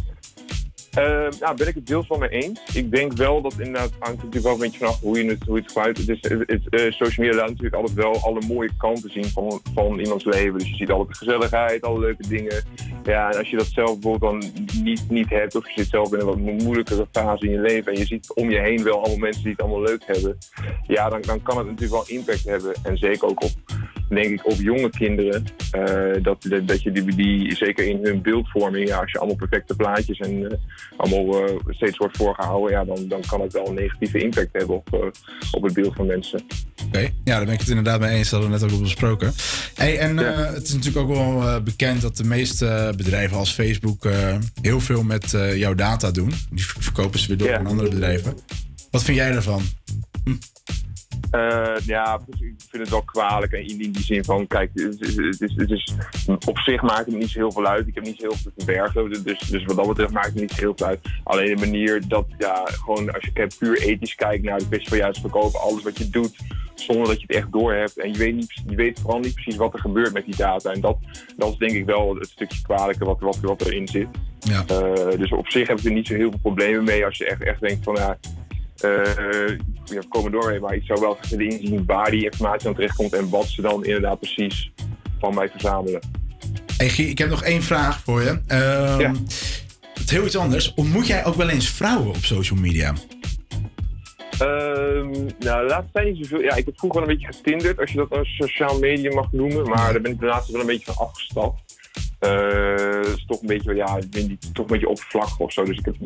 Nou, 0.95 1.57
ben 1.57 1.69
ik 1.69 1.75
het 1.75 1.87
deels 1.87 2.09
wel 2.09 2.19
mee 2.19 2.29
eens. 2.29 2.61
Ik 2.75 2.91
denk 2.91 3.13
wel 3.13 3.43
dat 3.43 3.53
inderdaad 3.59 3.91
hangt 3.99 4.17
natuurlijk 4.17 4.45
wel 4.45 4.53
een 4.53 4.59
beetje 4.59 4.79
vanaf 4.79 5.01
hoe 5.01 5.25
je 5.25 5.31
het, 5.31 5.43
hoe 5.43 5.57
je 5.57 5.63
het 5.63 5.73
gebruikt. 5.73 5.99
Het 5.99 6.09
is, 6.09 6.21
het, 6.47 6.69
eh, 6.69 6.93
social 6.93 7.27
media 7.27 7.41
laat 7.41 7.49
natuurlijk 7.49 7.75
altijd 7.75 7.97
wel 7.97 8.21
alle 8.23 8.41
mooie 8.47 8.71
kanten 8.79 9.11
zien 9.11 9.25
van, 9.25 9.61
van 9.75 9.99
iemands 9.99 10.25
leven. 10.25 10.59
Dus 10.59 10.69
je 10.69 10.77
ziet 10.77 10.87
de 10.87 11.07
gezelligheid, 11.09 11.83
alle 11.83 11.99
leuke 11.99 12.29
dingen. 12.29 12.65
Ja, 13.05 13.31
en 13.31 13.39
als 13.39 13.51
je 13.51 13.57
dat 13.57 13.67
zelf 13.67 13.99
bijvoorbeeld 13.99 14.43
dan 14.43 14.53
niet, 14.83 15.11
niet 15.11 15.29
hebt, 15.29 15.55
of 15.55 15.69
je 15.69 15.81
zit 15.81 15.89
zelf 15.91 16.13
in 16.13 16.21
een 16.21 16.27
wat 16.27 16.39
mo- 16.39 16.53
moeilijkere 16.53 17.07
fase 17.13 17.47
in 17.47 17.53
je 17.53 17.61
leven 17.61 17.93
en 17.93 17.99
je 17.99 18.07
ziet 18.07 18.33
om 18.35 18.51
je 18.51 18.61
heen 18.61 18.83
wel 18.83 18.99
allemaal 18.99 19.19
mensen 19.19 19.43
die 19.43 19.53
het 19.53 19.61
allemaal 19.61 19.83
leuk 19.83 20.03
hebben. 20.07 20.39
Ja, 20.87 21.09
dan, 21.09 21.21
dan 21.21 21.43
kan 21.43 21.59
het 21.59 21.67
natuurlijk 21.67 21.93
wel 21.93 22.19
impact 22.19 22.45
hebben. 22.45 22.75
En 22.83 22.97
zeker 22.97 23.29
ook 23.29 23.43
op, 23.43 23.51
denk 24.15 24.27
ik, 24.27 24.47
op 24.47 24.57
jonge 24.59 24.91
kinderen. 24.91 25.45
eh, 25.71 26.23
dat, 26.23 26.43
dat, 26.43 26.69
dat 26.69 26.83
je 26.83 26.93
die, 26.93 27.15
die, 27.15 27.57
zeker 27.57 27.87
in 27.87 27.99
hun 28.03 28.23
beeldvorming, 28.23 28.89
ja, 28.89 28.99
als 28.99 29.13
je 29.13 29.19
allemaal 29.19 29.37
perfecte 29.37 29.77
plaatjes 29.77 30.19
en 30.19 30.51
eh, 30.51 30.59
allemaal 30.97 31.47
eh, 31.47 31.55
steeds 31.69 31.97
wordt 31.97 32.17
voorgehouden, 32.17 32.71
ja, 32.71 32.85
dan, 32.85 33.09
dan 33.09 33.21
kan 33.21 33.41
het 33.41 33.53
wel 33.53 33.69
een 33.69 33.75
negatieve 33.75 34.19
impact 34.19 34.53
hebben 34.53 34.77
op, 34.77 35.13
op 35.51 35.63
het 35.63 35.73
beeld 35.73 35.95
van 35.95 36.07
mensen. 36.07 36.41
Oké, 36.87 37.01
ja, 37.01 37.11
daar 37.25 37.45
ben 37.45 37.55
ik 37.55 37.61
het 37.61 37.69
inderdaad 37.69 38.01
mee 38.01 38.17
eens. 38.17 38.31
Dat 38.31 38.41
hadden 38.41 38.59
we 38.59 38.65
net 38.65 38.73
ook 38.73 38.79
al 38.79 38.85
besproken. 38.85 39.33
Hey, 39.75 39.99
en 39.99 40.17
het 40.17 40.63
is 40.63 40.73
natuurlijk 40.73 41.11
ook 41.11 41.17
wel 41.17 41.63
bekend 41.63 42.01
dat 42.01 42.17
de 42.17 42.25
meeste 42.25 42.93
bedrijven 42.97 43.37
als 43.37 43.53
Facebook 43.53 44.07
heel 44.63 44.81
veel 44.81 45.03
met 45.03 45.31
jouw 45.55 45.75
data 45.75 46.11
doen. 46.11 46.33
Die 46.51 46.65
verkopen 46.67 47.19
ze 47.19 47.29
weer 47.29 47.37
door 47.37 47.57
aan 47.57 47.67
andere 47.67 47.89
bedrijven. 47.89 48.35
Wat 48.91 49.03
vind 49.03 49.17
jij 49.17 49.33
daarvan? 49.33 49.63
Eh, 51.33 51.87
ja, 51.87 52.21
dus 52.27 52.41
ik 52.41 52.55
vind 52.69 52.83
het 52.83 52.91
wel 52.91 53.03
kwalijk 53.03 53.53
in, 53.53 53.81
in 53.81 53.93
die 53.93 54.03
zin 54.03 54.25
van, 54.25 54.47
kijk, 54.47 54.71
het 54.75 55.01
is, 55.01 55.17
het 55.17 55.41
is, 55.41 55.55
het 55.57 55.71
is, 55.71 55.95
op 56.47 56.59
zich 56.59 56.83
maakt 56.83 57.07
het 57.07 57.15
niet 57.15 57.31
zo 57.31 57.39
heel 57.39 57.53
veel 57.53 57.67
uit. 57.67 57.87
Ik 57.87 57.95
heb 57.95 58.05
niet 58.05 58.17
zo 58.21 58.29
heel 58.29 58.37
veel 58.37 58.53
te 58.57 58.65
verbergen, 58.65 59.25
dus, 59.25 59.39
dus 59.39 59.65
wat 59.65 59.77
dat 59.77 59.87
betreft 59.87 60.13
maakt 60.13 60.27
het 60.27 60.41
niet 60.41 60.51
zo 60.51 60.61
heel 60.61 60.73
veel 60.77 60.87
uit. 60.87 61.01
Alleen 61.25 61.57
de 61.57 61.67
manier 61.67 62.09
dat, 62.09 62.27
ja, 62.39 62.65
gewoon 62.65 63.13
als 63.13 63.29
je 63.33 63.47
puur 63.59 63.81
ethisch 63.81 64.15
kijkt 64.15 64.45
naar 64.45 64.59
het 64.59 64.69
beste 64.69 64.89
van 64.89 64.99
juist 64.99 65.21
verkopen, 65.21 65.61
alles 65.61 65.83
wat 65.83 65.99
je 65.99 66.11
doet, 66.11 66.37
zonder 66.75 67.07
dat 67.07 67.21
je 67.21 67.27
het 67.27 67.37
echt 67.37 67.53
doorhebt. 67.53 67.99
En 67.99 68.13
je 68.13 68.19
weet, 68.19 68.35
niet, 68.35 68.63
je 68.67 68.77
weet 68.77 69.01
vooral 69.01 69.21
niet 69.21 69.35
precies 69.35 69.57
wat 69.57 69.75
er 69.75 69.81
gebeurt 69.81 70.13
met 70.13 70.25
die 70.25 70.37
data. 70.37 70.73
En 70.73 70.81
dat, 70.81 70.97
dat 71.37 71.53
is 71.53 71.57
denk 71.57 71.73
ik 71.73 71.85
wel 71.85 72.15
het 72.15 72.29
stukje 72.29 72.63
kwalijke 72.63 73.05
wat, 73.05 73.21
wat, 73.21 73.41
wat 73.41 73.61
erin 73.61 73.89
zit. 73.89 74.09
Ja. 74.39 74.65
Eh, 74.67 75.19
dus 75.19 75.33
op 75.33 75.49
zich 75.49 75.69
heb 75.69 75.79
ik 75.79 75.85
er 75.85 75.93
niet 75.93 76.07
zo 76.07 76.15
heel 76.15 76.31
veel 76.31 76.39
problemen 76.39 76.85
mee 76.85 77.05
als 77.05 77.17
je 77.17 77.27
echt, 77.27 77.43
echt 77.43 77.61
denkt 77.61 77.85
van, 77.85 77.95
ja, 77.95 78.19
ja, 78.75 80.01
we 80.01 80.07
komen 80.09 80.33
door 80.33 80.51
mee, 80.51 80.61
maar 80.61 80.75
ik 80.75 80.85
zou 80.85 81.01
wel 81.01 81.19
willen 81.31 81.49
inzien 81.49 81.85
waar 81.87 82.11
die 82.11 82.25
informatie 82.25 82.69
aan 82.69 82.75
terechtkomt 82.75 83.13
en 83.13 83.29
wat 83.29 83.47
ze 83.47 83.63
dan 83.63 83.85
inderdaad 83.85 84.19
precies 84.19 84.73
van 85.19 85.35
mij 85.35 85.49
verzamelen. 85.49 86.01
Hey, 86.77 86.89
ik 86.89 87.19
heb 87.19 87.29
nog 87.29 87.43
één 87.43 87.63
vraag 87.63 88.01
voor 88.01 88.23
je. 88.23 88.41
Het 90.03 90.05
is 90.05 90.11
heel 90.11 90.27
iets 90.27 90.37
anders. 90.37 90.75
Ontmoet 90.75 91.07
jij 91.07 91.25
ook 91.25 91.35
wel 91.35 91.49
eens 91.49 91.69
vrouwen 91.69 92.09
op 92.09 92.25
social 92.25 92.59
media? 92.59 92.95
Ehm, 94.39 95.11
nou, 95.39 95.63
de 95.63 95.67
laatste 95.69 95.93
tijd 95.93 96.07
niet 96.07 96.27
zoveel. 96.27 96.41
Ja, 96.41 96.55
ik 96.55 96.65
heb 96.65 96.79
vroeger 96.79 97.01
wel 97.01 97.09
een 97.09 97.17
beetje 97.17 97.33
getinderd, 97.33 97.79
als 97.79 97.91
je 97.91 97.97
dat 97.97 98.17
een 98.17 98.25
sociaal 98.25 98.79
medium 98.79 99.15
mag 99.15 99.33
noemen. 99.33 99.69
Maar 99.69 99.93
daar 99.93 100.01
ben 100.01 100.13
ik 100.13 100.21
de 100.21 100.27
laatste 100.27 100.53
wel 100.53 100.61
een 100.61 100.67
beetje 100.67 100.93
van 100.93 101.07
afgestapt. 101.07 101.72
Eh, 102.23 103.01
is 103.01 103.25
toch 103.27 103.41
een 103.41 103.47
beetje, 103.47 103.75
ja, 103.75 103.97
ik 103.97 104.11
ben 104.11 104.39
toch 104.53 104.65
een 104.65 104.73
beetje 104.73 104.89
oppervlakkig 104.89 105.39
of 105.39 105.53
zo. 105.53 105.65
Dus 105.65 105.79
ik, 105.79 105.85
heb, 105.85 105.97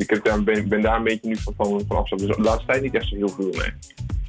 ben, 0.67 0.81
daar 0.81 0.97
een 0.97 1.03
beetje 1.03 1.27
nu 1.27 1.35
van, 1.35 1.53
van, 1.57 1.97
afgestapt. 1.97 2.21
Dus 2.27 2.35
de 2.35 2.41
laatste 2.41 2.65
tijd 2.65 2.81
niet 2.81 2.93
echt 2.93 3.07
zo 3.07 3.15
heel 3.15 3.29
veel, 3.29 3.49
nee. 3.49 3.71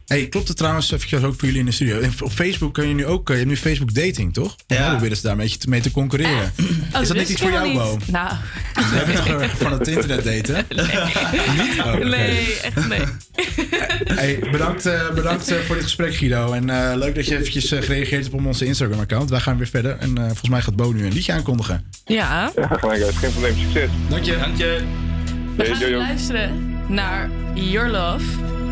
Hey, 0.08 0.28
klopt 0.28 0.48
het 0.48 0.56
trouwens 0.56 0.92
eventjes 0.92 1.22
ook 1.22 1.34
voor 1.34 1.44
jullie 1.44 1.58
in 1.58 1.66
de 1.66 1.72
studio? 1.72 2.00
Op 2.22 2.32
Facebook 2.32 2.74
kun 2.74 2.88
je 2.88 2.94
nu 2.94 3.06
ook, 3.06 3.28
eh, 3.28 3.34
je 3.34 3.40
hebt 3.40 3.50
nu 3.54 3.56
Facebook 3.56 3.94
dating, 3.94 4.34
toch? 4.34 4.56
Ja. 4.66 4.90
Proberen 4.90 5.16
ze 5.16 5.22
daar 5.22 5.32
een 5.32 5.38
beetje 5.38 5.58
mee 5.68 5.80
te 5.80 5.90
concurreren. 5.90 6.52
Oh, 6.94 7.00
Is 7.00 7.08
dat 7.08 7.16
niet 7.16 7.28
iets 7.28 7.40
voor 7.40 7.50
jou, 7.50 7.68
niet. 7.68 7.76
Bo? 7.76 7.98
Nou. 8.06 8.34
We 8.74 8.80
hebben 8.82 9.14
toch 9.14 9.56
van 9.58 9.72
het 9.72 9.88
internet 9.88 10.24
daten? 10.24 10.66
Nee. 10.76 11.66
Niet? 11.66 11.78
Oh. 11.78 11.94
Nee, 11.94 12.60
echt 12.60 12.88
nee. 12.88 13.00
Hey, 14.18 14.38
bedankt, 14.50 14.86
eh, 14.86 15.10
bedankt 15.14 15.50
eh, 15.50 15.58
voor 15.58 15.74
dit 15.74 15.84
gesprek, 15.84 16.14
Guido. 16.14 16.52
En 16.52 16.64
leuk 16.98 17.14
dat 17.14 17.26
je 17.26 17.36
eventjes 17.38 17.68
gereageerd 17.68 18.22
hebt 18.22 18.34
op 18.34 18.46
onze 18.46 18.64
Instagram-account. 18.64 19.30
Wij 19.30 19.40
gaan 19.40 19.56
weer 19.56 19.66
verder. 19.66 19.96
En 19.98 20.14
volgens 20.16 20.48
mij 20.48 20.60
gaat 20.62 20.76
Bo 20.76 20.92
nu 20.92 21.04
een 21.06 21.12
liedje 21.12 21.32
aankondigen. 21.32 21.84
Ja. 22.04 22.52
Ja. 22.56 22.68
Geen 22.80 23.30
probleem. 23.30 23.54
Succes. 23.58 23.90
Dank 24.08 24.24
je. 24.24 24.36
Dank 24.36 24.56
je. 24.56 24.80
We 25.56 25.74
gaan 25.74 25.90
luisteren 25.90 26.76
naar 26.88 27.30
Your 27.54 27.90
Love. 27.90 28.47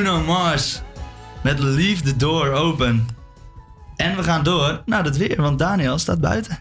Bruno 0.00 0.20
Mars. 0.20 0.82
Met 1.42 1.58
Leave 1.58 2.02
the 2.02 2.16
Door 2.16 2.52
Open. 2.52 3.08
En 3.96 4.16
we 4.16 4.22
gaan 4.22 4.42
door 4.42 4.82
naar 4.86 5.04
het 5.04 5.16
weer, 5.16 5.42
want 5.42 5.58
Daniel 5.58 5.98
staat 5.98 6.20
buiten. 6.20 6.58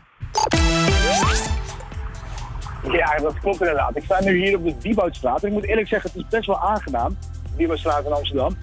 Ja, 2.91 3.17
dat 3.17 3.39
klopt 3.39 3.59
inderdaad. 3.59 3.95
Ik 3.95 4.03
sta 4.03 4.21
nu 4.21 4.45
hier 4.45 4.57
op 4.57 4.63
de 4.63 4.77
Dieboutstraat. 4.77 5.43
Ik 5.43 5.51
moet 5.51 5.65
eerlijk 5.65 5.87
zeggen, 5.87 6.09
het 6.13 6.21
is 6.21 6.27
best 6.29 6.45
wel 6.45 6.59
aangenaam. 6.59 7.17
De 7.43 7.49
Dieboutstraat 7.57 8.05
in 8.05 8.11
Amsterdam. 8.11 8.57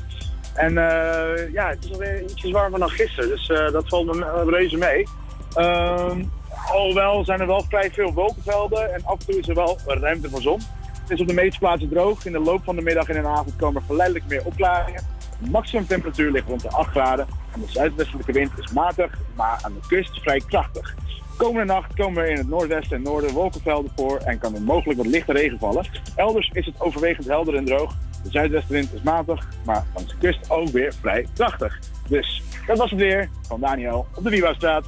En 0.55 0.79
eh, 0.79 1.53
ja, 1.53 1.69
het 1.69 1.85
is 1.85 1.93
alweer 1.93 2.23
ietsjes 2.23 2.51
warmer 2.51 2.79
dan 2.79 2.91
gisteren. 2.91 3.29
Dus 3.29 3.49
eh, 3.49 3.73
dat 3.73 3.89
valt 3.89 4.15
me 4.15 4.45
reuze 4.47 4.77
mee. 4.77 5.07
Ehm, 5.55 6.25
alhoewel 6.73 7.25
zijn 7.25 7.41
er 7.41 7.47
wel 7.47 7.65
vrij 7.69 7.91
veel 7.91 8.13
wolkenvelden. 8.13 8.95
En 8.95 9.05
af 9.05 9.19
en 9.19 9.27
toe 9.27 9.39
is 9.39 9.49
er 9.49 9.55
wel 9.55 9.79
ruimte 9.87 10.31
voor 10.31 10.43
zon. 10.43 10.61
Het 11.07 11.15
is 11.15 11.21
op 11.21 11.29
de 11.29 11.43
meeste 11.43 11.59
plaatsen 11.59 11.89
droog. 11.89 12.25
In 12.25 12.33
de 12.33 12.39
loop 12.39 12.65
van 12.65 12.77
de 12.77 12.83
middag 12.83 13.09
en 13.09 13.23
de 13.23 13.29
avond 13.29 13.57
komen 13.57 13.81
er 13.81 13.87
geleidelijk 13.87 14.27
meer 14.29 14.45
opklaringen. 14.45 15.03
De 15.43 15.51
maximumtemperatuur 15.51 16.31
ligt 16.31 16.49
rond 16.49 16.61
de 16.61 16.71
8 16.71 16.91
graden. 16.91 17.27
En 17.55 17.61
de 17.61 17.67
zuidwestelijke 17.69 18.33
wind 18.33 18.59
is 18.59 18.73
matig, 18.73 19.19
maar 19.37 19.59
aan 19.63 19.73
de 19.73 19.87
kust 19.89 20.21
vrij 20.21 20.43
krachtig. 20.47 20.95
Komende 21.37 21.73
nacht 21.73 21.95
komen 21.95 22.23
er 22.23 22.31
in 22.31 22.37
het 22.37 22.49
noordwesten 22.49 22.97
en 22.97 23.03
noorden 23.03 23.33
wolkenvelden 23.33 23.93
voor 23.97 24.19
en 24.19 24.39
kan 24.39 24.55
er 24.55 24.63
mogelijk 24.63 24.99
wat 24.99 25.09
lichte 25.09 25.33
regen 25.33 25.59
vallen. 25.59 25.87
Elders 26.17 26.51
is 26.53 26.67
het 26.67 26.81
overwegend 26.81 27.27
helder 27.27 27.55
en 27.55 27.65
droog. 27.65 27.95
De 28.23 28.31
zuidwestenwind 28.31 28.93
is 28.93 29.03
matig, 29.03 29.49
maar 29.65 29.87
langs 29.95 30.11
de 30.11 30.19
kust 30.19 30.51
ook 30.51 30.69
weer 30.69 30.93
vrij 31.01 31.27
krachtig. 31.35 31.79
Dus 32.09 32.43
dat 32.67 32.79
was 32.79 32.91
het 32.91 33.01
weer 33.01 33.29
van 33.43 33.61
Daniel 33.61 34.07
op 34.15 34.25
de 34.25 34.31
Wiebouwstraat. 34.31 34.85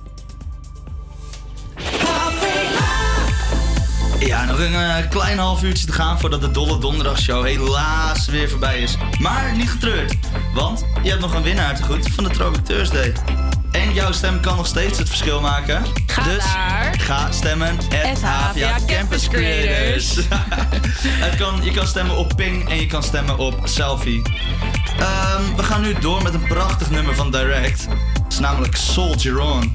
Ja, 4.18 4.44
nog 4.44 4.58
een 4.58 4.74
eh, 4.74 5.08
klein 5.10 5.38
half 5.38 5.62
uurtje 5.62 5.86
te 5.86 5.92
gaan 5.92 6.20
voordat 6.20 6.40
de 6.40 6.50
Dolle 6.50 6.78
Donderdagshow 6.78 7.44
helaas 7.44 8.26
weer 8.26 8.48
voorbij 8.48 8.80
is. 8.80 8.96
Maar 9.18 9.56
niet 9.56 9.70
getreurd, 9.70 10.14
want 10.54 10.84
je 11.02 11.08
hebt 11.08 11.20
nog 11.20 11.34
een 11.34 11.42
winnaar 11.42 11.76
te 11.76 11.82
goed 11.82 12.08
van 12.14 12.24
de 12.24 12.30
Throwback 12.30 12.64
Thursday. 12.64 13.12
En 13.70 13.94
jouw 13.94 14.12
stem 14.12 14.40
kan 14.40 14.56
nog 14.56 14.66
steeds 14.66 14.98
het 14.98 15.08
verschil 15.08 15.40
maken. 15.40 15.82
Ga 16.06 16.22
dus 16.22 16.44
naar 16.44 16.94
ga 16.98 17.32
stemmen 17.32 17.76
at 17.76 18.22
HVA 18.22 18.76
Campus 18.86 19.28
Creators. 19.28 20.16
het 21.24 21.36
kan, 21.36 21.60
je 21.62 21.70
kan 21.70 21.86
stemmen 21.86 22.16
op 22.16 22.32
Ping 22.36 22.68
en 22.68 22.76
je 22.76 22.86
kan 22.86 23.02
stemmen 23.02 23.38
op 23.38 23.60
Selfie. 23.64 24.22
Ehm, 24.98 25.56
we 25.56 25.62
gaan 25.62 25.80
nu 25.80 25.94
door 26.00 26.22
met 26.22 26.34
een 26.34 26.46
prachtig 26.46 26.90
nummer 26.90 27.14
van 27.14 27.30
Direct. 27.30 27.86
Het 28.22 28.32
is 28.32 28.38
namelijk 28.38 28.76
Soldier 28.76 29.40
On. 29.40 29.72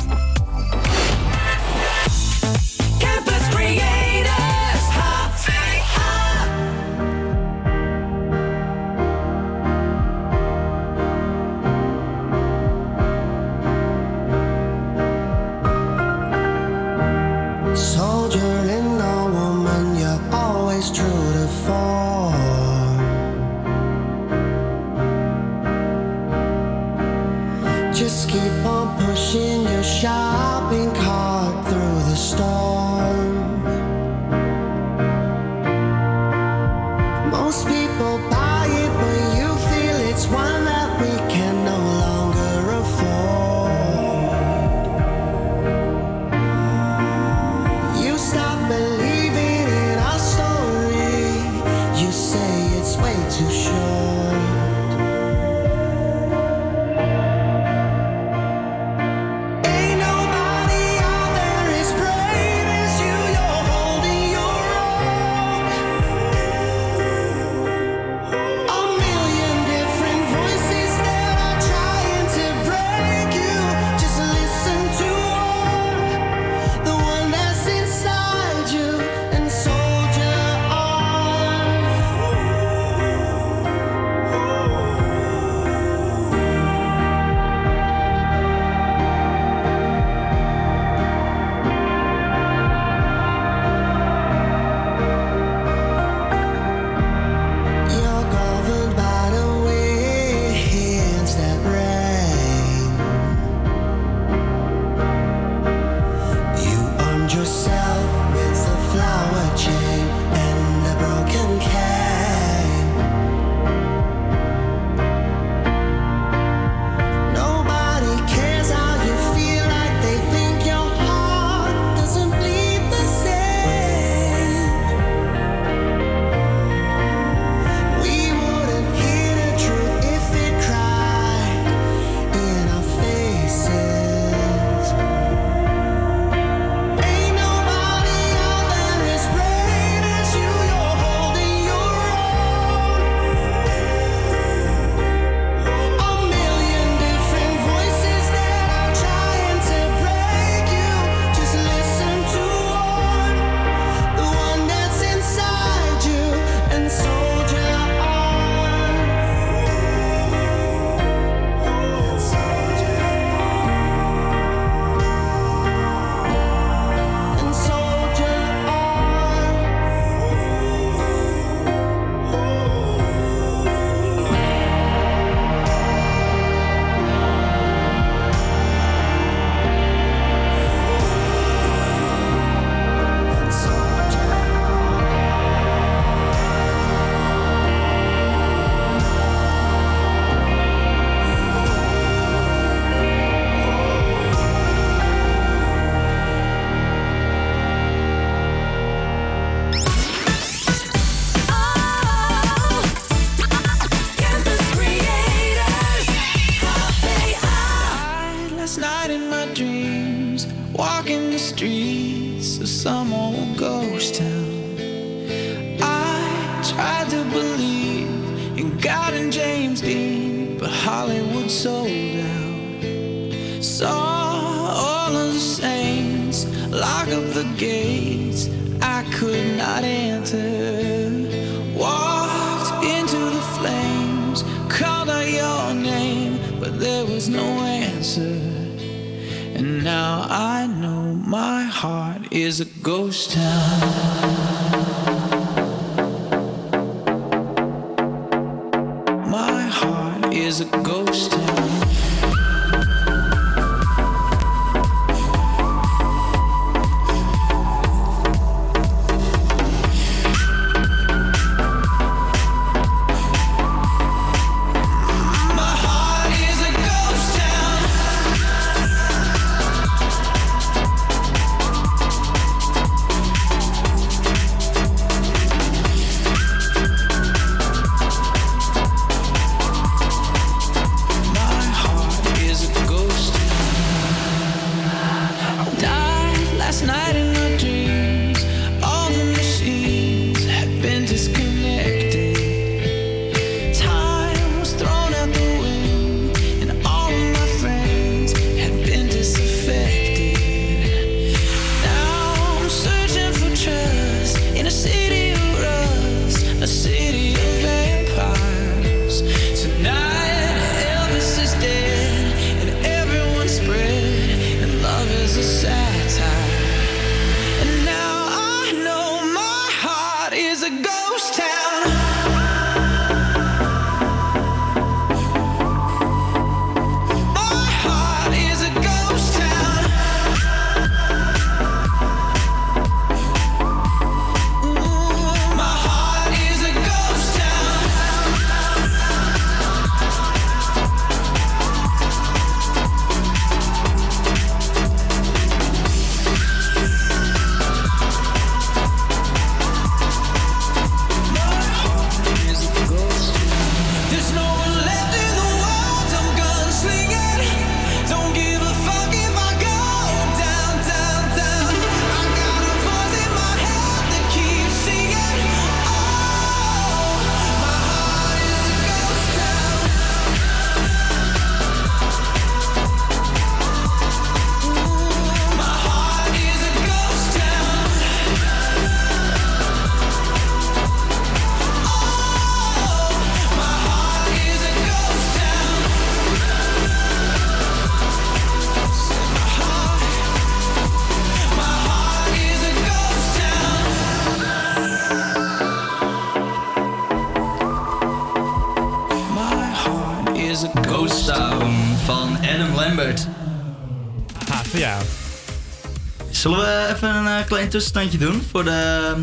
Tussenstandje 407.73 408.17
doen 408.17 408.41
voor 408.51 408.63
de, 408.63 409.13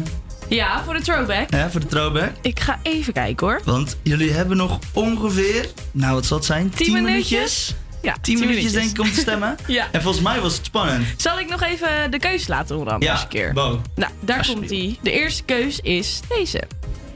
Ja, 0.48 0.84
voor 0.84 0.94
de 0.94 1.00
throwback. 1.02 1.50
ja, 1.50 1.70
voor 1.70 1.80
de 1.80 1.86
throwback? 1.86 2.30
Ik 2.42 2.60
ga 2.60 2.78
even 2.82 3.12
kijken 3.12 3.46
hoor. 3.46 3.60
Want 3.64 3.96
jullie 4.02 4.30
hebben 4.32 4.56
nog 4.56 4.78
ongeveer, 4.92 5.68
nou 5.92 6.14
wat 6.14 6.26
zal 6.26 6.36
het 6.36 6.46
zijn? 6.46 6.70
10 6.70 6.92
minuutjes? 6.92 7.74
Ja, 8.02 8.16
10 8.20 8.38
minuutjes 8.38 8.72
denk 8.72 8.90
ik 8.90 8.98
om 9.00 9.12
te 9.12 9.20
stemmen. 9.20 9.56
Ja. 9.66 9.86
En 9.92 10.02
volgens 10.02 10.24
mij 10.24 10.40
was 10.40 10.56
het 10.56 10.64
spannend. 10.64 11.06
Zal 11.16 11.38
ik 11.38 11.48
nog 11.48 11.62
even 11.62 12.10
de 12.10 12.18
keus 12.18 12.46
laten 12.48 12.74
horen 12.76 12.90
dan 12.90 13.00
Ja, 13.00 13.12
eens 13.12 13.22
een 13.22 13.28
keer? 13.28 13.52
Bo. 13.52 13.80
Nou, 13.94 14.12
daar 14.20 14.46
komt 14.46 14.70
ie. 14.70 14.98
De 15.02 15.10
eerste 15.12 15.42
keus 15.42 15.80
is 15.80 16.20
deze. 16.28 16.62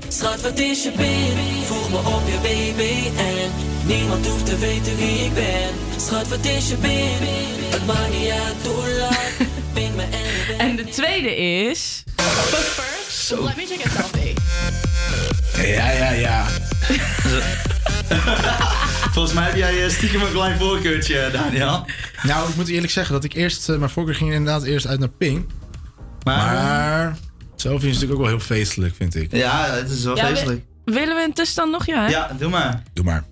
Schat, 0.09 0.41
wat 0.43 0.59
is 0.59 0.83
je 0.83 0.91
baby? 0.91 1.65
Voeg 1.65 1.91
me 1.91 1.97
op 1.97 2.23
je 2.27 2.39
baby 2.43 3.19
en 3.19 3.51
niemand 3.87 4.27
hoeft 4.27 4.47
te 4.47 4.59
weten 4.59 4.97
wie 4.97 5.25
ik 5.25 5.35
ben. 5.35 5.69
Schat, 5.97 6.29
wat 6.29 6.45
is 6.45 6.69
je 6.69 6.77
baby? 6.77 7.63
Het 7.71 7.87
maakt 7.87 8.11
niet 8.19 8.31
uit 8.31 8.67
hoe 8.75 8.97
lang. 8.99 9.49
tweede 10.95 11.37
is... 11.37 12.03
But 12.17 12.25
first, 12.27 13.31
let 13.31 13.57
me 13.57 13.67
take 13.67 13.87
a 13.89 13.91
selfie. 13.91 14.35
Ja, 15.57 15.91
ja, 15.91 16.11
ja. 16.11 16.47
Volgens 19.13 19.35
mij 19.35 19.45
heb 19.45 19.57
jij 19.57 19.85
eh, 19.85 19.91
stiekem 19.91 20.23
een 20.23 20.33
klein 20.33 20.59
voorkeurtje, 20.59 21.29
Daniel. 21.33 21.87
Nou, 22.23 22.49
ik 22.49 22.57
moet 22.57 22.69
eerlijk 22.69 22.93
zeggen 22.93 23.15
dat 23.15 23.25
ik 23.25 23.33
eerst... 23.35 23.69
eh, 23.69 23.77
mijn 23.77 23.91
voorkeur 23.91 24.15
ging 24.15 24.33
inderdaad 24.33 24.63
eerst 24.63 24.87
uit 24.87 24.99
naar 24.99 25.09
Ping. 25.09 25.47
Maar... 26.25 27.17
Selfie 27.57 27.89
is 27.89 27.95
natuurlijk 27.95 28.21
ook 28.21 28.27
wel 28.27 28.37
heel 28.37 28.47
feestelijk, 28.47 28.95
vind 28.97 29.15
ik. 29.15 29.33
Ja, 29.33 29.71
het 29.71 29.91
is 29.91 30.05
wel 30.05 30.17
Ja, 30.17 30.27
feestelijk. 30.27 30.63
wi- 30.85 30.95
willen 30.95 31.17
we 31.17 31.23
een 31.23 31.33
tussenstand 31.33 31.71
nog? 31.71 31.87
Ja, 31.87 32.05
hè? 32.05 32.09
Ja, 32.11 32.31
doe 32.39 32.49
maar. 32.51 32.83
Doe 32.93 33.05
maar. 33.05 33.25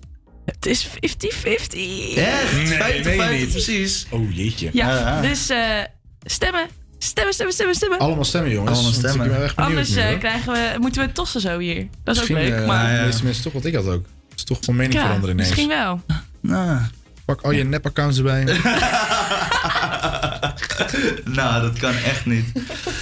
Het 0.45 0.65
is 0.65 0.87
50-50. 0.87 0.89
Echt? 0.89 2.53
Nee, 2.53 2.67
50, 2.67 2.75
meen 2.75 2.93
je 2.95 3.01
50, 3.03 3.39
niet. 3.39 3.49
precies. 3.51 4.05
Oh, 4.09 4.35
jeetje. 4.35 4.69
Ja, 4.73 5.21
dus 5.21 5.49
eh, 5.49 5.79
stemmen. 6.25 6.67
Stemmen, 7.03 7.33
stemmen, 7.33 7.53
stemmen, 7.53 7.75
stemmen. 7.75 7.99
Allemaal 7.99 8.23
stemmen, 8.25 8.51
jongens. 8.51 8.73
Allemaal 8.73 8.93
stemmen. 8.93 9.25
Ik 9.25 9.31
ben 9.31 9.43
echt 9.43 9.55
benieuwd 9.55 9.75
Anders 9.77 9.95
nu, 9.95 10.01
eh, 10.01 10.19
krijgen 10.19 10.53
we, 10.53 10.75
moeten 10.79 11.05
we 11.05 11.11
tossen 11.11 11.41
zo 11.41 11.59
hier. 11.59 11.87
Dat 12.03 12.15
is 12.15 12.21
Misschien 12.21 12.37
ook 12.37 12.43
leuk. 12.43 12.59
eh, 12.59 12.67
maar 12.67 12.97
de 12.97 13.05
meeste 13.05 13.23
mensen 13.23 13.43
toch 13.43 13.53
wat 13.53 13.65
ik 13.65 13.75
had 13.75 13.85
ook. 13.85 14.05
Het 14.29 14.37
is 14.39 14.43
toch 14.43 14.57
van 14.61 14.75
mening 14.75 14.93
ja, 14.93 15.01
veranderen 15.01 15.35
ineens. 15.35 15.49
misschien 15.49 15.69
wel. 15.69 16.01
Nou, 16.39 16.79
Pak 17.25 17.41
al 17.41 17.51
je 17.51 17.63
nep-accounts 17.63 18.17
erbij. 18.17 18.43
nou, 21.25 21.61
dat 21.61 21.79
kan 21.79 21.93
echt 21.93 22.25
niet. 22.25 22.51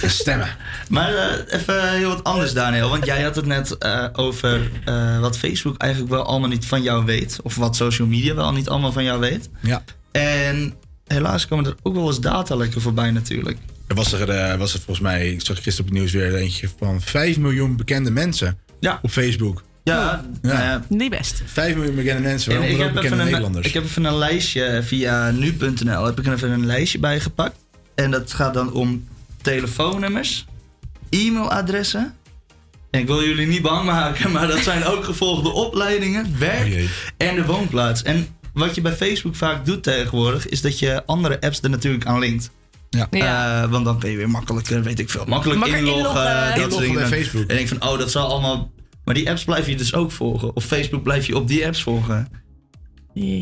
Stemmen. 0.06 0.48
Maar 0.88 1.14
eh, 1.14 1.60
even 1.60 1.90
heel 1.92 2.08
wat 2.08 2.24
anders, 2.24 2.52
Daniel. 2.52 2.88
Want 2.88 3.04
jij 3.06 3.22
had 3.22 3.36
het 3.36 3.46
net 3.46 3.78
eh, 3.78 4.06
over 4.12 4.70
eh, 4.84 5.20
wat 5.20 5.38
Facebook 5.38 5.76
eigenlijk 5.76 6.12
wel 6.12 6.24
allemaal 6.24 6.48
niet 6.48 6.66
van 6.66 6.82
jou 6.82 7.04
weet. 7.04 7.38
Of 7.42 7.56
wat 7.56 7.76
social 7.76 8.08
media 8.08 8.34
wel 8.34 8.52
niet 8.52 8.68
allemaal 8.68 8.92
van 8.92 9.04
jou 9.04 9.20
weet. 9.20 9.48
Ja. 9.60 9.84
En 10.12 10.74
helaas 11.06 11.46
komen 11.46 11.66
er 11.66 11.76
ook 11.82 11.94
wel 11.94 12.06
eens 12.06 12.20
datalekken 12.20 12.80
voorbij 12.80 13.10
natuurlijk. 13.10 13.58
Er 13.92 13.98
was 13.98 14.12
er, 14.12 14.28
eh, 14.28 14.58
was 14.58 14.72
er 14.74 14.78
volgens 14.80 15.00
mij, 15.00 15.28
ik 15.32 15.40
zag 15.40 15.56
gisteren 15.62 15.80
op 15.80 15.86
het 15.86 15.94
nieuws 15.94 16.12
weer 16.12 16.34
eentje 16.34 16.68
van 16.78 17.00
5 17.00 17.38
miljoen 17.38 17.76
bekende 17.76 18.10
mensen 18.10 18.58
Ja. 18.80 18.98
op 19.02 19.10
Facebook. 19.10 19.62
Ja, 19.84 20.24
ja. 20.42 20.84
Niet 20.88 21.10
best. 21.10 21.42
5 21.46 21.74
miljoen 21.74 21.94
bekende 21.94 22.22
mensen, 22.22 22.52
En 22.52 22.58
waaronder 22.58 22.80
ik, 22.80 22.88
ook 22.88 22.94
heb 22.94 23.02
bekende 23.02 23.22
een, 23.22 23.24
Nederlanders. 23.30 23.66
ik 23.66 23.74
heb 23.74 23.84
even 23.84 24.04
een 24.04 24.16
lijstje 24.16 24.80
via 24.82 25.30
nu.nl. 25.30 26.04
Heb 26.04 26.18
ik 26.18 26.26
er 26.26 26.32
even 26.32 26.50
een 26.50 26.66
lijstje 26.66 26.98
bij 26.98 27.20
gepakt. 27.20 27.56
En 27.94 28.10
dat 28.10 28.32
gaat 28.32 28.54
dan 28.54 28.72
om 28.72 29.08
telefoonnummers, 29.42 30.44
e-mailadressen 31.10 32.14
En 32.90 33.00
ik 33.00 33.06
wil 33.06 33.22
jullie 33.24 33.46
niet 33.46 33.62
bang 33.62 33.84
maken, 33.84 34.30
maar 34.32 34.46
dat 34.46 34.58
zijn 34.58 34.84
ook 34.84 35.04
gevolgde 35.04 35.48
opleidingen, 35.48 36.38
werk 36.38 36.88
en 37.16 37.34
de 37.34 37.44
woonplaats. 37.44 38.02
En 38.02 38.26
wat 38.52 38.74
je 38.74 38.80
bij 38.80 38.92
Facebook 38.92 39.36
vaak 39.36 39.64
doet 39.66 39.82
tegenwoordig, 39.82 40.48
is 40.48 40.60
dat 40.60 40.78
je 40.78 41.02
andere 41.06 41.40
apps 41.40 41.60
er 41.62 41.70
natuurlijk 41.70 42.06
aan 42.06 42.18
linkt. 42.18 42.50
Ja. 42.98 43.08
Eh, 43.10 43.70
want 43.70 43.84
dan 43.84 43.98
kun 43.98 44.10
je 44.10 44.16
weer 44.16 44.30
makkelijker, 44.30 44.82
weet 44.82 44.98
ik 44.98 45.10
veel, 45.10 45.24
makkelijk 45.26 45.58
Makkelijk 45.60 45.86
inloggen. 45.86 46.20
inloggen. 46.20 46.46
dat 46.46 46.54
Inloggen 46.54 46.72
soort 46.72 46.84
dingen. 46.84 47.10
bij 47.10 47.22
Facebook. 47.22 47.50
En 47.50 47.58
ik 47.58 47.68
van, 47.68 47.82
oh, 47.82 47.98
dat 47.98 48.10
zal 48.10 48.28
allemaal... 48.28 48.72
Maar 49.04 49.14
die 49.14 49.28
apps 49.30 49.44
blijf 49.44 49.66
je 49.66 49.76
dus 49.76 49.94
ook 49.94 50.12
volgen. 50.12 50.56
Of 50.56 50.64
Facebook 50.64 51.02
blijf 51.02 51.26
je 51.26 51.36
op 51.36 51.48
die 51.48 51.66
apps 51.66 51.82
volgen. 51.82 52.28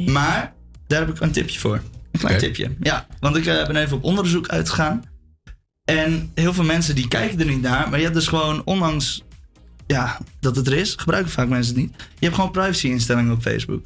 Maar, 0.07 0.53
daar 0.87 0.99
heb 1.01 1.09
ik 1.09 1.21
een 1.21 1.31
tipje 1.33 1.59
voor. 1.59 1.83
Een 2.13 2.21
klein 2.21 2.39
tipje. 2.39 2.77
Ja, 2.81 3.07
want 3.21 3.37
ik 3.37 3.47
eh, 3.47 3.67
ben 3.67 3.77
even 3.77 3.97
op 3.97 4.05
onderzoek 4.05 4.49
uitgegaan. 4.49 5.03
En 5.85 6.31
heel 6.35 6.53
veel 6.53 6.65
mensen 6.65 6.95
die 6.95 7.09
kijken 7.09 7.41
er 7.41 7.47
niet 7.47 7.63
naar. 7.63 7.89
Maar 7.89 7.99
je 7.99 8.05
hebt 8.05 8.17
dus 8.17 8.27
gewoon, 8.27 8.63
ondanks 8.65 9.23
ja, 9.87 10.19
dat 10.41 10.57
het 10.57 10.67
er 10.67 10.73
is, 10.73 10.95
gebruiken 10.97 11.33
vaak 11.33 11.49
mensen 11.49 11.75
het 11.75 11.83
niet. 11.83 11.93
Je 11.99 12.25
hebt 12.25 12.35
gewoon 12.35 12.51
privacy 12.51 12.87
instellingen 12.89 13.33
op 13.33 13.43
Facebook. 13.43 13.83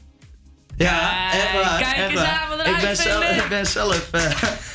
Ja, 0.76 1.32
echt 1.32 1.52
waar. 1.62 1.78
kijk 1.80 1.96
echt 1.96 2.10
eens 2.10 2.20
aan, 2.20 2.74
ik 2.74 2.80
ben 2.80 2.96
zelf, 2.96 3.24
ik 3.24 3.48
ben 3.48 3.66
zelf 3.66 4.08
eh, 4.10 4.30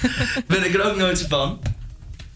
ben 0.47 0.65
ik 0.65 0.73
er 0.73 0.83
ook 0.91 0.97
nooit 0.97 1.19
zo 1.19 1.25
van. 1.29 1.59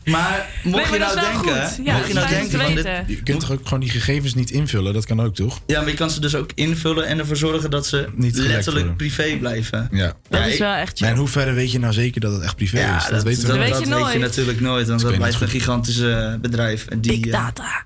Maar 0.05 0.49
mocht 0.63 0.83
Nee, 0.89 0.93
je 0.93 0.99
nou 1.05 1.19
denken. 1.19 1.83
Ja, 1.83 1.93
mocht 1.93 2.07
je 2.07 2.13
nou 2.13 2.27
denken 2.29 2.59
van 2.59 2.75
dit, 2.75 2.83
weten. 2.83 3.03
Je 3.07 3.23
kunt 3.23 3.39
toch 3.39 3.51
ook 3.51 3.63
gewoon 3.63 3.79
die 3.79 3.89
gegevens 3.89 4.33
niet 4.33 4.51
invullen? 4.51 4.93
Dat 4.93 5.05
kan 5.05 5.21
ook, 5.21 5.35
toch? 5.35 5.61
ja, 5.65 5.79
maar 5.81 5.89
je 5.89 5.95
kan 5.95 6.09
ze 6.11 6.19
dus 6.19 6.35
ook 6.35 6.51
invullen 6.55 7.05
en 7.07 7.19
ervoor 7.19 7.35
zorgen 7.35 7.69
dat 7.69 7.87
ze 7.87 8.07
Niet 8.15 8.35
letterlijk 8.37 8.85
worden. 8.85 8.95
privé 8.95 9.37
blijven. 9.39 9.87
Ja. 9.91 10.13
Dat 10.29 10.45
is 10.45 10.53
ik- 10.53 10.59
wel 10.59 10.73
echt 10.73 10.99
Maar 10.99 11.09
in 11.09 11.15
hoeverre 11.17 11.51
weet 11.53 11.71
je 11.71 11.79
nou 11.79 11.93
zeker 11.93 12.21
dat 12.21 12.33
het 12.33 12.41
echt 12.41 12.55
privé 12.55 12.79
Ja, 12.79 12.97
is? 12.97 13.03
dat, 13.03 13.11
Dat, 13.11 13.23
weten 13.23 13.41
we 13.41 13.47
dat, 13.47 13.57
niet. 13.57 13.67
dat 13.69 13.77
weet 13.77 13.87
je 13.87 13.93
weet 13.95 14.03
je 14.03 14.03
nooit. 14.03 14.19
natuurlijk 14.19 14.59
nooit, 14.59 14.87
want 14.87 15.01
Dat 15.01 15.15
blijft 15.15 15.41
een 15.41 15.47
gigantisch 15.49 16.01
bedrijf. 16.41 16.85
En 16.87 17.01
die, 17.01 17.19
Big 17.19 17.31
eh, 17.33 17.39
data. 17.39 17.83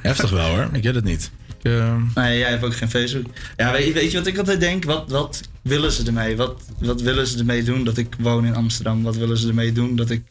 Heftig 0.00 0.30
wel 0.30 0.48
hoor, 0.48 0.68
ik 0.72 0.82
get 0.82 0.94
het 0.94 1.04
niet. 1.04 1.30
Ik, 1.62 1.72
eh, 1.72 1.94
Nee, 2.14 2.38
jij 2.38 2.50
hebt 2.50 2.64
ook 2.64 2.76
geen 2.76 2.90
Facebook. 2.90 3.26
Ja, 3.56 3.72
weet, 3.72 3.92
weet 3.92 4.10
je 4.10 4.18
wat 4.18 4.26
ik 4.26 4.38
altijd 4.38 4.60
denk? 4.60 4.84
Wat, 4.84 5.04
wat 5.10 5.40
willen 5.62 5.92
ze 5.92 6.06
ermee? 6.06 6.36
Wat, 6.36 6.62
wat 6.78 7.00
willen 7.00 7.26
ze 7.26 7.38
ermee 7.38 7.62
doen 7.62 7.84
dat 7.84 7.96
ik 7.96 8.16
woon 8.18 8.44
in 8.46 8.54
Amsterdam? 8.54 9.02
Wat 9.02 9.16
willen 9.16 9.38
ze 9.38 9.48
ermee 9.48 9.72
doen 9.72 9.96
dat 9.96 10.10
ik 10.10 10.22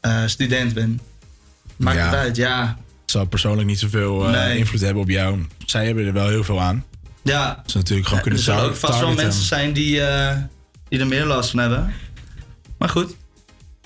eh, 0.00 0.22
student 0.26 0.74
ben? 0.74 1.00
Maakt 1.76 1.96
Ja. 1.96 2.04
het 2.04 2.14
uit, 2.14 2.36
ja. 2.36 2.66
het 3.00 3.10
zou 3.10 3.26
persoonlijk 3.26 3.68
niet 3.68 3.78
zoveel 3.78 4.24
eh, 4.26 4.30
Nee. 4.32 4.58
invloed 4.58 4.80
hebben 4.80 5.02
op 5.02 5.08
jou. 5.08 5.46
Zij 5.66 5.86
hebben 5.86 6.06
er 6.06 6.12
wel 6.12 6.28
heel 6.28 6.44
veel 6.44 6.60
aan. 6.60 6.84
Ja, 7.22 7.62
Ze 7.66 7.76
natuurlijk 7.76 8.08
gewoon 8.08 8.22
er 8.22 8.28
kunnen 8.28 8.44
zullen 8.44 8.60
tar- 8.60 8.68
ook 8.68 8.76
vast 8.76 9.00
wel 9.00 9.14
mensen 9.14 9.44
zijn 9.44 9.72
die, 9.72 10.00
eh, 10.02 10.36
die 10.88 11.00
er 11.00 11.06
meer 11.06 11.24
last 11.26 11.50
van 11.50 11.58
hebben. 11.58 11.92
Maar 12.78 12.88
goed, 12.88 13.10
ik 13.10 13.16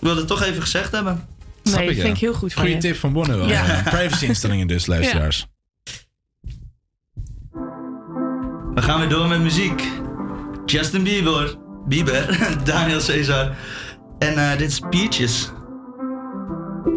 wilde 0.03 0.19
het 0.19 0.29
toch 0.29 0.43
even 0.43 0.63
gezegd 0.63 0.93
hebben. 0.93 1.25
Snap 1.63 1.79
Nee, 1.79 1.89
ik, 1.89 1.95
vind 1.95 2.07
ja. 2.07 2.13
ik 2.15 2.21
heel 2.21 2.35
goed 2.35 2.53
van 2.53 2.63
Goeie 2.63 2.77
je. 2.77 2.83
tip 2.83 2.97
van 2.97 3.13
Bonne 3.13 3.37
wel. 3.37 3.49
Ja. 3.49 3.67
Ja. 3.67 3.83
Privacy-instellingen 3.97 4.67
dus, 4.67 4.87
luisteraars. 4.87 5.47
We 8.75 8.83
gaan 8.83 8.99
weer 9.01 9.09
door 9.09 9.29
met 9.29 9.41
muziek. 9.41 9.83
Justin 10.67 11.05
Bieber, 11.05 11.57
Bieber 11.89 12.27
Daniel 12.65 13.01
Caesar. 13.01 13.57
En 14.19 14.39
eh, 14.39 14.59
dit 14.59 14.71
is 14.71 14.81
Peaches. 14.91 15.51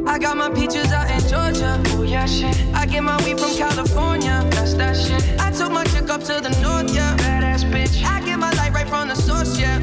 I 0.07 0.17
got 0.17 0.37
my 0.37 0.49
peaches 0.49 0.91
out 0.91 1.09
in 1.09 1.19
Georgia. 1.29 1.79
Oh 1.95 2.03
yeah, 2.03 2.25
shit. 2.25 2.55
I 2.73 2.87
get 2.87 3.03
my 3.03 3.15
weed 3.23 3.39
from 3.39 3.55
California. 3.55 4.43
That's 4.49 4.73
that 4.73 4.95
shit. 4.95 5.23
I 5.39 5.51
took 5.51 5.71
my 5.71 5.83
chick 5.83 6.09
up 6.09 6.21
to 6.23 6.41
the 6.41 6.49
north, 6.61 6.93
yeah. 6.95 7.15
Badass 7.17 7.63
bitch. 7.69 8.03
I 8.03 8.19
get 8.21 8.39
my 8.39 8.51
light 8.53 8.73
right 8.73 8.87
from 8.87 9.09
the 9.09 9.15
source, 9.15 9.59
yeah. 9.59 9.77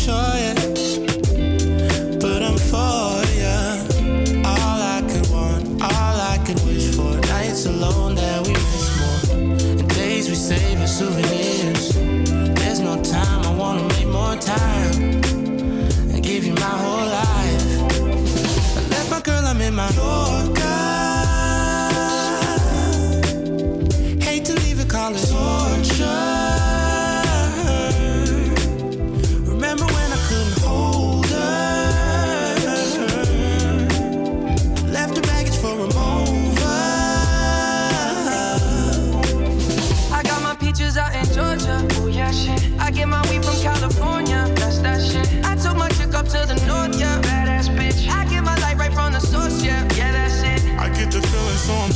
Sure 0.00 0.49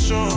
sure. 0.05 0.29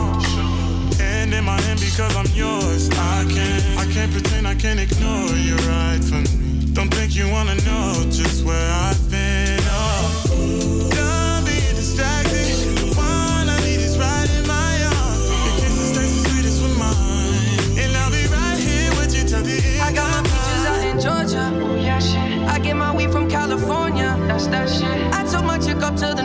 Hand 0.96 1.34
in 1.34 1.44
my 1.44 1.60
hand 1.60 1.80
because 1.80 2.14
I'm 2.16 2.30
yours. 2.34 2.88
I 2.90 3.26
can't, 3.28 3.62
I 3.78 3.84
can't 3.92 4.10
pretend 4.10 4.46
I 4.46 4.54
can't 4.54 4.80
ignore 4.80 5.36
you 5.36 5.56
right 5.68 6.02
from 6.02 6.22
me. 6.24 6.72
Don't 6.72 6.92
think 6.92 7.14
you 7.14 7.28
wanna 7.28 7.56
know 7.68 7.92
just 8.10 8.44
where 8.44 8.70
I've 8.86 9.02
been. 9.10 9.60
Oh, 9.68 10.88
done 10.90 11.44
being 11.44 11.74
distracted. 11.76 12.48
The 12.80 12.88
one 12.96 13.46
I 13.48 13.58
need 13.66 13.80
is 13.88 13.98
right 13.98 14.30
in 14.38 14.46
my 14.46 14.72
arms. 14.96 15.28
Your 15.44 15.54
kisses 15.60 15.90
taste 15.96 16.14
the 16.16 16.28
sweetest 16.30 16.62
with 16.62 16.76
mine, 16.78 17.78
and 17.82 17.90
I'll 18.00 18.10
be 18.10 18.24
right 18.32 18.58
here 18.58 18.90
with 18.98 19.12
you 19.16 19.24
till 19.28 19.42
the 19.42 19.58
end. 19.58 19.82
I 19.82 19.92
got 19.92 20.08
my 20.14 20.22
peaches 20.30 20.64
out 20.70 20.82
in 20.90 20.96
Georgia. 21.06 21.44
Oh 21.66 21.76
yeah, 21.76 21.98
shit. 21.98 22.48
I 22.48 22.58
get 22.58 22.76
my 22.76 22.94
weed 22.94 23.10
from 23.10 23.28
California. 23.28 24.16
That's 24.28 24.46
that 24.48 24.68
shit. 24.70 24.98
I 25.12 25.24
took 25.30 25.44
my 25.44 25.58
chick 25.58 25.82
up 25.82 25.94
to 25.96 26.14
the 26.14 26.24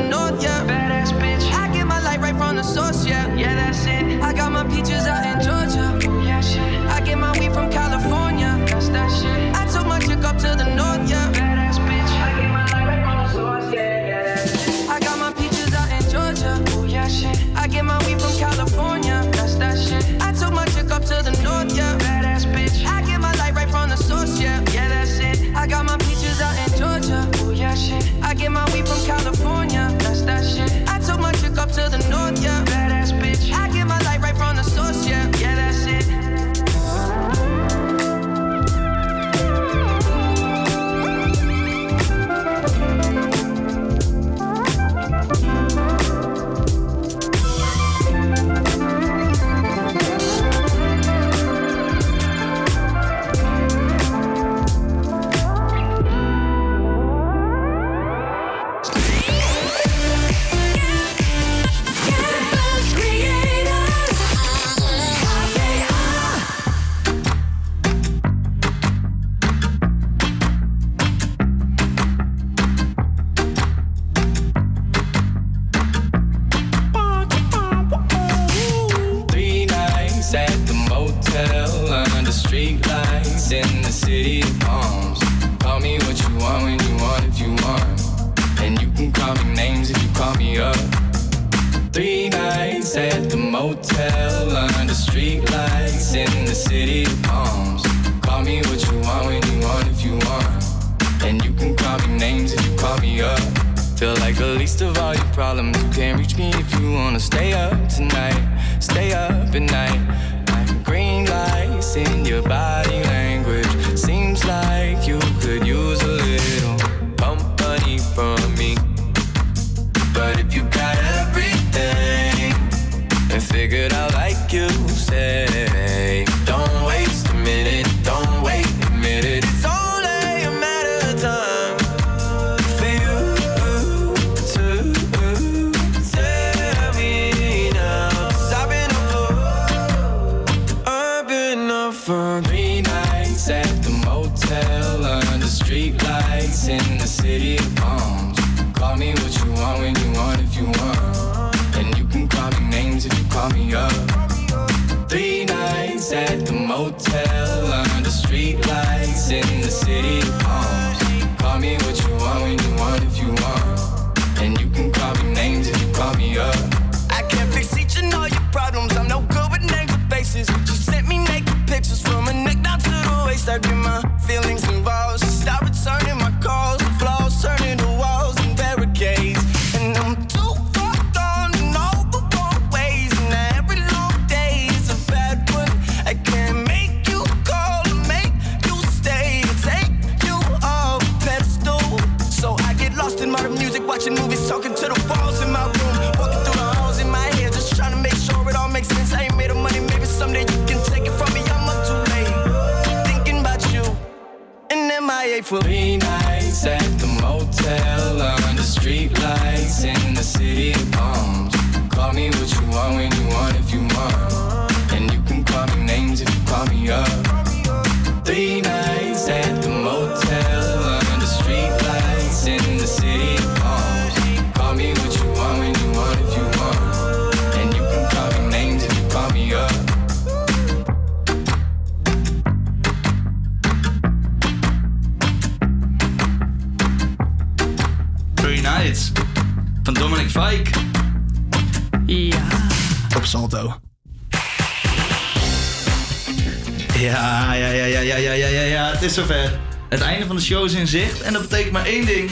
Het 250.44 250.52
einde 250.52 250.66
van 250.66 250.68
de 250.68 250.76
show 250.76 250.86
is 250.86 250.94
in 250.94 251.08
zicht 251.08 251.22
en 251.22 251.34
dat 251.34 251.42
betekent 251.42 251.72
maar 251.72 251.86
één 251.86 252.06
ding. 252.06 252.32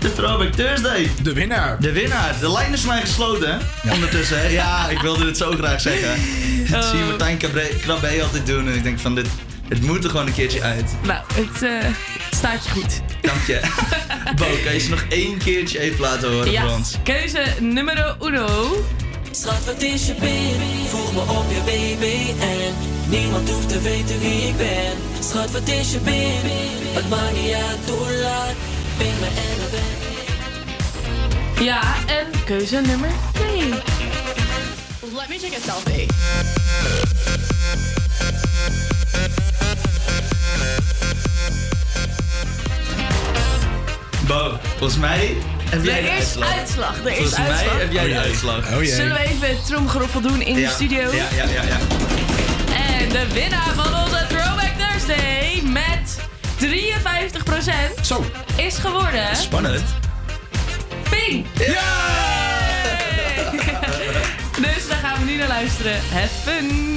De 0.00 0.12
Throwback 0.12 0.52
Thursday. 0.52 1.10
De 1.22 1.32
winnaar. 1.32 1.80
De 1.80 1.92
winnaar. 1.92 2.34
De 2.40 2.52
lijn 2.52 2.72
is 2.72 2.80
voor 2.80 2.92
mij 2.92 3.00
gesloten, 3.00 3.58
hè? 3.82 3.92
Ondertussen, 3.92 4.40
hè? 4.40 4.48
Ja, 4.48 4.88
ik 4.88 5.00
wilde 5.00 5.24
dit 5.24 5.36
zo 5.36 5.50
graag 5.50 5.80
zeggen. 5.80 6.08
Dat 6.70 6.84
zie 6.84 6.98
je 6.98 7.04
Martijn 7.04 7.38
Krabbe 7.80 8.22
altijd 8.22 8.46
doen 8.46 8.68
en 8.68 8.74
ik 8.74 8.82
denk 8.82 8.98
van, 8.98 9.14
dit, 9.14 9.26
het 9.68 9.82
moet 9.82 10.04
er 10.04 10.10
gewoon 10.10 10.26
een 10.26 10.32
keertje 10.32 10.62
uit. 10.62 10.94
Nou, 11.02 11.22
het 11.34 11.62
eh, 11.62 11.90
staat 12.30 12.64
je 12.64 12.70
goed. 12.70 13.00
Dank 13.20 13.46
je. 13.46 13.60
Bo, 14.38 14.46
kan 14.64 14.72
je 14.72 14.78
ze 14.78 14.90
nog 14.90 15.04
één 15.08 15.38
keertje 15.38 15.78
even 15.78 16.00
laten 16.00 16.32
horen 16.32 16.50
Ja, 16.52 16.60
voor 16.62 16.70
ons? 16.70 16.96
keuze 17.02 17.44
nummer 17.60 18.16
uno. 18.22 18.84
Schat, 19.30 19.64
wat 19.64 19.82
is 19.82 20.06
je 20.06 20.14
pin? 20.14 20.54
Voeg 20.88 21.12
me 21.12 21.20
op 21.20 21.44
je 21.48 21.60
baby 21.64 22.42
en 22.42 22.74
niemand 23.08 23.50
hoeft 23.50 23.68
te 23.68 23.80
weten 23.80 24.20
wie 24.20 24.48
ik 24.48 24.56
ben. 24.56 24.92
Schat, 25.30 25.50
wat 25.50 25.68
is 25.68 25.92
je 25.92 25.98
pin? 25.98 26.79
Het 27.00 27.08
maakt 27.08 27.32
niet 27.32 27.52
uit 27.52 27.90
hoe 27.98 28.12
laat. 28.12 28.54
Ping 28.98 29.20
me 29.20 29.26
en 29.26 29.56
dan 29.60 29.70
ben 29.70 29.80
ik. 31.56 31.62
Ja, 31.64 31.80
en 32.06 32.26
keuze 32.44 32.80
nummer 32.80 33.10
twee. 33.32 33.68
Let 35.14 35.28
me 35.28 35.38
take 35.40 35.56
a 35.56 35.60
selfie. 35.64 36.06
Bo, 44.26 44.58
volgens 44.76 44.98
mij 44.98 45.36
heb 45.70 45.84
jij 45.84 45.96
Er 45.96 46.02
de 46.02 46.08
is 46.08 46.14
uitslag. 46.16 46.52
uitslag. 46.58 46.98
Er 47.04 47.10
is 47.10 47.16
Volgens 47.16 47.34
uitslag. 47.34 47.72
mij 47.72 47.82
heb 47.82 47.92
jij 47.92 48.04
Oh 48.04 48.08
de 48.08 48.18
uitslag. 48.18 48.58
Oh. 48.72 48.82
Zullen 48.82 49.12
we 49.12 49.18
even 49.18 49.48
het 49.48 49.66
tromgeroffel 49.66 50.20
doen 50.20 50.42
in 50.42 50.58
ja. 50.58 50.68
de 50.68 50.74
studio? 50.74 51.00
Ja, 51.00 51.26
ja, 51.36 51.44
ja, 51.44 51.62
ja. 51.62 51.78
En 52.98 53.08
de 53.08 53.32
winnaar 53.32 53.72
van 53.74 53.94
onze 54.02 54.26
Throwback 54.28 54.72
Thursday 54.78 55.62
met 55.64 56.18
53% 56.60 58.00
Zo. 58.02 58.24
is 58.56 58.78
geworden... 58.78 59.36
Spannend. 59.36 59.84
Ping! 61.10 61.46
Ja! 61.54 61.90
dus 64.64 64.88
daar 64.88 64.98
gaan 65.02 65.18
we 65.18 65.24
nu 65.30 65.36
naar 65.36 65.48
luisteren. 65.48 66.00
Have 66.12 66.28
fun! 66.42 66.90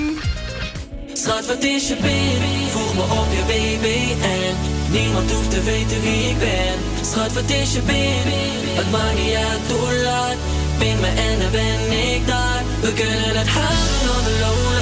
Schat, 1.14 1.46
wat 1.46 1.64
is 1.64 1.88
je 1.88 1.96
pin? 1.96 2.70
Voeg 2.70 2.94
me 2.94 3.02
op 3.02 3.28
je 3.32 3.44
baby 3.48 4.22
en 4.22 4.56
niemand 4.92 5.32
hoeft 5.32 5.50
te 5.52 5.64
weten 5.64 6.02
wie 6.02 6.30
ik 6.30 6.40
ben. 6.40 7.06
Schat, 7.12 7.34
wat 7.34 7.50
is 7.50 7.74
je 7.74 7.82
pin? 7.82 8.32
Het 8.76 8.92
maakt 8.92 9.18
niet 9.18 9.36
uit 9.36 9.80
hoe 9.80 9.94
laat. 10.04 10.36
Ping 10.78 11.00
me 11.00 11.08
en 11.08 11.40
dan 11.40 11.52
ben 11.52 12.14
ik 12.14 12.28
daar. 12.28 12.62
We 12.82 12.94
kunnen 12.94 13.38
het 13.38 13.48
houden 13.48 14.18
on 14.18 14.24
the 14.24 14.38
low. 14.42 14.73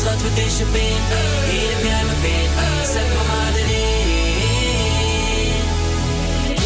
Schat, 0.00 0.22
wat 0.22 0.38
is 0.46 0.58
je 0.58 0.64
pin? 0.64 1.00
Hier 1.50 1.70
heb 1.74 1.82
jij 1.82 2.04
mijn 2.08 2.20
pin. 2.24 2.48
Zet 2.92 3.08
me 3.14 3.22
maar 3.30 3.54
erin. 3.60 4.00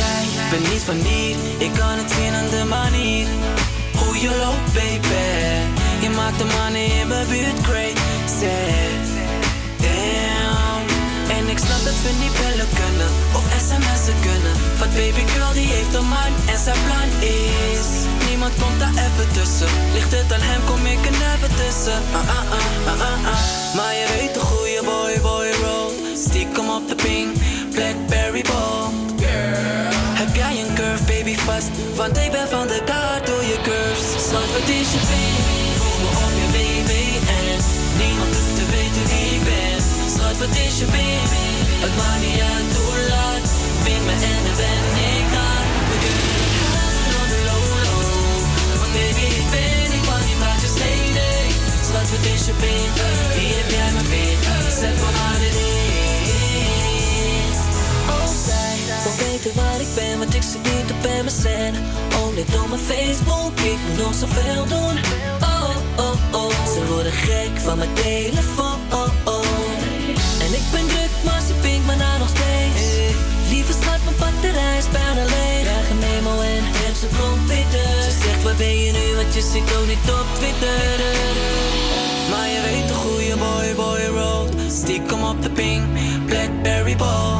Jij 0.00 0.24
bent 0.50 0.72
niet 0.72 0.82
van 0.82 0.96
hier, 1.08 1.36
ik 1.58 1.72
kan 1.78 1.96
het 2.00 2.10
zien 2.16 2.34
aan 2.34 2.50
de 2.50 2.64
manier 2.68 3.26
hoe 3.98 4.20
je 4.20 4.30
loopt, 4.42 4.72
baby. 4.78 5.24
Je 6.00 6.10
maakt 6.10 6.38
de 6.38 6.44
mannen 6.44 6.86
in 7.00 7.08
mijn 7.08 7.28
buurt 7.28 7.60
crazy. 7.60 8.46
Damn. 9.84 10.84
En 11.36 11.48
ik 11.48 11.58
snap 11.58 11.82
dat 11.88 11.98
we 12.04 12.10
niet 12.22 12.34
bellen 12.40 12.70
kunnen 12.80 13.10
of 13.38 13.44
sms'en 13.66 14.18
kunnen. 14.28 14.54
Want 14.78 14.92
baby 14.94 15.24
girl 15.32 15.52
die 15.52 15.66
heeft 15.66 15.94
een 15.94 16.08
man 16.08 16.32
en 16.52 16.58
zijn 16.64 16.80
plan 16.86 17.10
is. 17.20 18.13
Niemand 18.34 18.58
komt 18.62 18.80
daar 18.80 18.96
even 19.06 19.28
tussen. 19.38 19.68
Ligt 19.92 20.12
het 20.18 20.32
aan 20.32 20.44
hem, 20.50 20.60
kom 20.70 20.82
ik 20.94 21.02
er 21.10 21.16
never 21.24 21.50
tussen. 21.62 21.98
Ah, 22.18 22.28
ah, 22.38 22.44
ah, 22.92 23.26
ah. 23.32 23.40
Maar 23.76 23.94
je 24.00 24.06
weet 24.14 24.34
de 24.36 24.42
goede 24.50 24.80
boy, 24.90 25.12
boy 25.26 25.48
roll. 25.62 25.90
Stiekem 26.24 26.68
op 26.78 26.84
de 26.90 26.96
ping, 27.04 27.28
Blackberry 27.74 28.44
ball. 28.50 28.86
Heb 30.20 30.32
jij 30.42 30.54
een 30.62 30.72
curve, 30.78 31.04
baby, 31.12 31.34
vast? 31.46 31.68
Want 32.00 32.16
ik 32.24 32.30
ben 32.36 32.48
van 32.56 32.66
de 32.72 32.80
kaart 32.90 33.26
door 33.30 33.44
je 33.52 33.58
curves. 33.68 34.06
Schat, 34.26 34.48
wat 34.54 34.68
is 34.78 34.88
je 34.94 35.02
pin? 35.10 35.34
Voeg 35.78 35.96
me 36.02 36.08
op 36.24 36.34
je 36.40 36.48
baby 36.58 37.04
en 37.38 37.58
niemand 38.02 38.32
hoeft 38.36 38.56
te 38.60 38.66
weten 38.76 39.04
wie 39.10 39.26
ik 39.36 39.42
ben. 39.50 39.78
Schat, 40.14 40.36
wat 40.42 40.54
is 40.66 40.74
je 40.80 40.86
pin? 40.94 41.24
Het 41.84 41.94
maakt 42.00 42.22
niet 42.26 42.40
uit 42.54 42.70
hoe 42.78 42.98
laat. 43.12 43.46
Me 43.84 44.14
en 44.32 44.40
dan 44.46 44.56
ben 44.62 45.23
baby, 48.94 49.26
ik 49.40 49.46
ben 49.54 49.86
niet 49.92 50.04
van 50.10 50.20
die 50.28 50.36
maatjes 50.42 50.74
je 50.80 51.12
nee. 51.18 51.46
Zwart 51.88 52.08
wat 52.12 52.24
is 52.34 52.42
je 52.48 52.54
pin, 52.62 52.88
hier 53.36 53.56
heb 53.60 53.70
jij 53.76 53.90
mijn 53.96 54.08
pin, 54.12 54.38
zet 54.80 54.96
mijn 55.02 55.16
handen 55.22 55.54
in. 55.68 57.50
Oh, 58.14 58.28
zij 58.46 58.76
wil 59.04 59.16
weten 59.22 59.52
waar 59.60 59.80
ik 59.86 59.90
ben, 59.98 60.14
want 60.20 60.34
ik 60.34 60.44
zit 60.50 60.62
niet 60.70 60.88
op 60.94 61.02
MSN. 61.24 61.72
Oh, 62.18 62.30
dit 62.38 62.48
door 62.54 62.68
mijn 62.72 62.84
Facebook, 62.90 63.52
ik 63.72 63.78
moet 63.84 63.98
nog 64.04 64.14
zoveel 64.22 64.64
doen. 64.74 64.96
Oh, 65.52 65.74
oh, 66.04 66.16
oh, 66.40 66.54
ze 66.72 66.80
worden 66.92 67.12
gek 67.12 67.54
van 67.66 67.76
mijn 67.78 67.94
telefoon, 67.94 68.78
oh, 69.00 69.10
oh. 69.34 70.42
En 70.44 70.50
ik 70.60 70.66
ben 70.72 70.86
druk, 70.92 71.14
maar 71.26 71.42
ze 71.48 71.52
pinkt 71.64 71.86
me 71.86 71.94
nou 72.04 72.18
nog 72.18 72.30
steeds. 72.36 72.82
Lieve 73.50 73.72
schat, 73.80 74.00
mijn 74.06 74.16
batterij 74.22 74.78
is 74.78 74.88
bijna 74.98 75.24
leeg. 75.34 75.62
Krijg 75.62 75.90
een 75.90 75.98
memo 75.98 76.40
en 76.40 76.83
ze 77.10 78.10
Ze 78.10 78.10
zegt, 78.24 78.42
waar 78.42 78.54
ben 78.56 78.84
je 78.84 78.92
nu, 78.92 79.14
want 79.16 79.34
je 79.34 79.40
zit 79.40 79.76
ook 79.76 79.86
niet 79.86 80.10
op 80.18 80.26
Twitter. 80.38 80.98
Maar 82.30 82.48
je 82.48 82.60
weet 82.68 82.88
de 82.88 82.94
goede 82.94 83.36
boy, 83.36 83.74
boy 83.74 84.04
road 84.18 84.50
Stiekem 84.80 85.22
op 85.24 85.42
de 85.42 85.50
ping, 85.50 85.82
Blackberry 86.26 86.96
Ball 86.96 87.36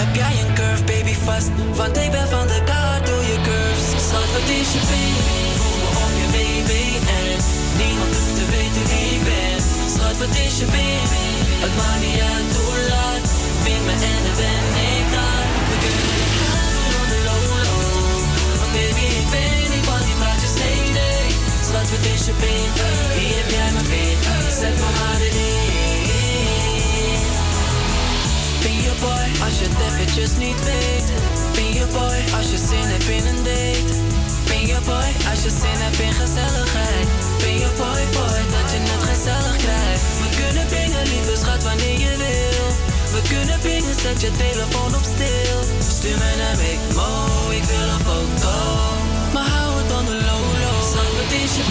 Heb 0.00 0.14
jij 0.14 0.34
een 0.42 0.54
curve, 0.54 0.84
baby, 0.84 1.14
vast? 1.24 1.50
Want 1.74 1.96
ik 1.96 2.10
ben 2.10 2.28
van 2.28 2.46
de 2.46 2.60
kaart 2.64 3.06
door 3.06 3.24
je 3.32 3.38
curves. 3.48 3.86
Schat, 4.06 4.28
wat 4.36 4.48
is 4.60 4.68
je 4.76 4.82
ping? 4.90 5.16
Voel 5.58 5.76
me 5.82 5.88
op 6.04 6.14
je 6.22 6.28
baby 6.38 6.84
en 7.18 7.38
Niemand 7.80 8.12
hoeft 8.16 8.36
te 8.38 8.46
weten 8.54 8.84
wie 8.90 9.08
ik 9.16 9.22
ben. 9.30 9.58
Schat, 9.94 10.16
wat 10.22 10.34
is 10.46 10.54
je 10.60 10.66
ping? 10.74 11.06
Het 11.64 11.74
maakt 11.80 12.00
niet 12.06 12.20
uit 12.32 12.50
hoe 12.58 12.78
laat. 12.92 13.24
Ping 13.64 13.82
me 13.88 13.94
en 14.12 14.20
dan 14.26 14.36
ben 14.40 14.64
ik 14.96 15.06
daar. 15.16 15.44
We 15.70 15.76
kunnen 15.82 16.41
Wat 21.92 22.04
is 22.14 22.24
je 22.26 22.34
ping? 22.42 22.72
Hier 23.18 23.36
heb 23.40 23.50
jij 23.56 23.70
pin 28.62 28.78
je 28.86 28.92
boy 29.00 29.26
als 29.46 29.54
je 29.58 29.66
het 29.68 29.80
eventjes 29.88 30.32
niet 30.44 30.60
weet. 30.64 31.08
Je 31.78 31.86
boy 31.96 32.18
als 32.38 32.48
je 32.52 32.58
zin 32.68 32.88
hebt 32.92 33.08
in 33.18 33.26
een 33.32 33.42
date. 33.48 33.92
Je 34.70 34.78
boy 34.88 35.08
als 35.30 35.40
je 35.44 35.52
zin 35.60 35.78
hebt 35.84 36.00
in 36.08 36.14
gezelligheid. 36.22 37.08
Je 37.62 37.70
boy 37.80 38.02
boy 38.16 38.40
dat 38.54 38.66
je 38.72 38.78
het 38.92 39.04
gezellig 39.10 39.56
krijgt. 39.64 40.04
We 40.22 40.28
kunnen 40.40 40.66
pingen 40.74 41.04
lieve 41.12 41.36
schat 41.42 41.62
wanneer 41.68 41.98
je 42.06 42.14
wil. 42.24 42.66
We 43.14 43.20
kunnen 43.32 43.58
pingen 43.66 43.96
zet 44.04 44.20
je 44.20 44.30
telefoon 44.44 44.92
op 44.98 45.04
stil. 45.14 45.58
Stuur 45.96 46.18
me 46.22 46.30
naar 46.42 46.56
mo 46.98 47.10
ik 47.58 47.64
wil 47.72 47.88
een 47.94 48.04
foto. 48.08 48.54
Maar 49.34 49.48
hou 49.54 49.70
het 49.78 49.92
the 50.06 50.31
wat 51.22 51.32
is 51.44 51.56
je 51.56 51.64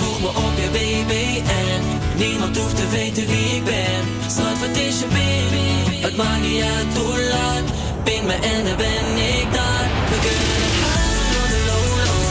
Voeg 0.00 0.20
me 0.20 0.28
op 0.28 0.54
je 0.64 0.70
baby 0.78 1.26
en 1.64 1.82
Niemand 2.16 2.56
hoeft 2.56 2.76
te 2.76 2.88
weten 2.88 3.26
wie 3.26 3.56
ik 3.56 3.64
ben. 3.64 4.02
Schat 4.34 4.58
wat 4.62 4.76
is 4.76 4.96
je 5.02 5.08
baby 5.18 5.66
Het 6.06 6.16
maakt 6.16 6.42
niet 6.46 6.62
uit 6.62 6.90
hoe 6.98 7.20
laat. 7.32 7.66
Ping 8.04 8.24
me 8.26 8.36
en 8.54 8.64
dan 8.66 8.76
ben 8.86 9.06
ik 9.38 9.48
daar. 9.58 9.86
We 10.10 10.16
kunnen 10.24 10.48
het 10.64 10.76
houden 10.84 11.28
on 11.42 11.48
the 11.54 11.60
low 11.70 11.86
low 12.00 12.24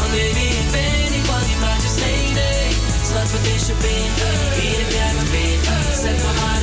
Want 0.00 0.12
baby 0.18 0.46
ik 0.62 0.68
ben 0.76 0.98
niet 1.14 1.26
van 1.30 1.42
die 1.48 1.58
praatjes 1.62 1.96
nee 2.02 2.24
nee 2.38 2.68
Schat 3.08 3.28
wat 3.34 3.44
is 3.54 3.64
je 3.70 3.74
pin 3.82 4.10
Hier 4.58 4.78
heb 4.82 4.90
jij 4.98 5.12
mijn 5.18 5.28
Zet 6.02 6.18
me 6.24 6.32
maar 6.40 6.59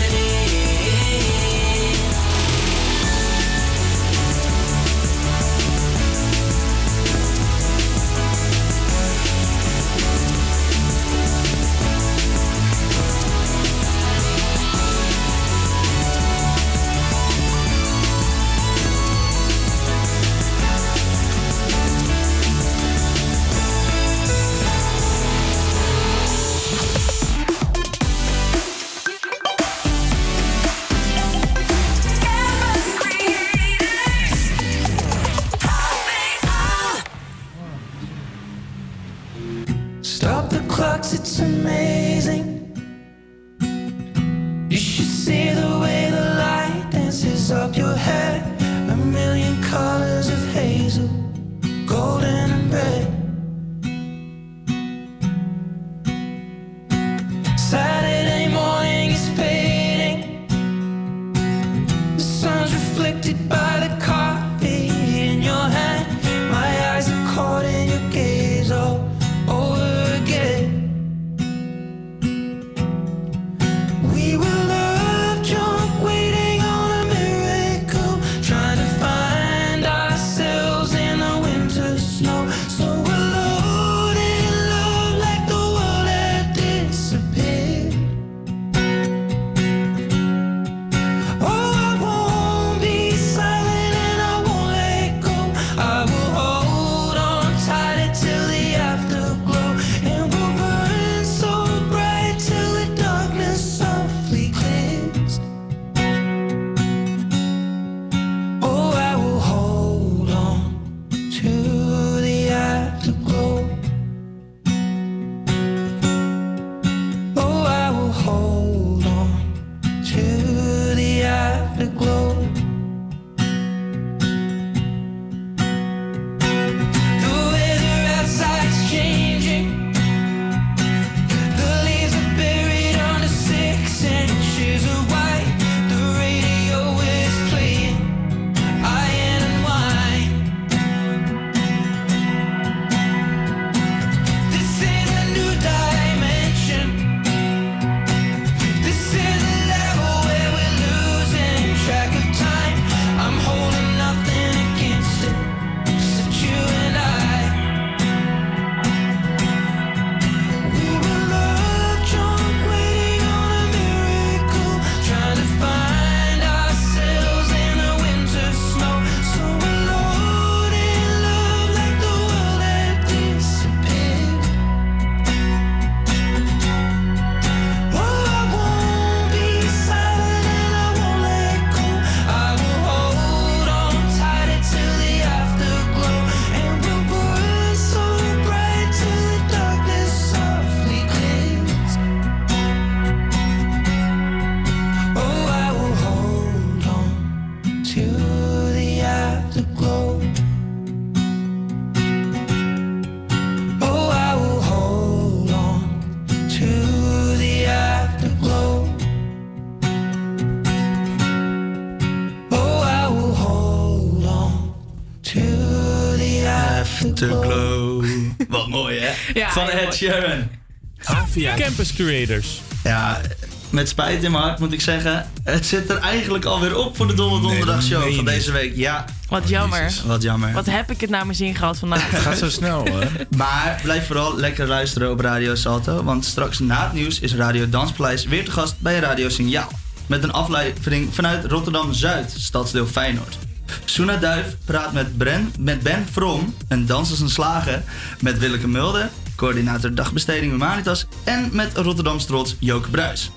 Ja, 219.33 219.51
Van 219.51 219.69
Ed. 219.69 219.95
Sheeran. 219.95 220.49
Havia 220.97 221.55
Campus 221.55 221.93
Creators. 221.93 222.61
Ja, 222.83 223.21
met 223.69 223.89
spijt 223.89 224.23
in 224.23 224.31
mijn 224.31 224.43
hart 224.43 224.59
moet 224.59 224.73
ik 224.73 224.81
zeggen. 224.81 225.31
Het 225.43 225.65
zit 225.65 225.89
er 225.89 225.97
eigenlijk 225.97 226.45
alweer 226.45 226.77
op 226.77 226.95
voor 226.95 227.07
de 227.07 227.13
Donderdagshow 227.13 228.15
van 228.15 228.25
deze 228.25 228.51
week. 228.51 228.75
Ja. 228.75 229.05
Wat 229.29 229.49
jammer. 229.49 229.93
Wat 230.05 230.21
jammer. 230.21 230.51
Wat 230.51 230.65
heb 230.65 230.91
ik 230.91 231.01
het 231.01 231.09
naar 231.09 231.25
mijn 231.25 231.37
zin 231.37 231.55
gehad 231.55 231.77
vandaag. 231.77 232.09
Het 232.11 232.19
gaat 232.19 232.37
zo 232.37 232.49
snel, 232.49 232.85
hè? 232.85 233.07
Maar 233.37 233.79
blijf 233.83 234.05
vooral 234.07 234.37
lekker 234.37 234.67
luisteren 234.67 235.11
op 235.11 235.19
Radio 235.19 235.55
Salto. 235.55 236.03
Want 236.03 236.25
straks 236.25 236.59
na 236.59 236.83
het 236.83 236.93
nieuws 236.93 237.19
is 237.19 237.35
Radio 237.35 237.69
Danspaleis 237.69 238.25
weer 238.25 238.45
te 238.45 238.51
gast 238.51 238.75
bij 238.79 238.99
Radio 238.99 239.29
Signaal. 239.29 239.71
Met 240.05 240.23
een 240.23 240.31
aflevering 240.31 241.15
vanuit 241.15 241.45
Rotterdam-Zuid, 241.45 242.33
stadsdeel 242.37 242.87
Feyenoord. 242.87 243.37
Soena 243.85 244.15
Duif 244.17 244.45
praat 244.65 244.93
met, 244.93 245.17
Bren, 245.17 245.53
met 245.59 245.81
Ben 245.81 246.05
From, 246.11 246.55
een 246.67 246.85
dansers 246.85 247.21
en 247.21 247.29
slager, 247.29 247.83
met 248.21 248.39
Willeke 248.39 248.67
Mulder, 248.67 249.09
coördinator 249.35 249.95
dagbesteding 249.95 250.51
Humanitas 250.51 251.05
en 251.23 251.49
met 251.51 251.71
Rotterdams 251.77 252.25
trots 252.25 252.55
Joke 252.59 252.89
Bruis. 252.89 253.31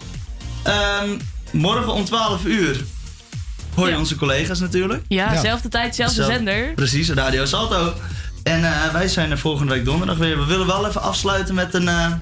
Ehm, 0.63 1.09
morgen 1.53 1.93
om 1.93 2.05
12 2.05 2.45
uur 2.45 2.81
hoor 3.75 3.87
je 3.87 3.93
Ja. 3.93 3.99
onze 3.99 4.17
collega's 4.17 4.61
natuurlijk. 4.61 5.03
Ja, 5.09 5.41
zelfde 5.41 5.69
tijd, 5.69 5.95
zelfde 5.95 6.15
Zelf- 6.15 6.33
zender. 6.33 6.73
Precies, 6.75 7.11
Radio 7.11 7.45
Salto. 7.45 7.93
En 8.43 8.65
eh, 8.65 8.93
wij 8.93 9.09
zijn 9.09 9.31
er 9.31 9.39
volgende 9.39 9.73
week 9.75 9.85
donderdag 9.85 10.17
weer. 10.17 10.39
We 10.39 10.45
willen 10.45 10.67
wel 10.67 10.87
even 10.89 11.03
afsluiten 11.03 11.55
met 11.55 11.75
een, 11.75 11.89
eh, 11.89 12.13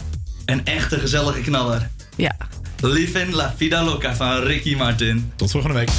een 0.44 0.64
echte 0.66 0.98
gezellige 0.98 1.40
knaller. 1.40 1.89
Ja. 2.16 2.36
Live 2.80 3.20
in 3.20 3.35
La 3.35 3.55
Vida 3.56 3.85
Loca 3.85 4.16
van 4.16 4.36
Ricky 4.43 4.74
Martin. 4.74 5.32
Tot 5.36 5.51
volgende 5.51 5.76
week. 5.78 5.90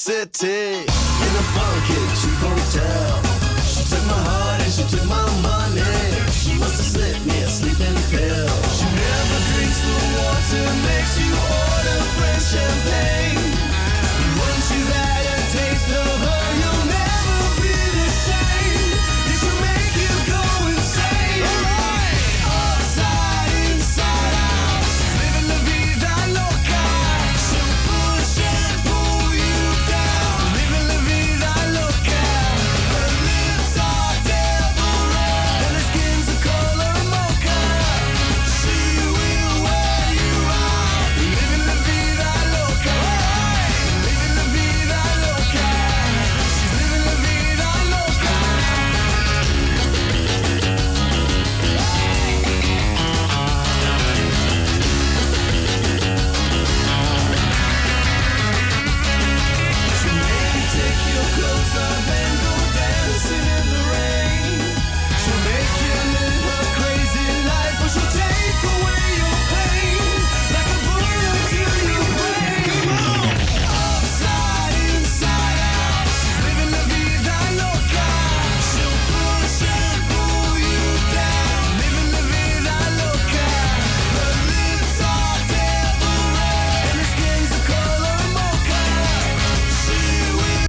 City 0.00 0.89